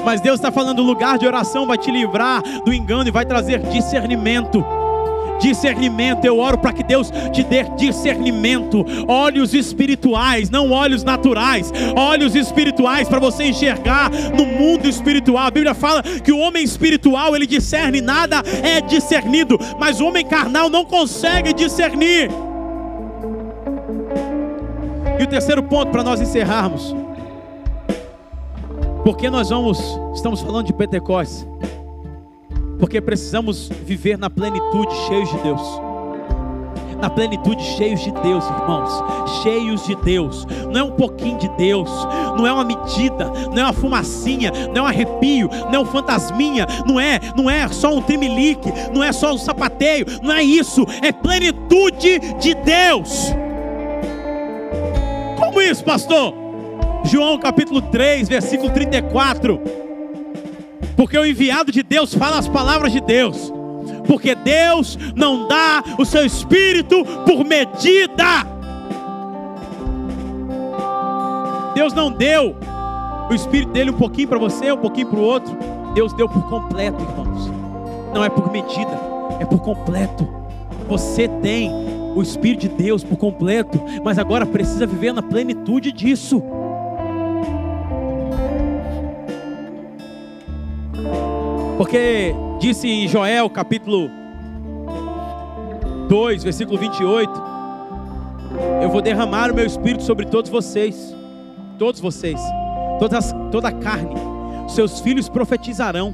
Mas 0.06 0.22
Deus 0.22 0.36
está 0.40 0.50
falando: 0.50 0.80
o 0.80 0.86
lugar 0.86 1.18
de 1.18 1.28
oração 1.28 1.68
vai 1.68 1.78
te 1.78 1.92
livrar 1.92 2.42
do 2.64 2.74
engano 2.74 3.10
e 3.10 3.12
vai 3.12 3.26
trazer 3.26 3.60
discernimento. 3.64 4.64
Discernimento, 5.42 6.24
eu 6.24 6.40
oro 6.40 6.58
para 6.58 6.72
que 6.72 6.82
Deus 6.82 7.12
te 7.34 7.44
dê 7.44 7.64
discernimento, 7.76 8.86
olhos 9.06 9.54
espirituais, 9.54 10.50
não 10.50 10.72
olhos 10.72 11.04
naturais, 11.04 11.74
olhos 11.98 12.34
espirituais 12.34 13.10
para 13.10 13.20
você 13.20 13.46
enxergar 13.46 14.10
no 14.10 14.46
mundo 14.46 14.88
espiritual. 14.88 15.48
A 15.48 15.52
Bíblia 15.52 15.74
fala 15.74 16.02
que 16.04 16.32
o 16.32 16.38
homem 16.38 16.64
espiritual 16.64 17.36
ele 17.36 17.48
discerne, 17.48 18.00
nada 18.00 18.42
é 18.64 18.80
discernido, 18.80 19.60
mas 19.78 20.00
o 20.00 20.06
homem 20.06 20.26
carnal 20.26 20.70
não 20.70 20.86
consegue 20.86 21.52
discernir. 21.52 22.30
E 25.22 25.24
o 25.24 25.28
terceiro 25.28 25.62
ponto 25.62 25.92
para 25.92 26.04
nós 26.04 26.20
encerrarmos. 26.20 26.96
Porque 29.04 29.30
nós 29.30 29.52
vamos, 29.52 29.80
estamos 30.16 30.42
falando 30.42 30.66
de 30.66 30.74
Pentecostes. 30.74 31.48
Porque 32.80 33.00
precisamos 33.00 33.70
viver 33.86 34.18
na 34.18 34.32
plenitude, 34.32 34.92
cheios 35.08 35.30
de 35.30 35.38
Deus. 35.38 35.62
Na 37.00 37.08
plenitude, 37.08 37.62
cheios 37.62 38.00
de 38.00 38.12
Deus, 38.14 38.44
irmãos. 38.50 38.90
Cheios 39.44 39.86
de 39.86 39.96
Deus. 39.98 40.48
Não 40.72 40.80
é 40.80 40.84
um 40.84 40.92
pouquinho 40.92 41.38
de 41.38 41.50
Deus. 41.50 41.92
Não 42.36 42.48
é 42.48 42.52
uma 42.52 42.64
medida. 42.64 43.32
Não 43.54 43.60
é 43.60 43.64
uma 43.66 43.74
fumacinha. 43.74 44.52
Não 44.74 44.78
é 44.78 44.82
um 44.82 44.88
arrepio. 44.88 45.48
Não 45.66 45.76
é 45.76 45.80
um 45.82 45.86
fantasminha. 45.86 46.66
Não 46.88 47.00
é, 47.00 47.20
não 47.38 47.48
é 47.48 47.68
só 47.68 47.94
um 47.94 48.02
trimelique. 48.02 48.74
Não 48.92 49.04
é 49.04 49.12
só 49.12 49.36
um 49.36 49.38
sapateio. 49.38 50.04
Não 50.24 50.34
é 50.34 50.42
isso. 50.42 50.84
É 51.04 51.12
plenitude 51.12 52.18
de 52.40 52.56
Deus. 52.56 53.36
Como 55.52 55.62
isso, 55.62 55.84
pastor? 55.84 56.34
João 57.04 57.38
capítulo 57.38 57.82
3, 57.82 58.30
versículo 58.30 58.72
34. 58.72 59.60
Porque 60.96 61.18
o 61.18 61.26
enviado 61.26 61.74
de 61.74 61.84
Deus 61.84 62.14
fala 62.14 62.40
as 62.40 62.48
palavras 62.48 62.94
de 62.94 63.02
Deus. 63.02 63.52
Porque 64.08 64.34
Deus 64.34 64.98
não 65.14 65.50
dá 65.50 65.84
o 66.00 66.06
seu 66.06 66.26
espírito 66.26 67.04
por 67.26 67.44
medida. 67.44 68.48
Deus 71.76 71.94
não 71.94 72.10
deu 72.10 72.56
o 73.30 73.34
espírito 73.34 73.74
dele 73.74 73.92
um 73.92 73.98
pouquinho 73.98 74.30
para 74.30 74.40
você, 74.40 74.72
um 74.72 74.78
pouquinho 74.78 75.08
para 75.08 75.20
o 75.20 75.24
outro. 75.24 75.58
Deus 75.94 76.14
deu 76.14 76.30
por 76.30 76.48
completo, 76.48 77.04
irmãos. 77.04 77.52
Não 78.14 78.24
é 78.24 78.30
por 78.30 78.50
medida, 78.50 78.98
é 79.42 79.44
por 79.44 79.60
completo. 79.60 80.26
Você 80.88 81.28
tem 81.28 82.01
o 82.16 82.22
Espírito 82.22 82.62
de 82.62 82.70
Deus 82.70 83.04
por 83.04 83.18
completo, 83.18 83.82
mas 84.04 84.18
agora 84.18 84.46
precisa 84.46 84.86
viver 84.86 85.14
na 85.14 85.22
plenitude 85.22 85.92
disso. 85.92 86.42
Porque 91.78 92.36
disse 92.60 92.88
em 92.88 93.08
Joel 93.08 93.50
capítulo 93.50 94.10
2, 96.08 96.44
versículo 96.44 96.78
28, 96.78 97.32
eu 98.84 98.90
vou 98.90 99.02
derramar 99.02 99.52
o 99.52 99.56
meu 99.56 99.66
espírito 99.66 100.04
sobre 100.04 100.26
todos 100.26 100.52
vocês, 100.52 101.16
todos 101.80 102.00
vocês, 102.00 102.40
todas, 103.00 103.34
toda 103.52 103.70
a 103.70 103.72
carne, 103.72 104.14
seus 104.68 105.00
filhos 105.00 105.30
profetizarão, 105.30 106.14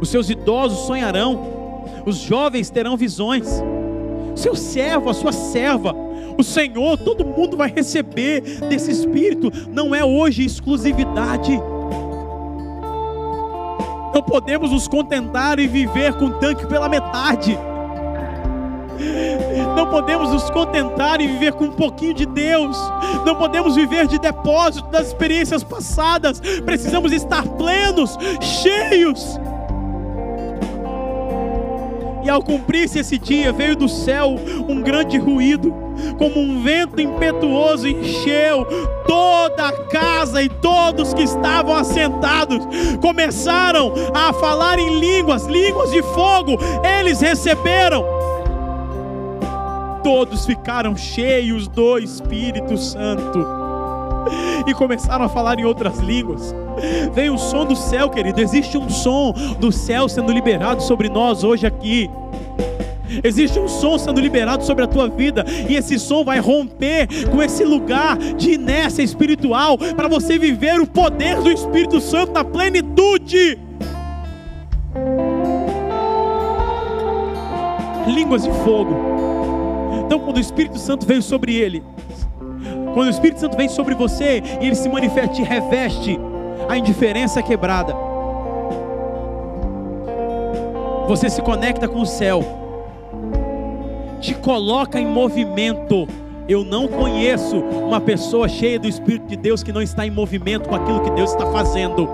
os 0.00 0.08
seus 0.08 0.30
idosos 0.30 0.86
sonharão, 0.86 1.82
os 2.06 2.16
jovens 2.16 2.70
terão 2.70 2.96
visões, 2.96 3.62
seu 4.38 4.54
servo, 4.54 5.10
a 5.10 5.14
sua 5.14 5.32
serva, 5.32 5.94
o 6.38 6.42
Senhor, 6.42 6.96
todo 6.98 7.26
mundo 7.26 7.56
vai 7.56 7.70
receber 7.70 8.40
desse 8.68 8.90
Espírito, 8.90 9.50
não 9.70 9.94
é 9.94 10.04
hoje 10.04 10.44
exclusividade. 10.44 11.60
Não 14.14 14.22
podemos 14.22 14.70
nos 14.70 14.88
contentar 14.88 15.58
e 15.58 15.66
viver 15.66 16.14
com 16.14 16.26
o 16.26 16.38
tanque 16.38 16.66
pela 16.66 16.88
metade. 16.88 17.58
Não 19.76 19.86
podemos 19.88 20.30
nos 20.30 20.50
contentar 20.50 21.20
e 21.20 21.26
viver 21.26 21.52
com 21.52 21.64
um 21.64 21.72
pouquinho 21.72 22.14
de 22.14 22.26
Deus. 22.26 22.76
Não 23.24 23.34
podemos 23.34 23.76
viver 23.76 24.06
de 24.06 24.18
depósito 24.18 24.88
das 24.90 25.08
experiências 25.08 25.62
passadas. 25.62 26.40
Precisamos 26.64 27.12
estar 27.12 27.46
plenos, 27.46 28.16
cheios. 28.40 29.38
E 32.28 32.30
ao 32.30 32.42
cumprir-se 32.42 32.98
esse 32.98 33.16
dia, 33.16 33.54
veio 33.54 33.74
do 33.74 33.88
céu 33.88 34.36
um 34.68 34.82
grande 34.82 35.16
ruído, 35.16 35.74
como 36.18 36.38
um 36.38 36.62
vento 36.62 37.00
impetuoso 37.00 37.88
encheu 37.88 38.66
toda 39.06 39.68
a 39.68 39.72
casa 39.86 40.42
e 40.42 40.48
todos 40.50 41.14
que 41.14 41.22
estavam 41.22 41.74
assentados 41.74 42.58
começaram 43.00 43.94
a 44.14 44.30
falar 44.34 44.78
em 44.78 45.00
línguas, 45.00 45.46
línguas 45.46 45.90
de 45.90 46.02
fogo, 46.02 46.58
eles 47.00 47.22
receberam. 47.22 48.04
Todos 50.04 50.44
ficaram 50.44 50.94
cheios 50.98 51.66
do 51.66 51.98
Espírito 51.98 52.76
Santo 52.76 53.57
e 54.66 54.74
começaram 54.74 55.24
a 55.24 55.28
falar 55.28 55.58
em 55.58 55.64
outras 55.64 55.98
línguas. 55.98 56.54
Veio 57.12 57.34
o 57.34 57.38
som 57.38 57.64
do 57.64 57.76
céu, 57.76 58.08
querido. 58.08 58.40
Existe 58.40 58.76
um 58.78 58.88
som 58.88 59.32
do 59.58 59.72
céu 59.72 60.08
sendo 60.08 60.32
liberado 60.32 60.82
sobre 60.82 61.08
nós 61.08 61.44
hoje 61.44 61.66
aqui. 61.66 62.10
Existe 63.24 63.58
um 63.58 63.68
som 63.68 63.98
sendo 63.98 64.20
liberado 64.20 64.64
sobre 64.64 64.84
a 64.84 64.86
tua 64.86 65.08
vida, 65.08 65.44
e 65.68 65.76
esse 65.76 65.98
som 65.98 66.24
vai 66.24 66.38
romper 66.38 67.08
com 67.30 67.42
esse 67.42 67.64
lugar 67.64 68.18
de 68.18 68.52
inércia 68.52 69.02
espiritual, 69.02 69.78
para 69.78 70.08
você 70.08 70.38
viver 70.38 70.78
o 70.80 70.86
poder 70.86 71.40
do 71.40 71.50
Espírito 71.50 72.00
Santo 72.00 72.32
na 72.32 72.44
plenitude. 72.44 73.58
Línguas 78.06 78.42
de 78.42 78.50
fogo. 78.64 78.94
Então, 80.04 80.18
quando 80.20 80.36
o 80.36 80.40
Espírito 80.40 80.78
Santo 80.78 81.06
veio 81.06 81.22
sobre 81.22 81.54
ele, 81.54 81.82
quando 82.94 83.08
o 83.08 83.10
Espírito 83.10 83.40
Santo 83.40 83.56
vem 83.56 83.68
sobre 83.68 83.94
você 83.94 84.42
e 84.60 84.66
ele 84.66 84.74
se 84.74 84.88
manifesta, 84.88 85.34
te 85.34 85.42
reveste, 85.42 86.18
a 86.68 86.76
indiferença 86.76 87.40
é 87.40 87.42
quebrada. 87.42 87.94
Você 91.06 91.30
se 91.30 91.40
conecta 91.40 91.88
com 91.88 92.00
o 92.00 92.06
céu, 92.06 92.42
te 94.20 94.34
coloca 94.34 95.00
em 95.00 95.06
movimento. 95.06 96.06
Eu 96.48 96.64
não 96.64 96.88
conheço 96.88 97.58
uma 97.58 98.00
pessoa 98.00 98.48
cheia 98.48 98.78
do 98.78 98.88
Espírito 98.88 99.26
de 99.26 99.36
Deus 99.36 99.62
que 99.62 99.72
não 99.72 99.82
está 99.82 100.06
em 100.06 100.10
movimento 100.10 100.68
com 100.68 100.74
aquilo 100.74 101.00
que 101.00 101.10
Deus 101.10 101.30
está 101.30 101.46
fazendo. 101.50 102.08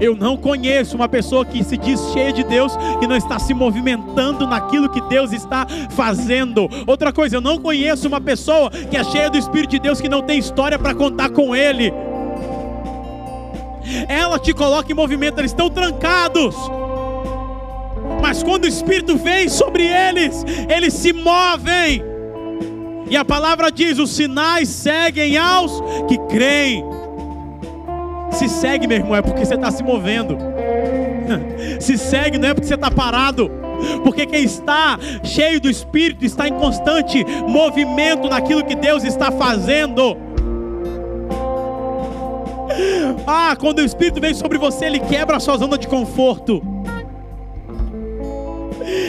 Eu 0.00 0.16
não 0.16 0.36
conheço 0.36 0.96
uma 0.96 1.08
pessoa 1.08 1.44
que 1.44 1.62
se 1.62 1.76
diz 1.76 2.00
cheia 2.12 2.32
de 2.32 2.42
Deus 2.44 2.72
e 3.00 3.06
não 3.06 3.16
está 3.16 3.38
se 3.38 3.54
movimentando 3.54 4.46
naquilo 4.46 4.88
que 4.88 5.00
Deus 5.02 5.32
está 5.32 5.66
fazendo. 5.90 6.68
Outra 6.86 7.12
coisa, 7.12 7.36
eu 7.36 7.40
não 7.40 7.58
conheço 7.58 8.08
uma 8.08 8.20
pessoa 8.20 8.70
que 8.70 8.96
é 8.96 9.04
cheia 9.04 9.30
do 9.30 9.38
Espírito 9.38 9.70
de 9.70 9.78
Deus 9.78 10.00
que 10.00 10.08
não 10.08 10.22
tem 10.22 10.38
história 10.38 10.78
para 10.78 10.94
contar 10.94 11.30
com 11.30 11.54
Ele. 11.54 11.92
Ela 14.08 14.38
te 14.38 14.52
coloca 14.52 14.90
em 14.90 14.94
movimento, 14.94 15.38
eles 15.38 15.50
estão 15.50 15.68
trancados. 15.68 16.56
Mas 18.20 18.42
quando 18.42 18.64
o 18.64 18.68
Espírito 18.68 19.16
vem 19.16 19.48
sobre 19.48 19.84
eles, 19.84 20.44
eles 20.68 20.94
se 20.94 21.12
movem. 21.12 22.02
E 23.10 23.16
a 23.16 23.24
palavra 23.24 23.70
diz: 23.70 23.98
os 23.98 24.10
sinais 24.10 24.68
seguem 24.68 25.36
aos 25.36 25.82
que 26.08 26.18
creem. 26.28 26.82
Se 28.34 28.48
segue, 28.48 28.86
meu 28.86 28.98
irmão, 28.98 29.16
é 29.16 29.22
porque 29.22 29.44
você 29.44 29.54
está 29.54 29.70
se 29.70 29.82
movendo. 29.82 30.36
Se 31.80 31.96
segue, 31.96 32.38
não 32.38 32.48
é 32.48 32.54
porque 32.54 32.66
você 32.66 32.74
está 32.74 32.90
parado. 32.90 33.50
Porque 34.02 34.26
quem 34.26 34.44
está 34.44 34.98
cheio 35.22 35.60
do 35.60 35.70
Espírito 35.70 36.24
está 36.24 36.48
em 36.48 36.54
constante 36.54 37.24
movimento 37.46 38.28
naquilo 38.28 38.64
que 38.64 38.74
Deus 38.74 39.04
está 39.04 39.30
fazendo. 39.30 40.16
Ah, 43.26 43.56
quando 43.58 43.78
o 43.78 43.84
Espírito 43.84 44.20
vem 44.20 44.34
sobre 44.34 44.58
você, 44.58 44.86
ele 44.86 44.98
quebra 44.98 45.36
a 45.36 45.40
sua 45.40 45.56
zona 45.56 45.78
de 45.78 45.86
conforto. 45.86 46.60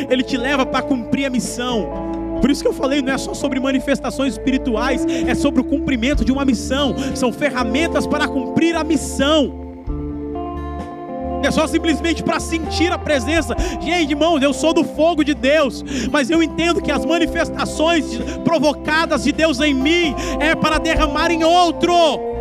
Ele 0.09 0.23
te 0.23 0.37
leva 0.37 0.65
para 0.65 0.83
cumprir 0.83 1.25
a 1.25 1.29
missão. 1.29 2.04
Por 2.41 2.51
isso 2.51 2.61
que 2.61 2.67
eu 2.67 2.73
falei, 2.73 3.01
não 3.01 3.13
é 3.13 3.17
só 3.17 3.33
sobre 3.33 3.59
manifestações 3.59 4.33
espirituais, 4.33 5.05
é 5.05 5.33
sobre 5.33 5.61
o 5.61 5.63
cumprimento 5.63 6.23
de 6.23 6.31
uma 6.31 6.45
missão. 6.45 6.95
São 7.15 7.31
ferramentas 7.31 8.05
para 8.05 8.27
cumprir 8.27 8.75
a 8.75 8.83
missão. 8.83 9.65
É 11.43 11.51
só 11.51 11.67
simplesmente 11.67 12.23
para 12.23 12.39
sentir 12.39 12.91
a 12.91 12.97
presença. 12.97 13.55
Gente, 13.79 14.11
irmãos, 14.11 14.41
eu 14.41 14.51
sou 14.51 14.73
do 14.73 14.83
fogo 14.83 15.23
de 15.23 15.35
Deus, 15.35 15.83
mas 16.11 16.29
eu 16.29 16.41
entendo 16.41 16.81
que 16.81 16.91
as 16.91 17.05
manifestações 17.05 18.17
provocadas 18.43 19.23
de 19.23 19.31
Deus 19.31 19.59
em 19.59 19.73
mim 19.73 20.15
é 20.39 20.55
para 20.55 20.79
derramar 20.79 21.29
em 21.29 21.43
outro. 21.43 22.34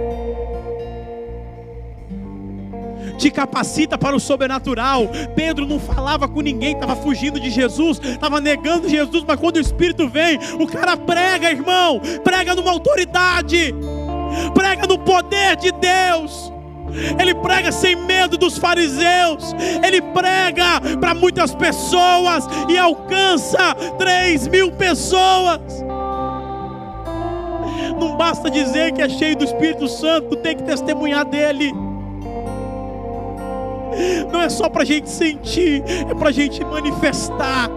Te 3.18 3.30
capacita 3.30 3.96
para 3.96 4.16
o 4.16 4.20
sobrenatural. 4.20 5.08
Pedro 5.34 5.66
não 5.66 5.78
falava 5.78 6.28
com 6.28 6.40
ninguém, 6.40 6.74
estava 6.74 6.96
fugindo 6.96 7.40
de 7.40 7.50
Jesus, 7.50 8.00
estava 8.02 8.40
negando 8.40 8.88
Jesus, 8.88 9.24
mas 9.26 9.38
quando 9.38 9.56
o 9.56 9.60
Espírito 9.60 10.08
vem, 10.08 10.38
o 10.58 10.66
cara 10.66 10.96
prega, 10.96 11.50
irmão, 11.50 12.00
prega 12.22 12.54
numa 12.54 12.70
autoridade, 12.70 13.74
prega 14.54 14.86
no 14.86 14.98
poder 14.98 15.56
de 15.56 15.72
Deus. 15.72 16.52
Ele 17.18 17.34
prega 17.34 17.72
sem 17.72 17.96
medo 17.96 18.38
dos 18.38 18.56
fariseus, 18.56 19.52
ele 19.84 20.00
prega 20.00 20.80
para 21.00 21.12
muitas 21.12 21.52
pessoas 21.52 22.46
e 22.68 22.78
alcança 22.78 23.74
3 23.98 24.46
mil 24.46 24.70
pessoas. 24.72 25.60
Não 27.98 28.16
basta 28.16 28.48
dizer 28.50 28.92
que 28.92 29.02
é 29.02 29.08
cheio 29.08 29.36
do 29.36 29.44
Espírito 29.44 29.88
Santo, 29.88 30.36
tem 30.36 30.56
que 30.56 30.62
testemunhar 30.62 31.24
dele 31.24 31.72
não 34.32 34.40
é 34.40 34.48
só 34.48 34.68
para 34.68 34.82
a 34.82 34.86
gente 34.86 35.08
sentir, 35.10 35.82
é 36.08 36.14
para 36.14 36.28
a 36.28 36.32
gente 36.32 36.64
manifestar. 36.64 37.70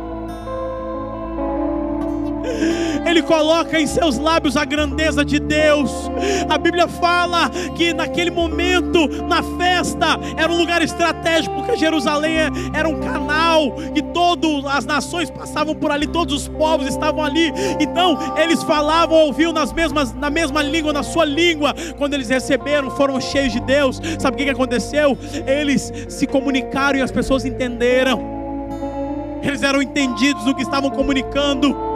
Ele 3.08 3.22
coloca 3.22 3.80
em 3.80 3.88
seus 3.88 4.18
lábios 4.18 4.58
a 4.58 4.66
grandeza 4.66 5.24
de 5.24 5.40
Deus. 5.40 6.12
A 6.50 6.58
Bíblia 6.58 6.88
fala 6.88 7.50
que 7.76 7.94
naquele 7.94 8.30
momento, 8.30 9.08
na 9.24 9.42
festa, 9.58 10.20
era 10.36 10.52
um 10.52 10.58
lugar 10.58 10.82
estratégico, 10.82 11.56
porque 11.56 11.78
Jerusalém 11.78 12.38
era 12.74 12.88
um 12.88 13.00
canal 13.00 13.76
e 13.96 14.02
todas 14.02 14.66
as 14.66 14.86
nações 14.86 15.30
passavam 15.30 15.74
por 15.74 15.92
ali, 15.92 16.06
todos 16.08 16.34
os 16.34 16.48
povos 16.48 16.88
estavam 16.88 17.24
ali. 17.24 17.54
Então, 17.80 18.18
eles 18.38 18.62
falavam, 18.64 19.18
ouviam 19.18 19.54
nas 19.54 19.72
mesmas, 19.72 20.14
na 20.14 20.30
mesma 20.30 20.62
língua, 20.62 20.92
na 20.92 21.04
sua 21.04 21.26
língua. 21.26 21.74
Quando 21.98 22.14
eles 22.14 22.30
receberam, 22.30 22.92
foram 22.92 23.20
cheios 23.22 23.54
de 23.54 23.60
Deus. 23.62 24.02
Sabe 24.20 24.42
o 24.42 24.46
que 24.46 24.50
aconteceu? 24.50 25.18
Eles 25.46 25.94
se 26.10 26.28
comunicaram 26.28 27.00
e 27.00 27.02
as 27.02 27.12
pessoas 27.12 27.46
entenderam. 27.46 28.38
Eles 29.42 29.64
eram 29.64 29.82
entendidos 29.82 30.44
no 30.46 30.54
que 30.54 30.62
estavam 30.62 30.90
comunicando. 30.90 31.87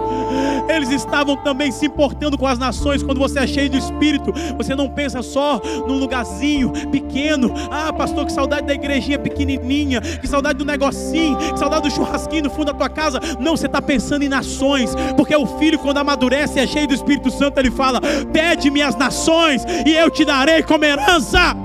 Eles 0.70 0.90
estavam 0.90 1.36
também 1.36 1.72
se 1.72 1.86
importando 1.86 2.38
com 2.38 2.48
as 2.48 2.58
nações. 2.58 3.04
Quando 3.04 3.20
você 3.20 3.40
é 3.40 3.48
cheio 3.48 3.70
do 3.70 3.78
Espírito, 3.78 4.32
você 4.58 4.74
não 4.74 4.90
pensa 4.90 5.22
só 5.22 5.62
num 5.88 5.98
lugarzinho 5.98 6.72
pequeno. 6.90 7.54
Ah, 7.70 7.92
pastor, 7.92 8.26
que 8.26 8.32
saudade 8.32 8.68
da 8.68 8.74
igrejinha 8.74 9.20
pequenininha, 9.20 10.02
que 10.02 10.28
saudade 10.28 10.60
do 10.60 10.66
negocinho, 10.66 11.38
que 11.38 11.60
saudade 11.60 11.84
do 11.84 11.92
churrasquinho 11.94 12.44
no 12.44 12.50
fundo 12.50 12.68
da 12.68 12.74
tua 12.74 12.90
casa. 12.90 13.20
Não, 13.40 13.58
você 13.58 13.66
está 13.66 13.82
pensando 13.82 14.24
em 14.24 14.30
nações, 14.30 14.96
porque 15.18 15.36
o 15.36 15.46
filho, 15.58 15.80
quando 15.80 15.98
amadurece 15.98 16.60
e 16.60 16.64
é 16.64 16.68
cheio 16.68 16.88
do 16.88 16.94
Espírito 16.94 17.30
Santo, 17.30 17.60
ele 17.60 17.72
fala: 17.72 18.00
Pede-me 18.32 18.82
as 18.82 18.96
nações 18.96 19.66
e 19.86 19.94
eu 19.94 20.10
te 20.10 20.24
darei 20.24 20.64
como 20.64 20.86
herança 20.86 21.56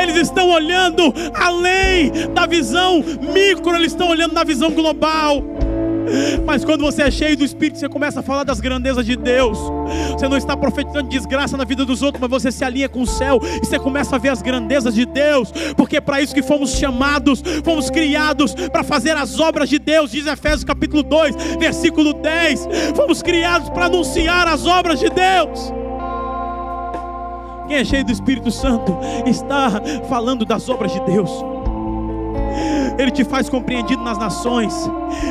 eles 0.00 0.16
estão 0.16 0.50
olhando 0.50 1.12
além 1.34 2.10
da 2.32 2.46
visão 2.46 3.02
micro, 3.32 3.74
eles 3.74 3.92
estão 3.92 4.08
olhando 4.08 4.32
na 4.32 4.44
visão 4.44 4.70
global. 4.70 5.42
Mas 6.44 6.64
quando 6.64 6.82
você 6.82 7.02
é 7.02 7.10
cheio 7.10 7.36
do 7.36 7.44
Espírito, 7.44 7.78
você 7.78 7.88
começa 7.88 8.20
a 8.20 8.22
falar 8.22 8.44
das 8.44 8.60
grandezas 8.60 9.04
de 9.04 9.16
Deus. 9.16 9.58
Você 10.12 10.28
não 10.28 10.36
está 10.36 10.56
profetizando 10.56 11.08
desgraça 11.08 11.56
na 11.56 11.64
vida 11.64 11.84
dos 11.84 12.02
outros, 12.02 12.20
mas 12.20 12.30
você 12.30 12.52
se 12.52 12.64
alinha 12.64 12.88
com 12.88 13.02
o 13.02 13.06
céu 13.06 13.38
e 13.42 13.66
você 13.66 13.78
começa 13.78 14.16
a 14.16 14.18
ver 14.18 14.30
as 14.30 14.42
grandezas 14.42 14.94
de 14.94 15.04
Deus, 15.04 15.52
porque 15.76 15.96
é 15.96 16.00
para 16.00 16.20
isso 16.20 16.34
que 16.34 16.42
fomos 16.42 16.72
chamados, 16.72 17.42
fomos 17.64 17.90
criados 17.90 18.54
para 18.54 18.82
fazer 18.82 19.16
as 19.16 19.38
obras 19.38 19.68
de 19.68 19.78
Deus, 19.78 20.10
diz 20.10 20.26
Efésios 20.26 20.64
capítulo 20.64 21.02
2, 21.02 21.56
versículo 21.58 22.12
10. 22.12 22.68
Fomos 22.94 23.22
criados 23.22 23.68
para 23.70 23.86
anunciar 23.86 24.46
as 24.48 24.66
obras 24.66 24.98
de 25.00 25.08
Deus. 25.08 25.72
Quem 27.68 27.76
é 27.76 27.84
cheio 27.84 28.04
do 28.04 28.12
Espírito 28.12 28.50
Santo 28.50 28.98
está 29.26 29.80
falando 30.08 30.44
das 30.44 30.68
obras 30.68 30.92
de 30.92 31.00
Deus. 31.00 31.51
Ele 32.98 33.10
te 33.10 33.24
faz 33.24 33.48
compreendido 33.48 34.02
nas 34.02 34.18
nações, 34.18 34.74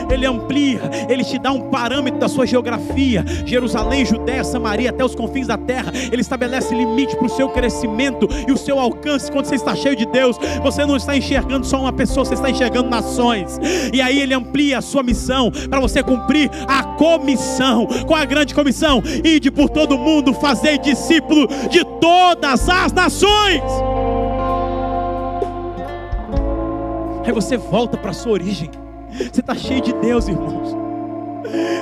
Ele 0.09 0.25
amplia, 0.25 0.81
Ele 1.09 1.23
te 1.23 1.37
dá 1.37 1.51
um 1.51 1.69
parâmetro 1.69 2.19
da 2.19 2.27
sua 2.27 2.45
geografia, 2.45 3.23
Jerusalém, 3.45 4.05
Judéia, 4.05 4.43
Samaria, 4.43 4.89
até 4.89 5.03
os 5.03 5.15
confins 5.15 5.47
da 5.47 5.57
terra, 5.57 5.91
Ele 6.11 6.21
estabelece 6.21 6.73
limite 6.73 7.15
para 7.15 7.25
o 7.25 7.29
seu 7.29 7.49
crescimento 7.49 8.27
e 8.47 8.51
o 8.51 8.57
seu 8.57 8.79
alcance. 8.79 9.31
Quando 9.31 9.45
você 9.45 9.55
está 9.55 9.75
cheio 9.75 9.95
de 9.95 10.05
Deus, 10.05 10.37
você 10.63 10.85
não 10.85 10.95
está 10.95 11.15
enxergando 11.15 11.65
só 11.65 11.79
uma 11.79 11.93
pessoa, 11.93 12.25
você 12.25 12.33
está 12.33 12.49
enxergando 12.49 12.89
nações, 12.89 13.59
e 13.93 14.01
aí 14.01 14.19
Ele 14.19 14.33
amplia 14.33 14.79
a 14.79 14.81
sua 14.81 15.03
missão 15.03 15.51
para 15.69 15.79
você 15.79 16.03
cumprir 16.03 16.49
a 16.67 16.83
comissão. 16.83 17.87
Qual 18.05 18.19
a 18.19 18.25
grande 18.25 18.53
comissão? 18.53 19.01
Ide 19.23 19.51
por 19.51 19.69
todo 19.69 19.97
mundo, 19.97 20.33
fazer 20.33 20.77
discípulo 20.79 21.47
de 21.69 21.83
todas 21.99 22.67
as 22.69 22.91
nações. 22.91 23.90
Aí 27.23 27.31
você 27.31 27.57
volta 27.57 27.97
para 27.97 28.11
a 28.11 28.13
sua 28.13 28.33
origem. 28.33 28.69
Você 29.11 29.41
está 29.41 29.55
cheio 29.55 29.81
de 29.81 29.93
Deus, 29.93 30.27
irmãos. 30.27 30.81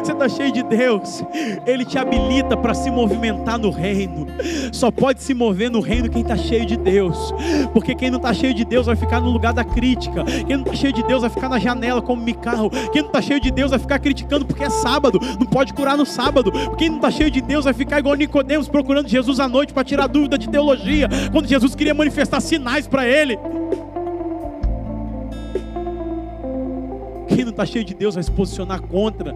Você 0.04 0.14
está 0.14 0.28
cheio 0.28 0.52
de 0.52 0.64
Deus, 0.64 1.24
Ele 1.66 1.86
te 1.86 1.98
habilita 1.98 2.58
para 2.58 2.74
se 2.74 2.90
movimentar 2.90 3.60
no 3.60 3.70
reino. 3.70 4.26
Só 4.72 4.90
pode 4.90 5.22
se 5.22 5.34
mover 5.34 5.70
no 5.70 5.80
reino 5.80 6.10
quem 6.10 6.22
está 6.22 6.36
cheio 6.36 6.66
de 6.66 6.76
Deus, 6.76 7.34
porque 7.72 7.94
quem 7.94 8.10
não 8.10 8.18
está 8.18 8.34
cheio 8.34 8.54
de 8.54 8.66
Deus 8.66 8.88
vai 8.88 8.96
ficar 8.96 9.20
no 9.20 9.30
lugar 9.30 9.54
da 9.54 9.64
crítica. 9.64 10.24
Quem 10.24 10.58
não 10.58 10.64
está 10.64 10.74
cheio 10.74 10.94
de 10.94 11.04
Deus 11.04 11.22
vai 11.22 11.30
ficar 11.30 11.50
na 11.50 11.60
janela 11.60 12.02
como 12.02 12.24
Micarro. 12.24 12.70
Quem 12.92 13.02
não 13.02 13.10
está 13.10 13.22
cheio 13.22 13.40
de 13.40 13.52
Deus 13.52 13.70
vai 13.70 13.80
ficar 13.80 14.00
criticando 14.00 14.46
porque 14.46 14.64
é 14.64 14.70
sábado, 14.70 15.20
não 15.40 15.46
pode 15.46 15.74
curar 15.74 15.98
no 15.98 16.06
sábado. 16.06 16.52
Quem 16.78 16.90
não 16.90 16.98
está 16.98 17.12
cheio 17.12 17.30
de 17.30 17.42
Deus 17.42 17.66
vai 17.66 17.74
ficar 17.74 18.00
igual 18.00 18.16
Nicodemos 18.16 18.68
procurando 18.68 19.08
Jesus 19.08 19.40
à 19.40 19.48
noite 19.48 19.74
para 19.74 19.84
tirar 19.84 20.08
dúvida 20.08 20.38
de 20.38 20.50
teologia, 20.50 21.08
quando 21.32 21.48
Jesus 21.48 21.76
queria 21.76 21.94
manifestar 21.94 22.42
sinais 22.42 22.88
para 22.88 23.08
ele. 23.08 23.38
Quem 27.40 27.46
não 27.46 27.52
está 27.52 27.66
cheio 27.66 27.86
de 27.86 27.94
Deus 27.94 28.16
vai 28.16 28.24
se 28.26 28.30
posicionar 28.30 28.82
contra. 28.82 29.34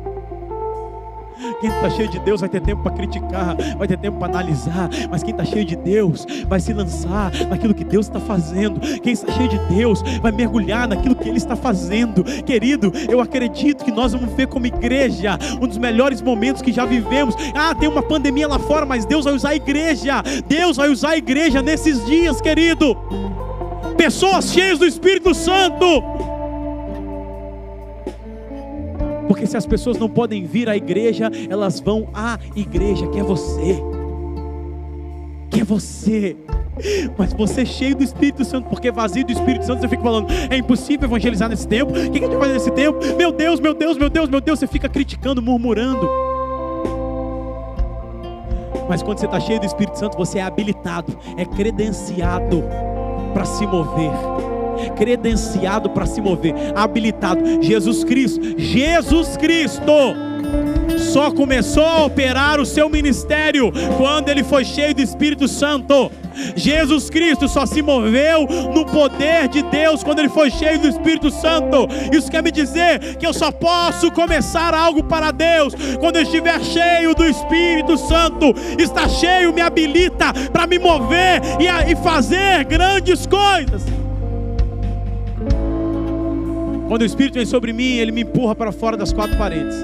Quem 1.61 1.69
está 1.69 1.89
cheio 1.89 2.09
de 2.09 2.19
Deus 2.19 2.41
vai 2.41 2.49
ter 2.49 2.59
tempo 2.59 2.83
para 2.83 2.91
criticar, 2.91 3.55
vai 3.77 3.87
ter 3.87 3.97
tempo 3.97 4.19
para 4.19 4.27
analisar, 4.27 4.89
mas 5.09 5.23
quem 5.23 5.31
está 5.31 5.45
cheio 5.45 5.63
de 5.63 5.77
Deus 5.77 6.27
vai 6.45 6.59
se 6.59 6.73
lançar 6.73 7.31
naquilo 7.49 7.73
que 7.73 7.85
Deus 7.85 8.07
está 8.07 8.19
fazendo. 8.19 8.81
Quem 8.99 9.13
está 9.13 9.31
cheio 9.31 9.47
de 9.47 9.57
Deus 9.73 10.01
vai 10.21 10.33
mergulhar 10.33 10.85
naquilo 10.85 11.15
que 11.15 11.29
Ele 11.29 11.37
está 11.37 11.55
fazendo. 11.55 12.25
Querido, 12.43 12.91
eu 13.09 13.21
acredito 13.21 13.85
que 13.85 13.91
nós 13.91 14.11
vamos 14.11 14.33
ver 14.33 14.47
como 14.47 14.67
igreja 14.67 15.39
um 15.61 15.65
dos 15.65 15.77
melhores 15.77 16.21
momentos 16.21 16.61
que 16.61 16.73
já 16.73 16.83
vivemos. 16.83 17.37
Ah, 17.55 17.73
tem 17.73 17.87
uma 17.87 18.03
pandemia 18.03 18.49
lá 18.49 18.59
fora, 18.59 18.85
mas 18.85 19.05
Deus 19.05 19.23
vai 19.23 19.33
usar 19.33 19.51
a 19.51 19.55
igreja. 19.55 20.21
Deus 20.45 20.75
vai 20.75 20.89
usar 20.89 21.11
a 21.11 21.17
igreja 21.17 21.61
nesses 21.61 22.05
dias, 22.05 22.41
querido. 22.41 22.97
Pessoas 23.95 24.51
cheias 24.51 24.77
do 24.77 24.85
Espírito 24.85 25.33
Santo. 25.33 26.32
Porque 29.33 29.47
se 29.47 29.57
as 29.57 29.65
pessoas 29.65 29.97
não 29.97 30.07
podem 30.07 30.45
vir 30.45 30.69
à 30.69 30.77
igreja, 30.77 31.27
elas 31.49 31.79
vão 31.79 32.07
à 32.13 32.37
igreja, 32.55 33.07
que 33.07 33.19
é 33.19 33.23
você. 33.23 33.81
Que 35.49 35.61
é 35.61 35.63
você. 35.63 36.37
Mas 37.17 37.33
você 37.33 37.61
é 37.61 37.65
cheio 37.65 37.95
do 37.95 38.03
Espírito 38.03 38.45
Santo, 38.45 38.69
porque 38.69 38.91
vazio 38.91 39.25
do 39.25 39.31
Espírito 39.31 39.65
Santo, 39.65 39.81
você 39.81 39.87
fica 39.87 40.03
falando, 40.03 40.27
é 40.51 40.55
impossível 40.55 41.07
evangelizar 41.07 41.49
nesse 41.49 41.67
tempo. 41.67 41.93
O 41.93 42.11
que 42.11 42.19
a 42.19 42.21
gente 42.21 42.29
vai 42.29 42.41
fazer 42.41 42.53
nesse 42.53 42.71
tempo? 42.73 42.99
Meu 43.17 43.31
Deus, 43.31 43.59
meu 43.59 43.73
Deus, 43.73 43.97
meu 43.97 44.07
Deus, 44.07 44.29
meu 44.29 44.39
Deus. 44.39 44.59
Você 44.59 44.67
fica 44.67 44.87
criticando, 44.87 45.41
murmurando. 45.41 46.07
Mas 48.87 49.01
quando 49.01 49.17
você 49.17 49.25
está 49.25 49.39
cheio 49.39 49.59
do 49.59 49.65
Espírito 49.65 49.97
Santo, 49.97 50.15
você 50.15 50.37
é 50.37 50.43
habilitado, 50.43 51.17
é 51.37 51.43
credenciado 51.43 52.63
para 53.33 53.45
se 53.45 53.65
mover 53.65 54.11
credenciado 54.95 55.89
para 55.89 56.05
se 56.05 56.21
mover, 56.21 56.53
habilitado. 56.75 57.41
Jesus 57.61 58.03
Cristo, 58.03 58.41
Jesus 58.57 59.37
Cristo 59.37 59.91
só 60.97 61.31
começou 61.31 61.85
a 61.85 62.05
operar 62.05 62.59
o 62.59 62.65
seu 62.65 62.89
ministério 62.89 63.71
quando 63.97 64.29
ele 64.29 64.43
foi 64.43 64.65
cheio 64.65 64.93
do 64.95 65.01
Espírito 65.01 65.47
Santo. 65.47 66.11
Jesus 66.55 67.09
Cristo 67.09 67.47
só 67.47 67.65
se 67.65 67.81
moveu 67.81 68.47
no 68.73 68.85
poder 68.85 69.47
de 69.47 69.61
Deus 69.63 70.03
quando 70.03 70.19
ele 70.19 70.29
foi 70.29 70.49
cheio 70.49 70.79
do 70.79 70.87
Espírito 70.87 71.29
Santo. 71.29 71.87
Isso 72.11 72.31
quer 72.31 72.41
me 72.41 72.51
dizer 72.51 73.17
que 73.17 73.27
eu 73.27 73.33
só 73.33 73.51
posso 73.51 74.11
começar 74.11 74.73
algo 74.73 75.03
para 75.03 75.31
Deus 75.31 75.75
quando 75.99 76.15
eu 76.15 76.23
estiver 76.23 76.59
cheio 76.61 77.13
do 77.13 77.25
Espírito 77.25 77.97
Santo. 77.97 78.53
Está 78.79 79.07
cheio 79.07 79.53
me 79.53 79.61
habilita 79.61 80.33
para 80.51 80.65
me 80.65 80.79
mover 80.79 81.41
e, 81.59 81.95
fazer 81.95 82.65
grandes 82.65 83.27
coisas. 83.27 84.02
Quando 86.87 87.01
o 87.01 87.05
Espírito 87.05 87.35
vem 87.35 87.45
sobre 87.45 87.71
mim, 87.71 87.97
ele 87.97 88.11
me 88.11 88.21
empurra 88.21 88.53
para 88.53 88.71
fora 88.71 88.97
das 88.97 89.13
quatro 89.13 89.37
paredes. 89.37 89.75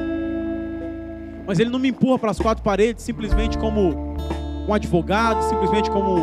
Mas 1.47 1.59
ele 1.59 1.69
não 1.69 1.79
me 1.79 1.89
empurra 1.89 2.19
para 2.19 2.31
as 2.31 2.39
quatro 2.39 2.63
paredes 2.63 3.03
simplesmente 3.03 3.57
como 3.57 4.15
um 4.67 4.73
advogado, 4.73 5.41
simplesmente 5.43 5.89
como 5.89 6.17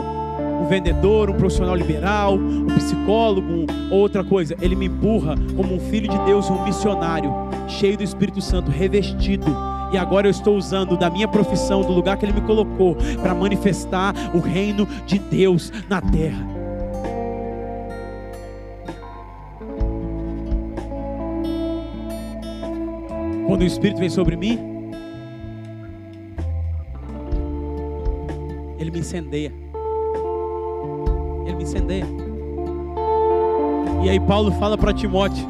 um 0.63 0.67
vendedor, 0.67 1.31
um 1.31 1.35
profissional 1.35 1.75
liberal, 1.75 2.35
um 2.35 2.67
psicólogo, 2.67 3.49
um, 3.49 3.67
outra 3.91 4.23
coisa. 4.23 4.57
Ele 4.61 4.77
me 4.77 4.87
empurra 4.87 5.35
como 5.57 5.75
um 5.75 5.81
filho 5.81 6.09
de 6.09 6.19
Deus, 6.25 6.49
um 6.51 6.63
missionário, 6.65 7.33
cheio 7.67 7.97
do 7.97 8.05
Espírito 8.05 8.41
Santo, 8.41 8.71
revestido. 8.71 9.47
E 9.93 9.99
agora 9.99 10.27
eu 10.27 10.31
estou 10.31 10.57
usando 10.57 10.97
da 10.97 11.09
minha 11.09 11.27
profissão, 11.27 11.83
do 11.83 11.93
lugar 11.93 12.17
que 12.17 12.25
Ele 12.25 12.33
me 12.33 12.41
colocou, 12.43 12.97
para 13.23 13.35
manifestar 13.35 14.15
o 14.35 14.39
reino 14.39 14.87
de 15.07 15.19
Deus 15.19 15.73
na 15.89 16.01
terra. 16.01 16.56
Quando 23.57 23.63
o 23.63 23.69
Espírito 23.69 24.01
vem 24.01 24.11
sobre 24.11 24.37
mim, 24.37 24.59
ele 28.79 28.91
me 28.91 28.99
incendeia. 28.99 29.51
Ele 31.47 31.57
me 31.57 31.63
incendeia. 31.63 32.05
E 34.05 34.11
aí 34.11 34.21
Paulo 34.21 34.53
fala 34.53 34.77
para 34.77 34.93
Timóteo: 34.93 35.49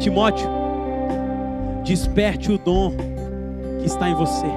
Timóteo, 0.00 0.48
desperte 1.84 2.50
o 2.50 2.58
dom 2.58 2.92
que 3.78 3.86
está 3.86 4.08
em 4.10 4.14
você. 4.16 4.48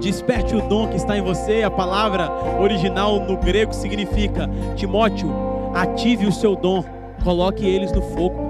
Desperte 0.00 0.54
o 0.54 0.60
dom 0.68 0.86
que 0.86 0.96
está 0.96 1.18
em 1.18 1.22
você. 1.22 1.64
A 1.64 1.70
palavra 1.72 2.30
original 2.60 3.18
no 3.18 3.36
grego 3.36 3.72
significa: 3.72 4.48
Timóteo, 4.76 5.28
ative 5.74 6.24
o 6.24 6.32
seu 6.32 6.54
dom, 6.54 6.84
coloque 7.24 7.66
eles 7.66 7.90
no 7.90 8.00
fogo. 8.00 8.43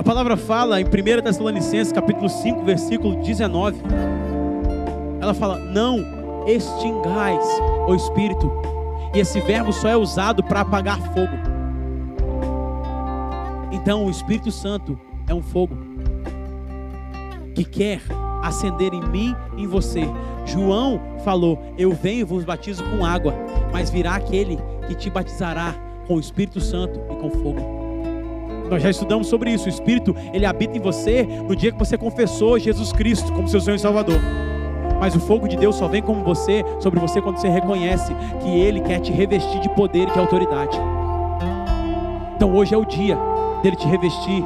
A 0.00 0.02
palavra 0.02 0.34
fala 0.34 0.80
em 0.80 0.84
1 0.84 0.88
Tessalonicenses 1.22 1.92
capítulo 1.92 2.26
5, 2.26 2.62
versículo 2.62 3.16
19. 3.22 3.82
Ela 5.20 5.34
fala: 5.34 5.58
"Não 5.58 6.02
extingais 6.46 7.46
o 7.86 7.94
espírito". 7.94 8.50
E 9.14 9.18
esse 9.18 9.38
verbo 9.40 9.74
só 9.74 9.88
é 9.88 9.96
usado 9.98 10.42
para 10.42 10.62
apagar 10.62 10.98
fogo. 11.12 11.36
Então, 13.70 14.06
o 14.06 14.10
Espírito 14.10 14.50
Santo 14.50 14.98
é 15.28 15.34
um 15.34 15.42
fogo 15.42 15.76
que 17.54 17.62
quer 17.62 18.00
acender 18.42 18.94
em 18.94 19.06
mim 19.06 19.36
e 19.58 19.64
em 19.64 19.66
você. 19.66 20.08
João 20.46 20.98
falou: 21.26 21.58
Eu 21.76 21.92
venho 21.92 22.20
e 22.20 22.24
vos 22.24 22.42
batizo 22.42 22.82
com 22.84 23.04
água, 23.04 23.34
mas 23.70 23.90
virá 23.90 24.14
aquele 24.14 24.58
que 24.88 24.94
te 24.94 25.10
batizará 25.10 25.74
com 26.06 26.14
o 26.14 26.20
Espírito 26.20 26.58
Santo 26.58 26.98
e 27.10 27.16
com 27.16 27.30
fogo. 27.30 27.79
Nós 28.70 28.82
já 28.82 28.88
estudamos 28.90 29.26
sobre 29.26 29.50
isso. 29.50 29.66
O 29.66 29.68
Espírito, 29.68 30.14
ele 30.32 30.46
habita 30.46 30.78
em 30.78 30.80
você 30.80 31.24
no 31.24 31.56
dia 31.56 31.72
que 31.72 31.78
você 31.78 31.98
confessou 31.98 32.58
Jesus 32.58 32.92
Cristo 32.92 33.32
como 33.32 33.48
seu 33.48 33.60
Senhor 33.60 33.74
e 33.74 33.80
Salvador. 33.80 34.20
Mas 35.00 35.16
o 35.16 35.20
fogo 35.20 35.48
de 35.48 35.56
Deus 35.56 35.74
só 35.74 35.88
vem 35.88 36.00
como 36.00 36.22
você, 36.22 36.62
sobre 36.78 37.00
você 37.00 37.20
quando 37.20 37.38
você 37.38 37.48
reconhece 37.48 38.14
que 38.40 38.48
ele 38.48 38.80
quer 38.80 39.00
te 39.00 39.10
revestir 39.10 39.58
de 39.60 39.68
poder 39.70 40.08
e 40.08 40.12
de 40.12 40.18
autoridade. 40.18 40.78
Então 42.36 42.54
hoje 42.54 42.72
é 42.72 42.78
o 42.78 42.84
dia 42.84 43.18
dele 43.62 43.76
te 43.76 43.88
revestir 43.88 44.44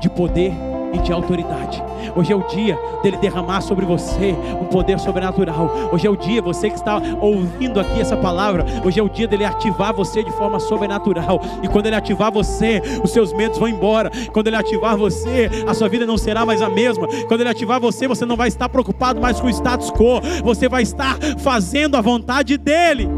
de 0.00 0.08
poder 0.08 0.52
e 0.92 0.98
de 0.98 1.12
autoridade. 1.12 1.82
Hoje 2.14 2.32
é 2.32 2.36
o 2.36 2.46
dia 2.46 2.78
dele 3.02 3.16
derramar 3.16 3.60
sobre 3.60 3.84
você 3.84 4.36
um 4.60 4.66
poder 4.66 4.98
sobrenatural. 4.98 5.70
Hoje 5.92 6.06
é 6.06 6.10
o 6.10 6.16
dia, 6.16 6.42
você 6.42 6.68
que 6.68 6.76
está 6.76 7.00
ouvindo 7.20 7.80
aqui 7.80 8.00
essa 8.00 8.16
palavra, 8.16 8.64
hoje 8.84 9.00
é 9.00 9.02
o 9.02 9.08
dia 9.08 9.26
dele 9.26 9.44
ativar 9.44 9.94
você 9.94 10.22
de 10.22 10.30
forma 10.32 10.60
sobrenatural. 10.60 11.40
E 11.62 11.68
quando 11.68 11.86
ele 11.86 11.96
ativar 11.96 12.30
você, 12.30 12.82
os 13.02 13.10
seus 13.10 13.32
medos 13.32 13.58
vão 13.58 13.68
embora. 13.68 14.10
Quando 14.32 14.48
ele 14.48 14.56
ativar 14.56 14.96
você, 14.96 15.50
a 15.66 15.74
sua 15.74 15.88
vida 15.88 16.06
não 16.06 16.18
será 16.18 16.44
mais 16.44 16.60
a 16.60 16.68
mesma. 16.68 17.06
Quando 17.28 17.40
ele 17.40 17.50
ativar 17.50 17.80
você, 17.80 18.06
você 18.06 18.24
não 18.24 18.36
vai 18.36 18.48
estar 18.48 18.68
preocupado 18.68 19.20
mais 19.20 19.40
com 19.40 19.46
o 19.46 19.50
status 19.50 19.90
quo. 19.90 20.20
Você 20.44 20.68
vai 20.68 20.82
estar 20.82 21.16
fazendo 21.38 21.96
a 21.96 22.00
vontade 22.00 22.58
dele. 22.58 23.08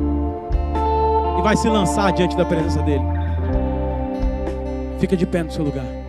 E 1.38 1.42
vai 1.42 1.56
se 1.56 1.68
lançar 1.68 2.12
diante 2.12 2.36
da 2.36 2.44
presença 2.44 2.80
dele. 2.82 3.04
Fica 4.98 5.16
de 5.16 5.26
pé 5.26 5.42
no 5.42 5.50
seu 5.50 5.64
lugar. 5.64 6.03